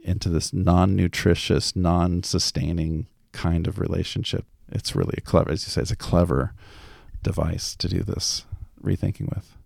into 0.00 0.28
this 0.28 0.52
non-nutritious, 0.52 1.76
non-sustaining 1.76 3.06
kind 3.32 3.66
of 3.66 3.78
relationship. 3.78 4.44
It's 4.70 4.94
really 4.94 5.14
a 5.18 5.20
clever, 5.22 5.50
as 5.50 5.64
you 5.64 5.70
say, 5.70 5.82
it's 5.82 5.90
a 5.90 5.96
clever 5.96 6.52
device 7.22 7.74
to 7.76 7.88
do 7.88 8.02
this 8.02 8.44
rethinking 8.82 9.34
with. 9.34 9.56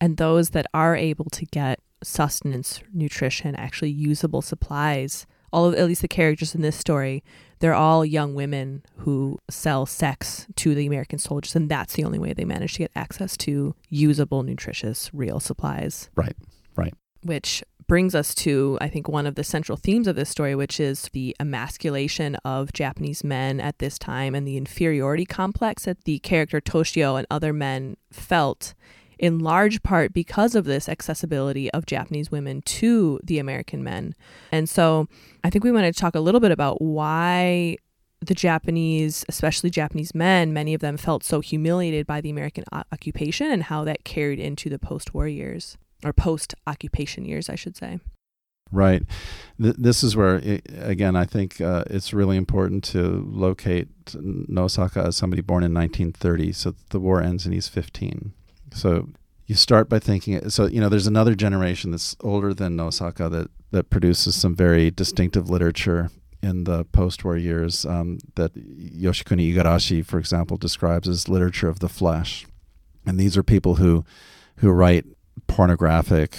And 0.00 0.16
those 0.16 0.50
that 0.50 0.66
are 0.74 0.96
able 0.96 1.26
to 1.26 1.46
get 1.46 1.80
sustenance, 2.02 2.80
nutrition, 2.92 3.54
actually 3.54 3.90
usable 3.90 4.42
supplies, 4.42 5.26
all 5.52 5.66
of 5.66 5.74
at 5.74 5.86
least 5.86 6.02
the 6.02 6.08
characters 6.08 6.54
in 6.54 6.60
this 6.60 6.76
story, 6.76 7.24
they're 7.60 7.74
all 7.74 8.04
young 8.04 8.34
women 8.34 8.82
who 8.98 9.38
sell 9.48 9.86
sex 9.86 10.46
to 10.56 10.74
the 10.74 10.86
American 10.86 11.18
soldiers, 11.18 11.56
and 11.56 11.70
that's 11.70 11.94
the 11.94 12.04
only 12.04 12.18
way 12.18 12.34
they 12.34 12.44
manage 12.44 12.74
to 12.74 12.80
get 12.80 12.90
access 12.94 13.36
to 13.38 13.74
usable, 13.88 14.42
nutritious, 14.42 15.10
real 15.14 15.40
supplies. 15.40 16.10
Right, 16.14 16.36
right. 16.76 16.92
Which 17.22 17.64
brings 17.86 18.14
us 18.14 18.34
to, 18.34 18.78
I 18.80 18.88
think, 18.88 19.08
one 19.08 19.26
of 19.26 19.36
the 19.36 19.44
central 19.44 19.76
themes 19.76 20.08
of 20.08 20.16
this 20.16 20.30
story, 20.30 20.54
which 20.54 20.80
is 20.80 21.08
the 21.12 21.36
emasculation 21.38 22.36
of 22.44 22.72
Japanese 22.72 23.22
men 23.22 23.60
at 23.60 23.78
this 23.78 23.98
time 23.98 24.34
and 24.34 24.46
the 24.46 24.56
inferiority 24.56 25.24
complex 25.24 25.84
that 25.84 26.04
the 26.04 26.18
character 26.20 26.60
Toshio 26.60 27.16
and 27.16 27.26
other 27.30 27.52
men 27.52 27.96
felt, 28.10 28.74
in 29.18 29.38
large 29.38 29.82
part 29.82 30.12
because 30.12 30.54
of 30.54 30.64
this 30.64 30.88
accessibility 30.88 31.70
of 31.70 31.86
Japanese 31.86 32.30
women 32.30 32.62
to 32.62 33.20
the 33.22 33.38
American 33.38 33.84
men. 33.84 34.14
And 34.50 34.68
so 34.68 35.06
I 35.44 35.50
think 35.50 35.64
we 35.64 35.72
want 35.72 35.84
to 35.84 35.98
talk 35.98 36.14
a 36.14 36.20
little 36.20 36.40
bit 36.40 36.50
about 36.50 36.82
why 36.82 37.76
the 38.20 38.34
Japanese, 38.34 39.24
especially 39.28 39.70
Japanese 39.70 40.14
men, 40.14 40.52
many 40.52 40.74
of 40.74 40.80
them 40.80 40.96
felt 40.96 41.22
so 41.22 41.40
humiliated 41.40 42.06
by 42.06 42.20
the 42.20 42.30
American 42.30 42.64
occupation 42.92 43.50
and 43.50 43.64
how 43.64 43.84
that 43.84 44.04
carried 44.04 44.40
into 44.40 44.68
the 44.68 44.78
post 44.78 45.14
war 45.14 45.28
years 45.28 45.76
or 46.04 46.12
post 46.12 46.54
occupation 46.66 47.24
years, 47.24 47.48
I 47.48 47.54
should 47.54 47.76
say. 47.76 48.00
Right. 48.72 49.02
Th- 49.62 49.76
this 49.78 50.02
is 50.02 50.16
where, 50.16 50.36
i 50.38 50.60
again, 50.78 51.14
I 51.14 51.24
think 51.24 51.60
uh, 51.60 51.84
it's 51.88 52.12
really 52.12 52.36
important 52.36 52.82
to 52.84 53.24
locate 53.28 53.88
Nosaka 54.06 55.06
as 55.06 55.16
somebody 55.16 55.42
born 55.42 55.62
in 55.62 55.72
1930. 55.72 56.52
So 56.52 56.74
the 56.90 57.00
war 57.00 57.22
ends 57.22 57.44
and 57.44 57.54
he's 57.54 57.68
15. 57.68 58.32
So 58.72 59.08
you 59.46 59.54
start 59.54 59.88
by 59.88 59.98
thinking. 59.98 60.48
So 60.50 60.66
you 60.66 60.80
know, 60.80 60.88
there's 60.88 61.06
another 61.06 61.34
generation 61.34 61.92
that's 61.92 62.16
older 62.20 62.52
than 62.52 62.76
Nosaka 62.76 63.30
that 63.30 63.50
that 63.70 63.90
produces 63.90 64.34
some 64.34 64.54
very 64.54 64.90
distinctive 64.90 65.50
literature 65.50 66.10
in 66.42 66.64
the 66.64 66.84
post-war 66.84 67.36
years 67.36 67.84
um, 67.84 68.18
that 68.36 68.54
Yoshikuni 68.54 69.52
Igarashi, 69.54 70.04
for 70.04 70.18
example, 70.18 70.56
describes 70.56 71.08
as 71.08 71.28
literature 71.28 71.68
of 71.68 71.80
the 71.80 71.88
flesh. 71.88 72.46
And 73.04 73.18
these 73.18 73.36
are 73.36 73.42
people 73.42 73.76
who 73.76 74.04
who 74.56 74.70
write 74.70 75.04
pornographic, 75.46 76.36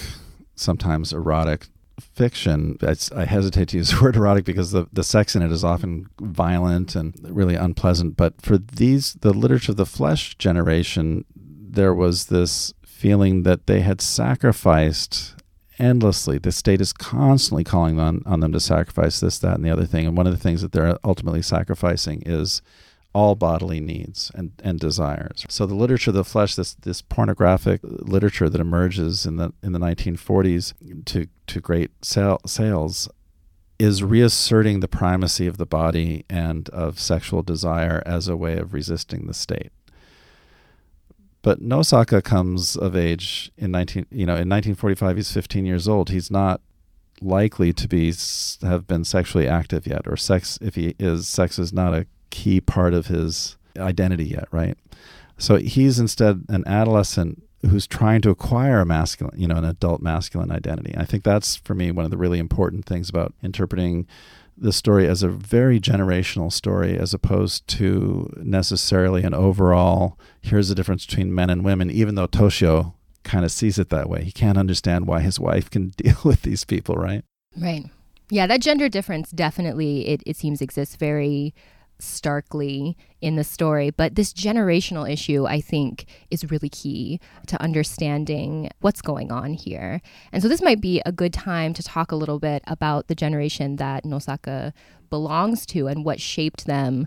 sometimes 0.54 1.12
erotic 1.12 1.66
fiction. 2.00 2.76
It's, 2.82 3.10
I 3.12 3.24
hesitate 3.24 3.68
to 3.70 3.76
use 3.78 3.90
the 3.92 4.02
word 4.02 4.16
erotic 4.16 4.44
because 4.44 4.72
the, 4.72 4.86
the 4.92 5.04
sex 5.04 5.34
in 5.34 5.42
it 5.42 5.52
is 5.52 5.64
often 5.64 6.08
violent 6.20 6.94
and 6.94 7.14
really 7.22 7.54
unpleasant. 7.54 8.16
But 8.16 8.40
for 8.40 8.58
these, 8.58 9.14
the 9.14 9.32
literature 9.32 9.72
of 9.72 9.76
the 9.76 9.86
flesh 9.86 10.36
generation, 10.36 11.24
there 11.34 11.94
was 11.94 12.26
this 12.26 12.72
feeling 12.84 13.44
that 13.44 13.66
they 13.66 13.80
had 13.80 14.00
sacrificed 14.00 15.34
endlessly. 15.78 16.38
The 16.38 16.52
state 16.52 16.80
is 16.80 16.92
constantly 16.92 17.64
calling 17.64 18.00
on, 18.00 18.22
on 18.26 18.40
them 18.40 18.52
to 18.52 18.60
sacrifice 18.60 19.20
this, 19.20 19.38
that, 19.38 19.54
and 19.54 19.64
the 19.64 19.70
other 19.70 19.86
thing. 19.86 20.06
And 20.06 20.16
one 20.16 20.26
of 20.26 20.32
the 20.32 20.42
things 20.42 20.62
that 20.62 20.72
they're 20.72 20.98
ultimately 21.04 21.42
sacrificing 21.42 22.22
is 22.26 22.62
all 23.14 23.34
bodily 23.34 23.80
needs 23.80 24.30
and, 24.34 24.52
and 24.62 24.78
desires. 24.78 25.44
So 25.48 25.66
the 25.66 25.74
literature 25.74 26.10
of 26.10 26.14
the 26.14 26.24
flesh, 26.24 26.54
this 26.54 26.74
this 26.74 27.02
pornographic 27.02 27.80
literature 27.82 28.48
that 28.48 28.60
emerges 28.60 29.26
in 29.26 29.36
the 29.36 29.52
in 29.62 29.72
the 29.72 29.78
1940s 29.78 30.74
to 31.06 31.26
to 31.46 31.60
great 31.60 31.90
sale, 32.02 32.40
sales, 32.46 33.08
is 33.78 34.02
reasserting 34.02 34.80
the 34.80 34.88
primacy 34.88 35.46
of 35.46 35.56
the 35.56 35.66
body 35.66 36.24
and 36.28 36.68
of 36.70 37.00
sexual 37.00 37.42
desire 37.42 38.02
as 38.04 38.28
a 38.28 38.36
way 38.36 38.58
of 38.58 38.74
resisting 38.74 39.26
the 39.26 39.34
state. 39.34 39.72
But 41.40 41.62
Nosaka 41.62 42.22
comes 42.22 42.76
of 42.76 42.94
age 42.94 43.50
in 43.56 43.70
19 43.70 44.06
you 44.10 44.26
know 44.26 44.34
in 44.34 44.48
1945 44.48 45.16
he's 45.16 45.32
15 45.32 45.64
years 45.64 45.88
old. 45.88 46.10
He's 46.10 46.30
not 46.30 46.60
likely 47.20 47.72
to 47.72 47.88
be 47.88 48.12
have 48.62 48.86
been 48.86 49.04
sexually 49.04 49.48
active 49.48 49.86
yet 49.86 50.02
or 50.06 50.16
sex 50.16 50.56
if 50.60 50.76
he 50.76 50.94
is 51.00 51.26
sex 51.26 51.58
is 51.58 51.72
not 51.72 51.94
a 51.94 52.06
key 52.30 52.60
part 52.60 52.94
of 52.94 53.06
his 53.06 53.56
identity 53.76 54.24
yet, 54.24 54.48
right? 54.50 54.76
So 55.38 55.56
he's 55.56 55.98
instead 55.98 56.44
an 56.48 56.66
adolescent 56.66 57.42
who's 57.62 57.86
trying 57.86 58.20
to 58.22 58.30
acquire 58.30 58.80
a 58.80 58.86
masculine, 58.86 59.38
you 59.38 59.48
know, 59.48 59.56
an 59.56 59.64
adult 59.64 60.00
masculine 60.00 60.50
identity. 60.50 60.94
I 60.96 61.04
think 61.04 61.24
that's 61.24 61.56
for 61.56 61.74
me 61.74 61.90
one 61.90 62.04
of 62.04 62.10
the 62.10 62.16
really 62.16 62.38
important 62.38 62.84
things 62.84 63.08
about 63.08 63.34
interpreting 63.42 64.06
the 64.56 64.72
story 64.72 65.06
as 65.06 65.22
a 65.22 65.28
very 65.28 65.80
generational 65.80 66.52
story 66.52 66.98
as 66.98 67.14
opposed 67.14 67.66
to 67.68 68.32
necessarily 68.42 69.22
an 69.22 69.32
overall 69.32 70.18
here's 70.42 70.68
the 70.68 70.74
difference 70.74 71.06
between 71.06 71.32
men 71.32 71.48
and 71.48 71.64
women 71.64 71.90
even 71.90 72.16
though 72.16 72.26
Toshio 72.26 72.94
kind 73.22 73.44
of 73.44 73.52
sees 73.52 73.78
it 73.78 73.90
that 73.90 74.08
way. 74.08 74.24
He 74.24 74.32
can't 74.32 74.58
understand 74.58 75.06
why 75.06 75.20
his 75.20 75.38
wife 75.38 75.70
can 75.70 75.88
deal 75.96 76.16
with 76.24 76.42
these 76.42 76.64
people, 76.64 76.96
right? 76.96 77.22
Right. 77.56 77.84
Yeah, 78.30 78.46
that 78.46 78.60
gender 78.60 78.88
difference 78.88 79.30
definitely 79.30 80.06
it, 80.08 80.22
it 80.26 80.36
seems 80.36 80.60
exists 80.60 80.96
very 80.96 81.54
starkly 82.00 82.96
in 83.20 83.36
the 83.36 83.44
story. 83.44 83.90
But 83.90 84.14
this 84.14 84.32
generational 84.32 85.10
issue, 85.10 85.46
I 85.46 85.60
think, 85.60 86.06
is 86.30 86.50
really 86.50 86.68
key 86.68 87.20
to 87.46 87.60
understanding 87.60 88.70
what's 88.80 89.02
going 89.02 89.32
on 89.32 89.54
here. 89.54 90.00
And 90.32 90.42
so 90.42 90.48
this 90.48 90.62
might 90.62 90.80
be 90.80 91.02
a 91.04 91.12
good 91.12 91.32
time 91.32 91.74
to 91.74 91.82
talk 91.82 92.12
a 92.12 92.16
little 92.16 92.38
bit 92.38 92.62
about 92.66 93.08
the 93.08 93.14
generation 93.14 93.76
that 93.76 94.04
Nosaka 94.04 94.72
belongs 95.10 95.66
to 95.66 95.86
and 95.86 96.04
what 96.04 96.20
shaped 96.20 96.66
them. 96.66 97.06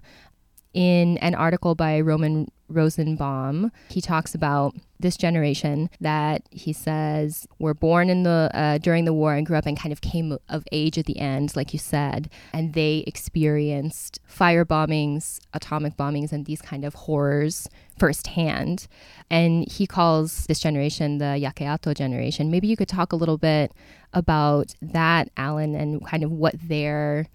In 0.73 1.17
an 1.17 1.35
article 1.35 1.75
by 1.75 1.99
Roman 1.99 2.49
Rosenbaum, 2.69 3.71
he 3.89 3.99
talks 3.99 4.33
about 4.33 4.73
this 4.99 5.17
generation 5.17 5.89
that 5.99 6.43
he 6.51 6.71
says 6.71 7.47
were 7.59 7.73
born 7.73 8.09
in 8.09 8.23
the 8.23 8.49
uh, 8.53 8.77
during 8.77 9.05
the 9.05 9.13
war 9.13 9.33
and 9.33 9.45
grew 9.45 9.57
up 9.57 9.65
and 9.65 9.77
kind 9.77 9.91
of 9.91 9.99
came 9.99 10.37
of 10.47 10.63
age 10.71 10.97
at 10.97 11.05
the 11.05 11.19
end, 11.19 11.55
like 11.55 11.73
you 11.73 11.79
said, 11.79 12.29
and 12.53 12.73
they 12.73 13.03
experienced 13.07 14.19
fire 14.25 14.63
bombings, 14.63 15.39
atomic 15.53 15.97
bombings, 15.97 16.31
and 16.31 16.45
these 16.45 16.61
kind 16.61 16.85
of 16.85 16.93
horrors 16.93 17.67
firsthand. 17.99 18.87
And 19.29 19.69
he 19.69 19.85
calls 19.85 20.45
this 20.45 20.59
generation 20.59 21.17
the 21.17 21.37
Yakeato 21.41 21.95
generation. 21.95 22.51
Maybe 22.51 22.67
you 22.67 22.77
could 22.77 22.87
talk 22.87 23.11
a 23.11 23.17
little 23.17 23.37
bit 23.37 23.73
about 24.13 24.73
that, 24.81 25.29
Alan, 25.35 25.75
and 25.75 26.05
kind 26.05 26.23
of 26.23 26.31
what 26.31 26.55
their 26.57 27.27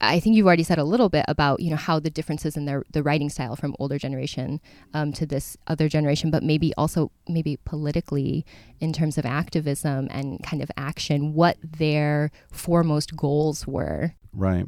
I 0.00 0.20
think 0.20 0.36
you've 0.36 0.46
already 0.46 0.62
said 0.62 0.78
a 0.78 0.84
little 0.84 1.08
bit 1.08 1.24
about 1.26 1.60
you 1.60 1.70
know 1.70 1.76
how 1.76 1.98
the 1.98 2.10
differences 2.10 2.56
in 2.56 2.66
their 2.66 2.84
the 2.92 3.02
writing 3.02 3.28
style 3.28 3.56
from 3.56 3.74
older 3.78 3.98
generation 3.98 4.60
um, 4.94 5.12
to 5.14 5.26
this 5.26 5.56
other 5.66 5.88
generation, 5.88 6.30
but 6.30 6.42
maybe 6.42 6.72
also 6.76 7.10
maybe 7.28 7.58
politically 7.64 8.46
in 8.80 8.92
terms 8.92 9.18
of 9.18 9.26
activism 9.26 10.08
and 10.10 10.42
kind 10.42 10.62
of 10.62 10.70
action, 10.76 11.34
what 11.34 11.56
their 11.62 12.30
foremost 12.52 13.16
goals 13.16 13.66
were. 13.66 14.14
Right. 14.32 14.66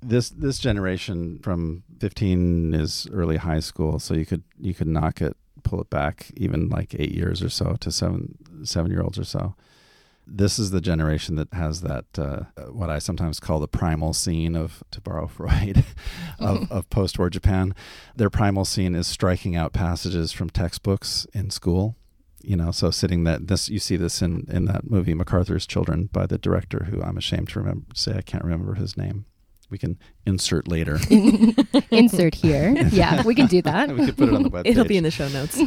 This 0.00 0.30
this 0.30 0.58
generation 0.58 1.40
from 1.42 1.82
15 1.98 2.72
is 2.72 3.06
early 3.12 3.36
high 3.36 3.60
school, 3.60 3.98
so 3.98 4.14
you 4.14 4.24
could 4.24 4.44
you 4.58 4.72
could 4.72 4.86
knock 4.86 5.20
it, 5.20 5.36
pull 5.62 5.82
it 5.82 5.90
back 5.90 6.30
even 6.36 6.70
like 6.70 6.94
eight 6.98 7.12
years 7.12 7.42
or 7.42 7.50
so 7.50 7.76
to 7.80 7.92
seven 7.92 8.38
seven 8.64 8.90
year 8.90 9.02
olds 9.02 9.18
or 9.18 9.24
so 9.24 9.54
this 10.30 10.58
is 10.58 10.70
the 10.70 10.80
generation 10.80 11.36
that 11.36 11.52
has 11.52 11.80
that 11.82 12.06
uh, 12.18 12.44
what 12.70 12.90
I 12.90 12.98
sometimes 12.98 13.40
call 13.40 13.58
the 13.58 13.68
primal 13.68 14.12
scene 14.12 14.54
of, 14.56 14.82
to 14.90 15.00
borrow 15.00 15.26
Freud, 15.28 15.84
of, 16.38 16.70
of 16.72 16.90
post-war 16.90 17.30
Japan. 17.30 17.74
Their 18.14 18.30
primal 18.30 18.64
scene 18.64 18.94
is 18.94 19.06
striking 19.06 19.56
out 19.56 19.72
passages 19.72 20.32
from 20.32 20.50
textbooks 20.50 21.26
in 21.32 21.50
school 21.50 21.96
you 22.42 22.56
know, 22.56 22.70
so 22.70 22.90
sitting 22.90 23.24
that 23.24 23.48
this 23.48 23.68
you 23.68 23.78
see 23.78 23.96
this 23.96 24.22
in 24.22 24.46
in 24.48 24.64
that 24.66 24.88
movie 24.88 25.14
MacArthur's 25.14 25.66
Children 25.66 26.08
by 26.12 26.26
the 26.26 26.38
director 26.38 26.86
who 26.90 27.02
I'm 27.02 27.18
ashamed 27.18 27.50
to 27.50 27.58
remember 27.58 27.86
say 27.94 28.14
I 28.16 28.22
can't 28.22 28.44
remember 28.44 28.74
his 28.74 28.96
name. 28.96 29.26
We 29.68 29.78
can 29.78 29.98
insert 30.26 30.66
later. 30.66 30.98
insert 31.90 32.34
here. 32.34 32.74
Yeah, 32.90 33.22
we 33.22 33.34
can 33.34 33.46
do 33.46 33.62
that. 33.62 33.90
we 33.90 34.06
could 34.06 34.16
put 34.16 34.28
it 34.28 34.34
on 34.34 34.42
the 34.42 34.48
web. 34.48 34.66
It'll 34.66 34.84
be 34.84 34.96
in 34.96 35.04
the 35.04 35.10
show 35.10 35.28
notes. 35.28 35.60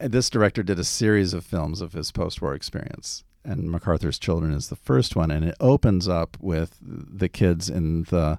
This 0.00 0.30
director 0.30 0.62
did 0.62 0.78
a 0.78 0.84
series 0.84 1.34
of 1.34 1.44
films 1.44 1.82
of 1.82 1.92
his 1.92 2.10
post-war 2.10 2.54
experience, 2.54 3.22
and 3.44 3.70
MacArthur's 3.70 4.18
Children 4.18 4.52
is 4.52 4.68
the 4.68 4.76
first 4.76 5.16
one, 5.16 5.30
and 5.30 5.44
it 5.44 5.54
opens 5.60 6.08
up 6.08 6.36
with 6.40 6.78
the 6.80 7.28
kids 7.28 7.68
in 7.68 8.04
the 8.04 8.38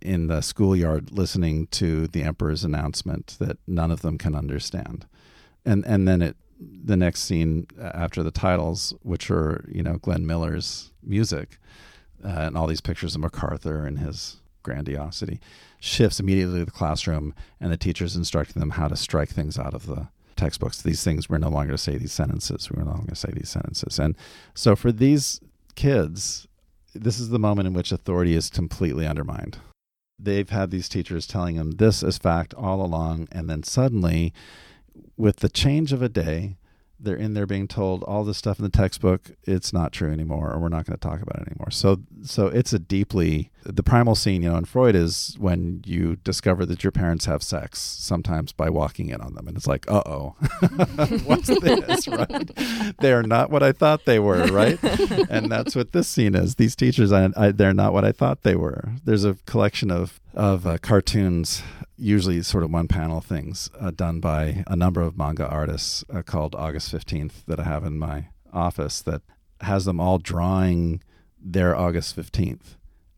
in 0.00 0.26
the 0.26 0.42
schoolyard 0.42 1.10
listening 1.12 1.66
to 1.68 2.06
the 2.06 2.22
emperor's 2.22 2.62
announcement 2.62 3.36
that 3.38 3.56
none 3.66 3.90
of 3.90 4.02
them 4.02 4.18
can 4.18 4.34
understand, 4.34 5.06
and 5.64 5.84
and 5.86 6.06
then 6.08 6.22
it 6.22 6.36
the 6.58 6.96
next 6.96 7.22
scene 7.22 7.66
after 7.78 8.22
the 8.22 8.30
titles, 8.30 8.94
which 9.02 9.30
are 9.30 9.64
you 9.68 9.82
know 9.82 9.98
Glenn 9.98 10.26
Miller's 10.26 10.92
music, 11.02 11.58
uh, 12.24 12.28
and 12.28 12.56
all 12.56 12.66
these 12.66 12.80
pictures 12.80 13.14
of 13.14 13.20
MacArthur 13.20 13.86
and 13.86 13.98
his 13.98 14.36
grandiosity, 14.62 15.40
shifts 15.78 16.18
immediately 16.18 16.60
to 16.60 16.64
the 16.64 16.70
classroom, 16.70 17.34
and 17.60 17.70
the 17.70 17.76
teacher's 17.76 18.16
instructing 18.16 18.60
them 18.60 18.70
how 18.70 18.88
to 18.88 18.96
strike 18.96 19.28
things 19.28 19.58
out 19.58 19.74
of 19.74 19.86
the 19.86 20.08
textbooks. 20.36 20.82
These 20.82 21.04
things 21.04 21.28
we're 21.28 21.38
no 21.38 21.48
longer 21.48 21.72
to 21.72 21.78
say 21.78 21.96
these 21.96 22.12
sentences. 22.12 22.70
We're 22.70 22.84
no 22.84 22.90
longer 22.90 23.10
to 23.10 23.16
say 23.16 23.30
these 23.32 23.50
sentences. 23.50 23.98
And 23.98 24.16
so 24.54 24.76
for 24.76 24.92
these 24.92 25.40
kids, 25.74 26.46
this 26.94 27.18
is 27.18 27.30
the 27.30 27.38
moment 27.38 27.66
in 27.66 27.74
which 27.74 27.92
authority 27.92 28.34
is 28.34 28.50
completely 28.50 29.06
undermined. 29.06 29.58
They've 30.18 30.48
had 30.48 30.70
these 30.70 30.88
teachers 30.88 31.26
telling 31.26 31.56
them 31.56 31.72
this 31.72 32.02
is 32.02 32.18
fact 32.18 32.54
all 32.54 32.84
along, 32.84 33.28
and 33.32 33.50
then 33.50 33.62
suddenly, 33.64 34.32
with 35.16 35.38
the 35.38 35.48
change 35.48 35.92
of 35.92 36.02
a 36.02 36.08
day, 36.08 36.56
they're 36.98 37.16
in 37.16 37.34
there 37.34 37.46
being 37.46 37.68
told 37.68 38.02
all 38.04 38.24
this 38.24 38.38
stuff 38.38 38.58
in 38.58 38.64
the 38.64 38.70
textbook 38.70 39.30
it's 39.44 39.72
not 39.72 39.92
true 39.92 40.12
anymore 40.12 40.52
or 40.52 40.58
we're 40.58 40.68
not 40.68 40.86
going 40.86 40.98
to 40.98 41.08
talk 41.08 41.20
about 41.20 41.40
it 41.42 41.48
anymore. 41.48 41.70
So 41.70 42.00
so 42.22 42.46
it's 42.46 42.72
a 42.72 42.78
deeply 42.78 43.50
the 43.64 43.82
primal 43.82 44.14
scene 44.14 44.42
you 44.42 44.50
know 44.50 44.56
in 44.56 44.64
freud 44.64 44.94
is 44.94 45.36
when 45.38 45.82
you 45.86 46.16
discover 46.16 46.66
that 46.66 46.84
your 46.84 46.90
parents 46.90 47.24
have 47.24 47.42
sex 47.42 47.80
sometimes 47.80 48.52
by 48.52 48.68
walking 48.68 49.08
in 49.08 49.20
on 49.20 49.34
them 49.34 49.48
and 49.48 49.56
it's 49.56 49.66
like 49.66 49.90
uh-oh. 49.90 50.30
What's 51.24 51.48
this 51.48 52.08
right? 52.08 52.50
They 52.98 53.12
are 53.12 53.22
not 53.22 53.50
what 53.50 53.62
i 53.62 53.72
thought 53.72 54.04
they 54.04 54.18
were 54.18 54.46
right? 54.46 54.78
And 55.30 55.50
that's 55.50 55.74
what 55.74 55.92
this 55.92 56.06
scene 56.08 56.34
is. 56.34 56.56
These 56.56 56.76
teachers 56.76 57.12
I, 57.12 57.28
I, 57.36 57.50
they're 57.50 57.74
not 57.74 57.92
what 57.92 58.04
i 58.04 58.12
thought 58.12 58.42
they 58.42 58.54
were. 58.54 58.92
There's 59.04 59.24
a 59.24 59.36
collection 59.46 59.90
of 59.90 60.20
of 60.34 60.66
uh, 60.66 60.78
cartoons 60.78 61.62
usually 61.96 62.42
sort 62.42 62.64
of 62.64 62.70
one 62.70 62.88
panel 62.88 63.20
things 63.20 63.70
uh, 63.80 63.90
done 63.90 64.20
by 64.20 64.64
a 64.66 64.76
number 64.76 65.00
of 65.00 65.16
manga 65.16 65.46
artists 65.46 66.04
uh, 66.12 66.22
called 66.22 66.54
August 66.54 66.92
15th 66.92 67.44
that 67.46 67.60
I 67.60 67.64
have 67.64 67.84
in 67.84 67.98
my 67.98 68.28
office 68.52 69.00
that 69.02 69.22
has 69.60 69.84
them 69.84 70.00
all 70.00 70.18
drawing 70.18 71.02
their 71.40 71.76
August 71.76 72.16
15th. 72.16 72.76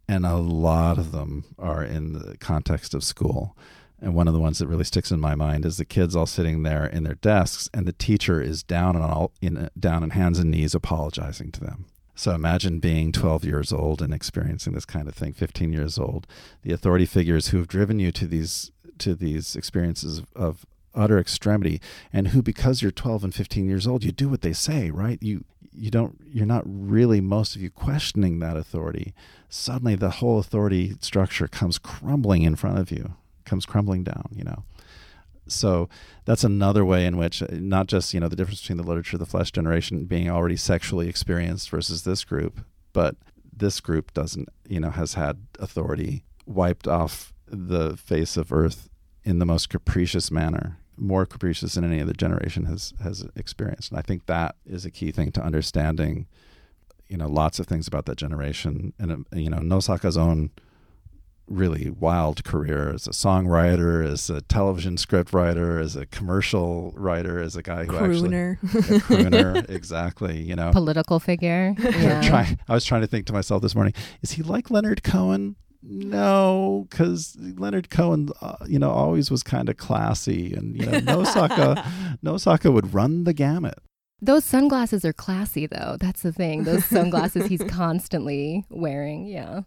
And 0.09 0.24
a 0.24 0.37
lot 0.37 0.99
of 0.99 1.12
them 1.12 1.45
are 1.59 1.83
in 1.83 2.12
the 2.12 2.37
context 2.39 2.95
of 2.95 3.03
school. 3.03 3.57
And 4.01 4.14
one 4.14 4.29
of 4.29 4.35
the 4.35 4.41
ones 4.41 4.59
that 4.59 4.68
really 4.68 4.85
sticks 4.85 5.11
in 5.11 5.18
my 5.18 5.35
mind 5.35 5.64
is 5.64 5.79
the 5.79 5.85
kids 5.85 6.14
all 6.14 6.27
sitting 6.27 6.62
there 6.62 6.87
in 6.87 7.03
their 7.03 7.14
desks, 7.14 7.70
and 7.72 7.87
the 7.87 7.93
teacher 7.93 8.41
is 8.41 8.62
down 8.62 8.95
on 8.95 9.03
all 9.03 9.33
in 9.41 9.70
down 9.79 10.03
on 10.03 10.11
hands 10.11 10.39
and 10.39 10.51
knees 10.51 10.74
apologizing 10.74 11.51
to 11.53 11.61
them. 11.61 11.87
So 12.17 12.33
imagine 12.33 12.79
being 12.81 13.12
12 13.12 13.45
years 13.45 13.73
old 13.73 14.01
and 14.01 14.12
experiencing 14.12 14.73
this 14.73 14.87
kind 14.87 15.07
of 15.07 15.14
thing, 15.14 15.35
15 15.35 15.71
years 15.73 15.99
old. 15.99 16.27
The 16.62 16.73
authority 16.73 17.05
figures 17.05 17.49
who 17.49 17.59
have 17.59 17.69
driven 17.69 18.01
you 18.01 18.11
to 18.12 18.27
these 18.27 18.73
to 18.99 19.14
these 19.14 19.55
experiences 19.55 20.23
of, 20.35 20.64
utter 20.95 21.19
extremity 21.19 21.79
and 22.11 22.29
who 22.29 22.41
because 22.41 22.81
you're 22.81 22.91
12 22.91 23.25
and 23.25 23.35
15 23.35 23.67
years 23.67 23.87
old, 23.87 24.03
you 24.03 24.11
do 24.11 24.31
what 24.31 24.41
they 24.41 24.55
say, 24.55 24.91
right? 24.91 25.23
You 25.23 25.45
you 25.75 25.91
don't 25.91 26.19
you're 26.27 26.47
not 26.47 26.62
really 26.64 27.21
most 27.21 27.55
of 27.55 27.61
you 27.61 27.69
questioning 27.69 28.39
that 28.39 28.57
authority. 28.57 29.12
Suddenly 29.51 29.97
the 29.97 30.09
whole 30.09 30.39
authority 30.39 30.95
structure 31.01 31.49
comes 31.49 31.79
crumbling 31.79 32.45
in 32.45 32.57
front 32.57 32.79
of 32.79 32.91
you, 32.91 33.17
comes 33.45 33.67
crumbling 33.67 34.05
down, 34.05 34.31
you 34.33 34.43
know 34.43 34.64
so 35.47 35.88
that's 36.24 36.44
another 36.44 36.84
way 36.84 37.07
in 37.07 37.16
which 37.16 37.42
uh, 37.42 37.47
not 37.51 37.86
just 37.86 38.12
you 38.14 38.20
know 38.20 38.28
the 38.28 38.36
difference 38.36 38.61
between 38.61 38.78
the 38.78 38.82
literature 38.82 39.16
of 39.16 39.20
the 39.20 39.26
flesh 39.26 39.51
generation 39.51 40.05
being 40.05 40.30
already 40.30 40.57
sexually 40.57 41.09
experienced 41.09 41.70
versus 41.70 42.05
this 42.05 42.24
group 42.24 42.61
but 42.92 43.16
this 43.57 43.80
group 43.80 44.12
doesn't 44.12 44.49
you 44.68 44.80
know 44.80 44.90
has 44.90 45.14
had 45.14 45.47
authority 45.59 46.24
wiped 46.47 46.86
off 46.86 47.32
the 47.47 47.97
face 47.97 48.36
of 48.36 48.53
earth 48.53 48.88
in 49.24 49.38
the 49.38 49.47
most 49.47 49.68
capricious 49.68 50.30
manner 50.30 50.78
more 50.97 51.26
capricious 51.26 51.74
than 51.74 51.84
any 51.84 52.01
other 52.01 52.12
generation 52.12 52.64
has 52.64 52.94
has 53.03 53.26
experienced. 53.36 53.90
And 53.90 53.99
i 53.99 54.03
think 54.03 54.26
that 54.26 54.57
is 54.64 54.84
a 54.84 54.90
key 54.90 55.12
thing 55.12 55.30
to 55.32 55.42
understanding 55.42 56.26
you 57.09 57.16
know 57.16 57.28
lots 57.28 57.59
of 57.59 57.66
things 57.66 57.86
about 57.86 58.07
that 58.07 58.16
generation. 58.16 58.92
And 58.99 59.12
uh, 59.12 59.36
you 59.36 59.51
know 59.51 59.59
nosaka's 59.59 60.16
own 60.16 60.51
really 61.49 61.90
wild 61.90 62.44
career 62.44 62.92
as 62.92 63.07
a 63.07 63.11
songwriter, 63.11 64.05
as 64.05 64.28
a 64.28 64.40
television 64.42 64.97
script 64.97 65.32
writer, 65.32 65.78
as 65.78 65.97
a 65.97 66.07
commercial 66.07 66.92
writer, 66.97 67.40
as 67.40 67.57
a 67.57 67.62
guy 67.62 67.84
who 67.84 67.92
crooner. 67.92 68.59
actually 68.64 68.99
crooner, 69.01 69.70
exactly. 69.70 70.42
You 70.42 70.57
know, 70.57 70.72
political 70.72 71.20
figure. 71.20 71.74
Yeah. 71.97 72.20
Try, 72.20 72.57
I 72.68 72.74
was 72.74 72.84
trying 72.84 73.01
to 73.01 73.07
think 73.07 73.26
to 73.26 73.32
myself 73.32 73.62
this 73.62 73.74
morning: 73.74 73.94
Is 74.20 74.32
he 74.32 74.42
like 74.42 74.70
Leonard 74.70 75.03
Cohen? 75.03 75.57
No, 75.82 76.86
because 76.90 77.36
Leonard 77.38 77.90
Cohen, 77.90 78.28
uh, 78.42 78.57
you 78.66 78.78
know, 78.78 78.90
always 78.90 79.30
was 79.30 79.42
kind 79.42 79.68
of 79.68 79.76
classy, 79.76 80.53
and 80.53 80.76
you 80.76 80.84
know, 80.84 81.01
Nosaka, 81.01 81.82
Nosaka 82.24 82.72
would 82.72 82.92
run 82.92 83.24
the 83.24 83.32
gamut. 83.32 83.78
Those 84.20 84.44
sunglasses 84.44 85.05
are 85.05 85.12
classy, 85.12 85.66
though. 85.66 85.97
That's 85.99 86.22
the 86.22 86.32
thing. 86.32 86.64
Those 86.64 86.84
sunglasses 86.84 87.47
he's 87.47 87.64
constantly 87.64 88.64
wearing. 88.68 89.26
Yeah 89.26 89.62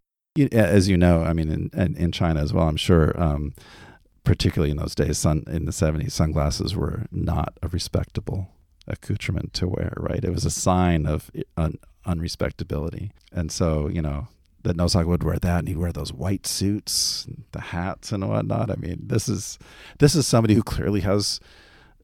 as 0.47 0.87
you 0.87 0.97
know, 0.97 1.23
I 1.23 1.33
mean, 1.33 1.49
in, 1.49 1.69
in, 1.73 1.95
in 1.95 2.11
China 2.11 2.41
as 2.41 2.53
well, 2.53 2.67
I'm 2.67 2.77
sure, 2.77 3.19
um, 3.21 3.53
particularly 4.23 4.71
in 4.71 4.77
those 4.77 4.95
days, 4.95 5.17
sun, 5.17 5.43
in 5.47 5.65
the 5.65 5.71
70s, 5.71 6.11
sunglasses 6.11 6.75
were 6.75 7.05
not 7.11 7.57
a 7.61 7.67
respectable 7.67 8.49
accoutrement 8.87 9.53
to 9.53 9.67
wear, 9.67 9.93
right? 9.97 10.23
It 10.23 10.31
was 10.31 10.45
a 10.45 10.51
sign 10.51 11.05
of 11.05 11.31
un, 11.57 11.77
unrespectability. 12.05 13.11
And 13.31 13.51
so, 13.51 13.87
you 13.87 14.01
know, 14.01 14.27
that 14.63 14.75
Nosaka 14.75 15.05
would 15.05 15.23
wear 15.23 15.37
that 15.37 15.59
and 15.59 15.67
he'd 15.67 15.77
wear 15.77 15.91
those 15.91 16.11
white 16.11 16.45
suits, 16.45 17.27
the 17.51 17.61
hats 17.61 18.11
and 18.11 18.27
whatnot. 18.27 18.69
I 18.69 18.75
mean, 18.75 18.99
this 19.07 19.29
is 19.29 19.57
this 19.99 20.15
is 20.15 20.27
somebody 20.27 20.53
who 20.53 20.63
clearly 20.63 21.01
has 21.01 21.39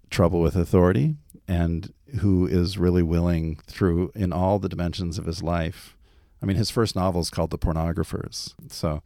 trouble 0.09 0.39
with 0.39 0.55
authority 0.55 1.15
and 1.47 1.93
who 2.21 2.47
is 2.47 2.77
really 2.77 3.03
willing 3.03 3.59
through 3.67 4.11
in 4.15 4.31
all 4.31 4.59
the 4.59 4.69
dimensions 4.69 5.17
of 5.17 5.25
his 5.25 5.43
life 5.43 5.94
I 6.41 6.45
mean, 6.45 6.57
his 6.57 6.69
first 6.69 6.95
novel 6.95 7.21
is 7.21 7.29
called 7.29 7.49
The 7.49 7.57
Pornographers. 7.57 8.53
So 8.69 9.01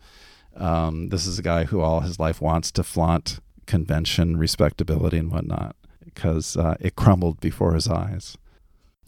um, 0.55 1.09
this 1.09 1.25
is 1.25 1.39
a 1.39 1.43
guy 1.43 1.65
who 1.65 1.81
all 1.81 2.01
his 2.01 2.19
life 2.19 2.41
wants 2.41 2.71
to 2.71 2.83
flaunt 2.83 3.39
convention, 3.65 4.37
respectability, 4.37 5.17
and 5.17 5.31
whatnot 5.31 5.75
because 6.03 6.57
uh, 6.57 6.75
it 6.79 6.95
crumbled 6.95 7.39
before 7.39 7.73
his 7.73 7.87
eyes. 7.87 8.37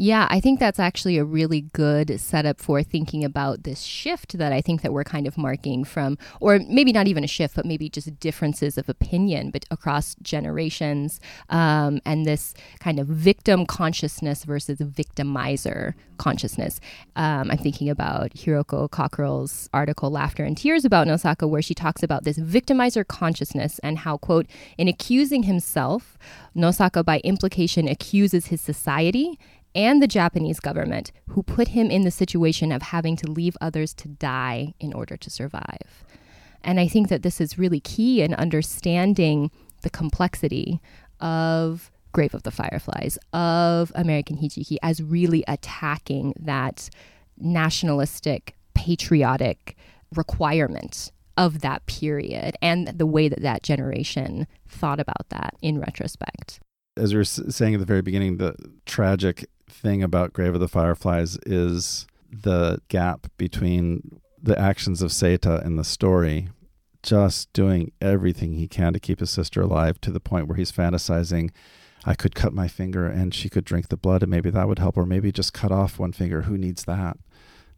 Yeah, 0.01 0.25
I 0.31 0.39
think 0.39 0.59
that's 0.59 0.79
actually 0.79 1.19
a 1.19 1.23
really 1.23 1.61
good 1.73 2.19
setup 2.19 2.59
for 2.59 2.81
thinking 2.81 3.23
about 3.23 3.65
this 3.65 3.81
shift 3.83 4.35
that 4.39 4.51
I 4.51 4.59
think 4.59 4.81
that 4.81 4.93
we're 4.93 5.03
kind 5.03 5.27
of 5.27 5.37
marking 5.37 5.83
from, 5.83 6.17
or 6.39 6.57
maybe 6.67 6.91
not 6.91 7.05
even 7.05 7.23
a 7.23 7.27
shift, 7.27 7.55
but 7.55 7.67
maybe 7.67 7.87
just 7.87 8.19
differences 8.19 8.79
of 8.79 8.89
opinion 8.89 9.51
but 9.51 9.63
across 9.69 10.15
generations, 10.23 11.19
um, 11.49 12.01
and 12.03 12.25
this 12.25 12.55
kind 12.79 12.99
of 12.99 13.05
victim 13.05 13.63
consciousness 13.67 14.43
versus 14.43 14.79
victimizer 14.79 15.93
consciousness. 16.17 16.79
Um, 17.15 17.51
I'm 17.51 17.59
thinking 17.59 17.87
about 17.87 18.31
Hiroko 18.31 18.89
Cockerill's 18.89 19.69
article 19.71 20.09
"Laughter 20.09 20.43
and 20.43 20.57
Tears" 20.57 20.83
about 20.83 21.05
Nosaka, 21.05 21.47
where 21.47 21.61
she 21.61 21.75
talks 21.75 22.01
about 22.01 22.23
this 22.23 22.39
victimizer 22.39 23.07
consciousness 23.07 23.77
and 23.83 23.99
how, 23.99 24.17
quote, 24.17 24.47
in 24.79 24.87
accusing 24.87 25.43
himself, 25.43 26.17
Nosaka 26.55 27.05
by 27.05 27.19
implication 27.19 27.87
accuses 27.87 28.47
his 28.47 28.61
society 28.61 29.37
and 29.73 30.01
the 30.01 30.07
Japanese 30.07 30.59
government, 30.59 31.11
who 31.29 31.43
put 31.43 31.69
him 31.69 31.89
in 31.89 32.03
the 32.03 32.11
situation 32.11 32.71
of 32.71 32.81
having 32.81 33.15
to 33.17 33.31
leave 33.31 33.57
others 33.61 33.93
to 33.95 34.07
die 34.07 34.73
in 34.79 34.93
order 34.93 35.17
to 35.17 35.29
survive. 35.29 36.03
And 36.63 36.79
I 36.79 36.87
think 36.87 37.09
that 37.09 37.23
this 37.23 37.41
is 37.41 37.57
really 37.57 37.79
key 37.79 38.21
in 38.21 38.33
understanding 38.33 39.51
the 39.81 39.89
complexity 39.89 40.79
of 41.19 41.91
Grave 42.11 42.33
of 42.33 42.43
the 42.43 42.51
Fireflies, 42.51 43.17
of 43.33 43.91
American 43.95 44.37
Hijiki, 44.37 44.77
as 44.83 45.01
really 45.01 45.43
attacking 45.47 46.33
that 46.39 46.89
nationalistic, 47.37 48.55
patriotic 48.73 49.77
requirement 50.15 51.11
of 51.37 51.61
that 51.61 51.85
period 51.85 52.55
and 52.61 52.87
the 52.87 53.05
way 53.05 53.29
that 53.29 53.41
that 53.41 53.63
generation 53.63 54.45
thought 54.67 54.99
about 54.99 55.29
that 55.29 55.55
in 55.61 55.79
retrospect. 55.79 56.59
As 56.97 57.13
we 57.13 57.19
were 57.19 57.23
saying 57.23 57.73
at 57.73 57.79
the 57.79 57.85
very 57.85 58.01
beginning, 58.01 58.37
the 58.37 58.55
tragic 58.85 59.45
thing 59.71 60.03
about 60.03 60.33
Grave 60.33 60.53
of 60.53 60.59
the 60.59 60.67
Fireflies 60.67 61.37
is 61.45 62.07
the 62.31 62.81
gap 62.87 63.27
between 63.37 64.21
the 64.41 64.57
actions 64.57 65.01
of 65.01 65.11
Seita 65.11 65.63
in 65.65 65.75
the 65.75 65.83
story, 65.83 66.49
just 67.03 67.51
doing 67.53 67.91
everything 68.01 68.53
he 68.53 68.67
can 68.67 68.93
to 68.93 68.99
keep 68.99 69.19
his 69.19 69.29
sister 69.29 69.61
alive 69.61 69.99
to 70.01 70.11
the 70.11 70.19
point 70.19 70.47
where 70.47 70.57
he's 70.57 70.71
fantasizing 70.71 71.51
I 72.03 72.15
could 72.15 72.35
cut 72.35 72.53
my 72.53 72.67
finger 72.67 73.05
and 73.05 73.33
she 73.33 73.49
could 73.49 73.65
drink 73.65 73.89
the 73.89 73.97
blood 73.97 74.23
and 74.23 74.31
maybe 74.31 74.49
that 74.49 74.67
would 74.67 74.79
help, 74.79 74.97
or 74.97 75.05
maybe 75.05 75.31
just 75.31 75.53
cut 75.53 75.71
off 75.71 75.99
one 75.99 76.13
finger. 76.13 76.43
Who 76.43 76.57
needs 76.57 76.85
that? 76.85 77.17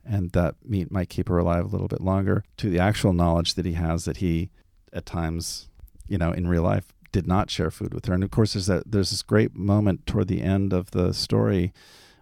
And 0.05 0.31
that 0.31 0.55
meat 0.63 0.91
might 0.91 1.09
keep 1.09 1.29
her 1.29 1.37
alive 1.37 1.65
a 1.65 1.69
little 1.69 1.87
bit 1.87 2.01
longer. 2.01 2.43
To 2.57 2.69
the 2.69 2.79
actual 2.79 3.13
knowledge 3.13 3.55
that 3.55 3.65
he 3.65 3.73
has 3.73 4.05
that 4.05 4.17
he, 4.17 4.49
at 4.91 5.05
times, 5.05 5.69
you 6.07 6.17
know, 6.17 6.31
in 6.31 6.47
real 6.47 6.63
life, 6.63 6.93
did 7.13 7.25
not 7.25 7.49
share 7.49 7.71
food 7.71 7.93
with 7.93 8.05
her. 8.07 8.13
And 8.13 8.23
of 8.23 8.31
course, 8.31 8.53
there's 8.53 8.65
that 8.65 8.91
there's 8.91 9.11
this 9.11 9.21
great 9.21 9.55
moment 9.55 10.05
toward 10.05 10.27
the 10.27 10.41
end 10.41 10.73
of 10.73 10.91
the 10.91 11.13
story 11.13 11.71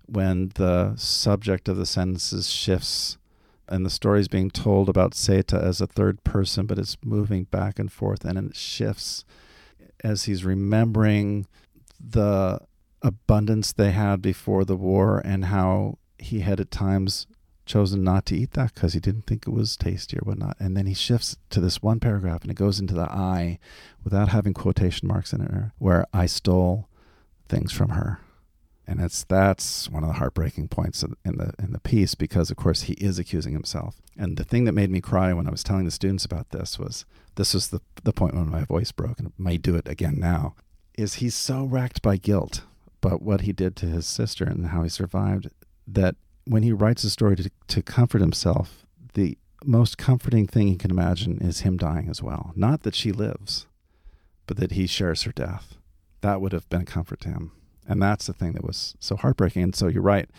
when 0.06 0.52
the 0.56 0.94
subject 0.96 1.68
of 1.68 1.78
the 1.78 1.86
sentences 1.88 2.52
shifts 2.52 3.18
and 3.68 3.86
the 3.86 3.89
story 3.89 4.20
is 4.20 4.28
being 4.28 4.52
told 4.52 4.89
about 4.89 5.14
Seita 5.14 5.60
as 5.60 5.80
a 5.80 5.88
third 5.88 6.24
person, 6.26 6.66
but 6.66 6.78
it's 6.78 6.98
moving 7.04 7.46
back 7.46 7.80
and 7.80 7.92
forth 7.92 8.26
and 8.26 8.38
it 8.38 8.56
shifts 8.56 9.24
as 10.04 10.26
he's 10.26 10.44
remembering 10.44 11.48
the 12.00 12.60
abundance 13.02 13.72
they 13.72 13.92
had 13.92 14.22
before 14.22 14.66
the 14.66 14.76
war 14.76 15.22
and 15.24 15.46
how 15.46 15.98
he 16.20 16.42
had 16.42 16.60
at 16.60 16.70
times 16.70 17.26
chosen 17.66 18.03
not 18.03 18.26
to 18.28 18.36
eat 18.36 18.51
that 18.51 18.74
because 18.74 18.93
he 18.93 18.99
didn't 18.99 19.28
think 19.28 19.47
it 19.47 19.51
was 19.51 19.78
tasty 19.78 20.18
or 20.18 20.22
whatnot. 20.22 20.57
And 20.59 20.76
then 20.76 20.86
he 20.86 20.93
shifts 20.93 21.38
to 21.51 21.59
this 21.59 21.82
one 21.82 21.99
paragraph 21.99 22.41
and 22.41 22.51
it 22.51 22.55
goes 22.55 22.80
into 22.80 22.93
the 22.93 23.12
I 23.12 23.59
without 24.03 24.30
having 24.30 24.53
quotation 24.53 25.07
marks 25.07 25.34
in 25.34 25.41
it, 25.41 25.51
where 25.78 26.05
I 26.14 26.26
stole 26.26 26.88
things 27.47 27.72
from 27.72 27.89
her 27.89 28.20
and 28.88 28.99
it's 28.99 29.24
that's 29.24 29.89
one 29.89 30.03
of 30.03 30.09
the 30.09 30.16
heartbreaking 30.16 30.68
points 30.68 31.03
in 31.03 31.38
the 31.38 31.53
in 31.59 31.72
the 31.72 31.80
piece 31.80 32.16
because 32.16 32.51
of 32.51 32.57
course 32.57 32.84
he 32.84 32.93
is 32.93 33.18
accusing 33.18 33.53
himself 33.53 34.01
and 34.18 34.38
the 34.38 34.43
thing 34.43 34.66
that 34.66 34.74
made 34.74 34.89
me 34.89 34.99
cry 34.99 35.32
when 35.34 35.47
i 35.47 35.51
was 35.51 35.64
telling 35.64 35.86
the 35.86 35.91
students 35.91 36.26
about 36.26 36.49
this 36.49 36.78
was 36.78 37.05
this 37.36 37.53
was 37.53 37.70
the 37.70 37.82
the 38.03 38.14
point 38.14 38.36
when 38.36 38.49
my 38.49 38.64
voice 38.64 38.91
broke 38.91 39.20
and 39.20 39.30
I 39.30 39.32
may 39.38 39.57
do 39.57 39.76
it 39.76 39.88
again 39.88 40.20
now 40.20 40.55
is 40.97 41.16
he's 41.16 41.36
so 41.36 41.64
racked 41.64 42.01
by 42.01 42.18
guilt 42.18 42.64
but 42.99 43.22
what 43.22 43.41
he 43.41 43.53
did 43.53 43.76
to 43.78 43.86
his 43.86 44.05
sister 44.05 44.43
and 44.43 44.68
how 44.68 44.84
he 44.84 44.89
survived 44.89 45.49
that 45.88 46.16
when 46.46 46.64
he 46.64 46.72
writes 46.72 47.04
a 47.04 47.10
story 47.10 47.36
to, 47.36 47.50
to 47.68 47.82
comfort 47.82 48.22
himself 48.22 48.86
the 49.14 49.38
most 49.64 49.98
comforting 49.98 50.48
thing 50.48 50.68
he 50.68 50.76
can 50.76 50.92
imagine 50.92 51.38
is 51.39 51.62
him 51.62 51.78
dying 51.78 52.10
as 52.10 52.22
well 52.22 52.52
not 52.56 52.84
that 52.84 52.96
she 52.96 53.12
lives 53.12 53.68
but 54.48 54.58
that 54.58 54.72
he 54.72 54.88
shares 54.88 55.24
her 55.24 55.32
death 55.32 55.78
that 56.22 56.42
would 56.42 56.52
have 56.52 56.68
been 56.70 56.82
a 56.82 56.86
comfort 56.86 57.20
to 57.20 57.30
him 57.30 57.52
and 57.88 58.02
that's 58.02 58.28
the 58.28 58.34
thing 58.34 58.54
that 58.54 58.64
was 58.64 58.96
so 59.00 59.16
heartbreaking. 59.16 59.64
And 59.64 59.76
so 59.76 59.88
you're 59.88 60.02
right. 60.02 60.30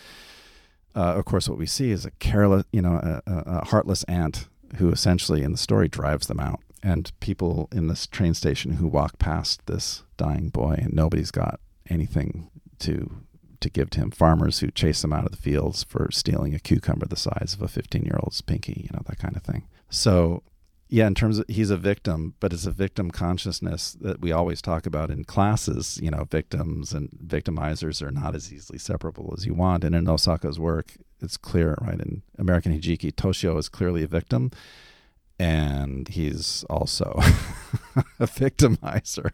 Uh, 0.94 1.14
of 1.16 1.24
course, 1.24 1.48
what 1.48 1.58
we 1.58 1.66
see 1.66 1.90
is 1.90 2.04
a 2.04 2.10
careless, 2.12 2.64
you 2.72 2.82
know, 2.82 2.94
a, 2.94 3.22
a, 3.26 3.64
heartless 3.66 4.04
aunt 4.04 4.48
who 4.76 4.90
essentially 4.90 5.42
in 5.42 5.52
the 5.52 5.58
story 5.58 5.88
drives 5.88 6.26
them 6.26 6.40
out. 6.40 6.60
And 6.82 7.12
people 7.20 7.68
in 7.72 7.88
this 7.88 8.06
train 8.06 8.34
station 8.34 8.72
who 8.72 8.86
walk 8.86 9.18
past 9.18 9.66
this 9.66 10.02
dying 10.16 10.48
boy, 10.48 10.78
and 10.82 10.92
nobody's 10.92 11.30
got 11.30 11.60
anything 11.88 12.50
to 12.80 13.10
to 13.62 13.70
give 13.70 13.90
to 13.90 14.00
him. 14.00 14.10
Farmers 14.10 14.60
who 14.60 14.70
chase 14.70 15.02
him 15.02 15.12
out 15.12 15.24
of 15.24 15.30
the 15.30 15.36
fields 15.36 15.84
for 15.84 16.08
stealing 16.10 16.54
a 16.54 16.58
cucumber 16.58 17.06
the 17.06 17.16
size 17.16 17.54
of 17.54 17.62
a 17.62 17.68
15 17.68 18.04
year 18.04 18.18
old's 18.22 18.40
pinky, 18.40 18.82
you 18.84 18.90
know, 18.92 19.02
that 19.06 19.18
kind 19.18 19.36
of 19.36 19.42
thing. 19.42 19.68
So 19.88 20.42
yeah, 20.92 21.06
in 21.06 21.14
terms 21.14 21.38
of 21.38 21.46
he's 21.48 21.70
a 21.70 21.78
victim, 21.78 22.34
but 22.38 22.52
it's 22.52 22.66
a 22.66 22.70
victim 22.70 23.10
consciousness 23.10 23.96
that 24.02 24.20
we 24.20 24.30
always 24.30 24.60
talk 24.60 24.84
about 24.84 25.10
in 25.10 25.24
classes. 25.24 25.98
You 26.02 26.10
know, 26.10 26.24
victims 26.30 26.92
and 26.92 27.08
victimizers 27.26 28.02
are 28.02 28.10
not 28.10 28.34
as 28.34 28.52
easily 28.52 28.78
separable 28.78 29.32
as 29.34 29.46
you 29.46 29.54
want. 29.54 29.84
And 29.84 29.94
in 29.94 30.04
Nosaka's 30.04 30.60
work, 30.60 30.92
it's 31.22 31.38
clear, 31.38 31.78
right? 31.80 31.98
In 31.98 32.20
American 32.38 32.78
Hijiki, 32.78 33.10
Toshio 33.10 33.56
is 33.56 33.70
clearly 33.70 34.02
a 34.02 34.06
victim, 34.06 34.50
and 35.38 36.08
he's 36.08 36.62
also 36.68 37.14
a 38.20 38.26
victimizer, 38.26 39.30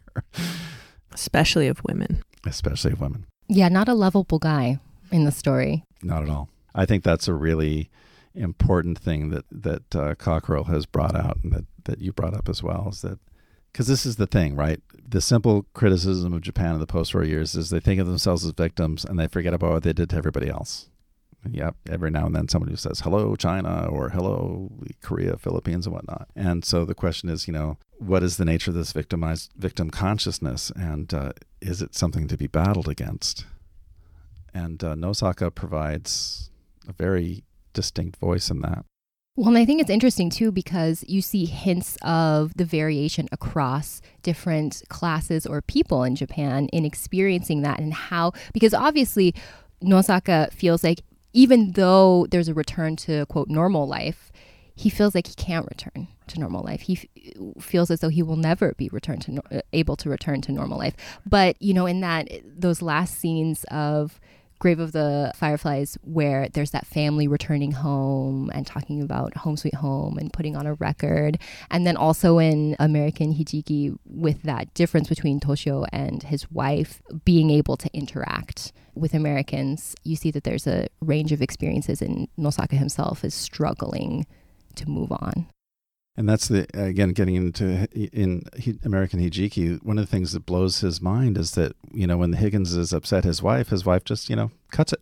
especially 1.11 1.67
of 1.67 1.81
women. 1.83 2.23
Especially 2.45 2.93
of 2.93 3.01
women. 3.01 3.25
Yeah, 3.49 3.67
not 3.67 3.89
a 3.89 3.93
lovable 3.93 4.39
guy 4.39 4.79
in 5.11 5.25
the 5.25 5.31
story. 5.31 5.83
Not 6.01 6.23
at 6.23 6.29
all. 6.29 6.49
I 6.73 6.85
think 6.85 7.03
that's 7.03 7.27
a 7.27 7.33
really 7.33 7.89
important 8.35 8.97
thing 8.97 9.29
that 9.31 9.45
that 9.51 9.95
uh, 9.95 10.15
Cockerill 10.15 10.67
has 10.67 10.85
brought 10.85 11.15
out 11.15 11.39
and 11.43 11.51
that 11.51 11.65
that 11.85 11.99
you 11.99 12.13
brought 12.13 12.35
up 12.35 12.47
as 12.47 12.61
well 12.61 12.87
is 12.89 13.01
that 13.01 13.19
because 13.71 13.87
this 13.87 14.05
is 14.05 14.15
the 14.15 14.27
thing, 14.27 14.55
right? 14.55 14.79
The 15.07 15.21
simple 15.21 15.65
criticism 15.73 16.33
of 16.33 16.41
Japan 16.41 16.75
in 16.75 16.79
the 16.79 16.87
post-war 16.87 17.23
years 17.23 17.55
is 17.55 17.69
they 17.69 17.79
think 17.79 17.99
of 17.99 18.07
themselves 18.07 18.45
as 18.45 18.51
victims 18.51 19.03
and 19.03 19.19
they 19.19 19.27
forget 19.27 19.53
about 19.53 19.71
what 19.71 19.83
they 19.83 19.93
did 19.93 20.09
to 20.11 20.15
everybody 20.15 20.49
else. 20.49 20.89
Yep, 21.49 21.75
every 21.89 22.11
now 22.11 22.25
and 22.25 22.35
then 22.35 22.47
somebody 22.49 22.73
who 22.73 22.77
says 22.77 22.99
hello 22.99 23.35
China 23.35 23.87
or 23.89 24.09
hello 24.09 24.71
Korea, 25.01 25.37
Philippines, 25.37 25.85
and 25.85 25.95
whatnot. 25.95 26.27
And 26.35 26.65
so 26.65 26.83
the 26.85 26.95
question 26.95 27.29
is, 27.29 27.47
you 27.47 27.53
know, 27.53 27.77
what 27.97 28.23
is 28.23 28.37
the 28.37 28.45
nature 28.45 28.71
of 28.71 28.75
this 28.75 28.91
victimized 28.91 29.51
victim 29.55 29.89
consciousness, 29.89 30.71
and 30.75 31.13
uh, 31.13 31.31
is 31.61 31.81
it 31.81 31.95
something 31.95 32.27
to 32.27 32.37
be 32.37 32.47
battled 32.47 32.89
against? 32.89 33.45
And 34.53 34.83
uh, 34.83 34.95
Nosaka 34.95 35.53
provides 35.53 36.49
a 36.87 36.93
very 36.93 37.43
distinct 37.73 38.17
voice 38.19 38.49
in 38.49 38.61
that. 38.61 38.83
Well, 39.35 39.47
and 39.47 39.57
I 39.57 39.63
think 39.63 39.79
it's 39.79 39.89
interesting 39.89 40.29
too 40.29 40.51
because 40.51 41.05
you 41.07 41.21
see 41.21 41.45
hints 41.45 41.97
of 42.01 42.53
the 42.57 42.65
variation 42.65 43.29
across 43.31 44.01
different 44.21 44.83
classes 44.89 45.45
or 45.45 45.61
people 45.61 46.03
in 46.03 46.17
Japan 46.17 46.67
in 46.73 46.83
experiencing 46.83 47.61
that 47.61 47.79
and 47.79 47.93
how, 47.93 48.33
because 48.51 48.73
obviously 48.73 49.33
Nosaka 49.81 50.51
feels 50.51 50.83
like 50.83 51.03
even 51.39 51.71
though 51.71 52.27
there's 52.31 52.49
a 52.49 52.53
return 52.53 52.97
to 52.97 53.25
quote 53.27 53.47
normal 53.47 53.87
life, 53.87 54.29
he 54.75 54.89
feels 54.89 55.15
like 55.15 55.27
he 55.27 55.33
can't 55.35 55.65
return 55.67 56.09
to 56.27 56.37
normal 56.37 56.61
life. 56.61 56.81
He 56.81 56.97
f- 56.97 57.63
feels 57.63 57.89
as 57.89 58.01
though 58.01 58.09
he 58.09 58.21
will 58.21 58.35
never 58.35 58.73
be 58.73 58.89
returned 58.91 59.21
to 59.21 59.31
no- 59.31 59.41
uh, 59.49 59.61
able 59.71 59.95
to 59.95 60.09
return 60.09 60.41
to 60.41 60.51
normal 60.51 60.77
life. 60.77 60.95
But 61.25 61.55
you 61.61 61.73
know, 61.73 61.85
in 61.85 62.01
that 62.01 62.27
eh, 62.29 62.41
those 62.43 62.81
last 62.81 63.17
scenes 63.17 63.63
of 63.71 64.19
Grave 64.59 64.79
of 64.79 64.91
the 64.91 65.31
Fireflies, 65.35 65.97
where 66.01 66.49
there's 66.49 66.71
that 66.71 66.85
family 66.85 67.27
returning 67.27 67.71
home 67.71 68.51
and 68.53 68.67
talking 68.67 69.01
about 69.01 69.35
Home 69.37 69.55
Sweet 69.55 69.75
Home 69.75 70.17
and 70.17 70.31
putting 70.33 70.55
on 70.55 70.67
a 70.67 70.73
record. 70.75 71.39
And 71.71 71.87
then 71.87 71.95
also 71.95 72.39
in 72.39 72.75
American 72.77 73.33
Hijiki, 73.33 73.97
with 74.05 74.43
that 74.43 74.73
difference 74.73 75.07
between 75.07 75.39
Toshio 75.39 75.85
and 75.93 76.23
his 76.23 76.51
wife 76.51 77.01
being 77.23 77.49
able 77.49 77.77
to 77.77 77.89
interact 77.93 78.73
with 78.95 79.13
Americans, 79.13 79.95
you 80.03 80.17
see 80.17 80.31
that 80.31 80.43
there's 80.43 80.67
a 80.67 80.87
range 81.01 81.31
of 81.31 81.41
experiences, 81.41 82.01
and 82.01 82.27
Nosaka 82.37 82.73
himself 82.73 83.23
is 83.23 83.33
struggling 83.33 84.27
to 84.75 84.89
move 84.89 85.11
on 85.11 85.47
and 86.19 86.27
that's 86.27 86.49
the 86.49 86.67
again 86.73 87.13
getting 87.13 87.35
into 87.35 87.87
in 87.93 88.43
American 88.83 89.21
Hijiki. 89.21 89.81
One 89.81 89.97
of 89.97 90.03
the 90.03 90.11
things 90.11 90.33
that 90.33 90.45
blows 90.45 90.81
his 90.81 91.01
mind 91.01 91.37
is 91.37 91.51
that 91.51 91.77
you 91.93 92.05
know 92.05 92.17
when 92.17 92.31
the 92.31 92.37
Higgins 92.37 92.75
is 92.75 92.91
upset 92.91 93.23
his 93.23 93.41
wife, 93.41 93.69
his 93.69 93.85
wife 93.85 94.03
just 94.03 94.29
you 94.29 94.35
know 94.35 94.51
cuts 94.69 94.91
it. 94.91 94.99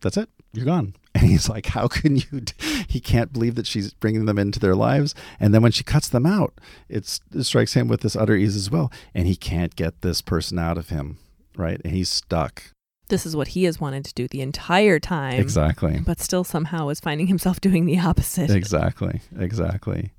That's 0.00 0.16
it. 0.16 0.30
You're 0.52 0.64
gone. 0.64 0.94
And 1.14 1.26
he's 1.26 1.48
like, 1.48 1.66
how 1.66 1.88
can 1.88 2.14
you? 2.14 2.42
D-? 2.42 2.84
He 2.86 3.00
can't 3.00 3.32
believe 3.32 3.56
that 3.56 3.66
she's 3.66 3.92
bringing 3.92 4.26
them 4.26 4.38
into 4.38 4.60
their 4.60 4.76
lives. 4.76 5.16
And 5.40 5.52
then 5.52 5.62
when 5.62 5.72
she 5.72 5.82
cuts 5.82 6.08
them 6.08 6.24
out, 6.24 6.54
it 6.88 7.06
strikes 7.40 7.72
him 7.72 7.88
with 7.88 8.02
this 8.02 8.14
utter 8.14 8.36
ease 8.36 8.54
as 8.54 8.70
well. 8.70 8.92
And 9.14 9.26
he 9.26 9.34
can't 9.34 9.74
get 9.74 10.02
this 10.02 10.20
person 10.22 10.60
out 10.60 10.78
of 10.78 10.90
him, 10.90 11.18
right? 11.56 11.80
And 11.82 11.92
he's 11.92 12.08
stuck. 12.08 12.62
This 13.08 13.26
is 13.26 13.34
what 13.34 13.48
he 13.48 13.64
has 13.64 13.80
wanted 13.80 14.04
to 14.04 14.14
do 14.14 14.28
the 14.28 14.42
entire 14.42 15.00
time. 15.00 15.40
Exactly. 15.40 15.98
But 16.06 16.20
still 16.20 16.44
somehow 16.44 16.88
is 16.90 17.00
finding 17.00 17.26
himself 17.26 17.60
doing 17.60 17.86
the 17.86 17.98
opposite. 17.98 18.50
Exactly. 18.50 19.20
Exactly 19.36 20.12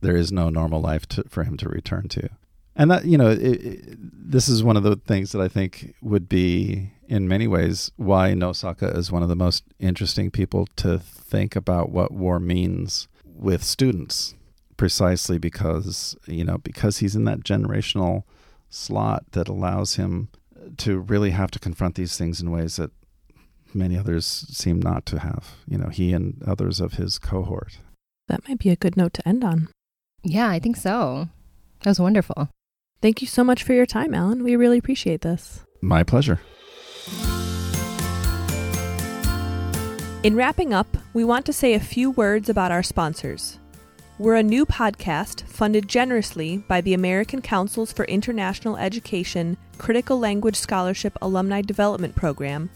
there 0.00 0.16
is 0.16 0.32
no 0.32 0.48
normal 0.48 0.80
life 0.80 1.06
to, 1.06 1.24
for 1.28 1.44
him 1.44 1.56
to 1.58 1.68
return 1.68 2.08
to. 2.08 2.28
And 2.76 2.90
that, 2.90 3.04
you 3.04 3.18
know, 3.18 3.30
it, 3.30 3.38
it, 3.40 3.96
this 3.98 4.48
is 4.48 4.62
one 4.62 4.76
of 4.76 4.82
the 4.82 4.96
things 4.96 5.32
that 5.32 5.40
I 5.40 5.48
think 5.48 5.94
would 6.00 6.28
be, 6.28 6.92
in 7.08 7.28
many 7.28 7.46
ways, 7.46 7.90
why 7.96 8.32
Nosaka 8.32 8.96
is 8.96 9.12
one 9.12 9.22
of 9.22 9.28
the 9.28 9.36
most 9.36 9.64
interesting 9.78 10.30
people 10.30 10.66
to 10.76 10.98
think 10.98 11.56
about 11.56 11.90
what 11.90 12.12
war 12.12 12.38
means 12.38 13.08
with 13.24 13.62
students, 13.62 14.34
precisely 14.76 15.36
because, 15.36 16.16
you 16.26 16.44
know, 16.44 16.58
because 16.58 16.98
he's 16.98 17.16
in 17.16 17.24
that 17.24 17.40
generational 17.40 18.22
slot 18.70 19.24
that 19.32 19.48
allows 19.48 19.96
him 19.96 20.28
to 20.78 21.00
really 21.00 21.30
have 21.30 21.50
to 21.50 21.58
confront 21.58 21.96
these 21.96 22.16
things 22.16 22.40
in 22.40 22.50
ways 22.50 22.76
that 22.76 22.92
many 23.74 23.98
others 23.98 24.24
seem 24.24 24.80
not 24.80 25.04
to 25.06 25.18
have, 25.18 25.56
you 25.66 25.76
know, 25.76 25.88
he 25.88 26.12
and 26.12 26.42
others 26.46 26.80
of 26.80 26.94
his 26.94 27.18
cohort. 27.18 27.78
That 28.28 28.48
might 28.48 28.58
be 28.58 28.70
a 28.70 28.76
good 28.76 28.96
note 28.96 29.12
to 29.14 29.28
end 29.28 29.44
on. 29.44 29.68
Yeah, 30.22 30.48
I 30.48 30.58
think 30.58 30.76
so. 30.76 31.28
That 31.82 31.90
was 31.90 32.00
wonderful. 32.00 32.48
Thank 33.00 33.22
you 33.22 33.26
so 33.26 33.42
much 33.42 33.62
for 33.62 33.72
your 33.72 33.86
time, 33.86 34.14
Alan. 34.14 34.44
We 34.44 34.56
really 34.56 34.78
appreciate 34.78 35.22
this. 35.22 35.64
My 35.80 36.02
pleasure. 36.02 36.40
In 40.22 40.36
wrapping 40.36 40.74
up, 40.74 40.98
we 41.14 41.24
want 41.24 41.46
to 41.46 41.52
say 41.54 41.72
a 41.72 41.80
few 41.80 42.10
words 42.10 42.50
about 42.50 42.70
our 42.70 42.82
sponsors. 42.82 43.58
We're 44.18 44.34
a 44.36 44.42
new 44.42 44.66
podcast 44.66 45.46
funded 45.46 45.88
generously 45.88 46.58
by 46.58 46.82
the 46.82 46.92
American 46.92 47.40
Councils 47.40 47.90
for 47.90 48.04
International 48.04 48.76
Education 48.76 49.56
Critical 49.78 50.18
Language 50.18 50.56
Scholarship 50.56 51.16
Alumni 51.22 51.62
Development 51.62 52.14
Program 52.14 52.68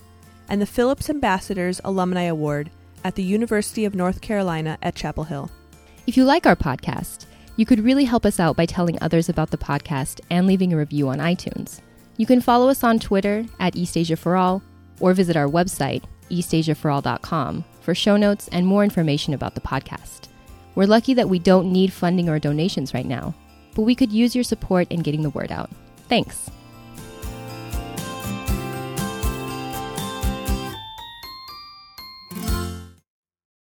and 0.48 0.62
the 0.62 0.66
Phillips 0.66 1.10
Ambassadors 1.10 1.82
Alumni 1.84 2.22
Award 2.22 2.70
at 3.04 3.14
the 3.14 3.22
University 3.22 3.84
of 3.84 3.94
North 3.94 4.22
Carolina 4.22 4.78
at 4.80 4.94
Chapel 4.94 5.24
Hill. 5.24 5.50
If 6.06 6.16
you 6.16 6.24
like 6.24 6.46
our 6.46 6.56
podcast, 6.56 7.26
you 7.56 7.66
could 7.66 7.80
really 7.80 8.04
help 8.04 8.26
us 8.26 8.40
out 8.40 8.56
by 8.56 8.66
telling 8.66 8.98
others 9.00 9.28
about 9.28 9.50
the 9.50 9.58
podcast 9.58 10.20
and 10.30 10.46
leaving 10.46 10.72
a 10.72 10.76
review 10.76 11.08
on 11.08 11.18
iTunes. 11.18 11.80
You 12.16 12.26
can 12.26 12.40
follow 12.40 12.68
us 12.68 12.84
on 12.84 12.98
Twitter 12.98 13.44
at 13.60 13.76
East 13.76 13.96
Asia 13.96 14.16
for 14.16 14.36
All 14.36 14.62
or 15.00 15.14
visit 15.14 15.36
our 15.36 15.48
website, 15.48 16.04
eastasiaforall.com, 16.30 17.64
for 17.80 17.94
show 17.94 18.16
notes 18.16 18.48
and 18.48 18.66
more 18.66 18.84
information 18.84 19.34
about 19.34 19.54
the 19.54 19.60
podcast. 19.60 20.28
We're 20.74 20.86
lucky 20.86 21.14
that 21.14 21.28
we 21.28 21.38
don't 21.38 21.72
need 21.72 21.92
funding 21.92 22.28
or 22.28 22.38
donations 22.38 22.94
right 22.94 23.06
now, 23.06 23.34
but 23.74 23.82
we 23.82 23.94
could 23.94 24.12
use 24.12 24.34
your 24.34 24.44
support 24.44 24.90
in 24.90 25.02
getting 25.02 25.22
the 25.22 25.30
word 25.30 25.52
out. 25.52 25.70
Thanks. 26.08 26.50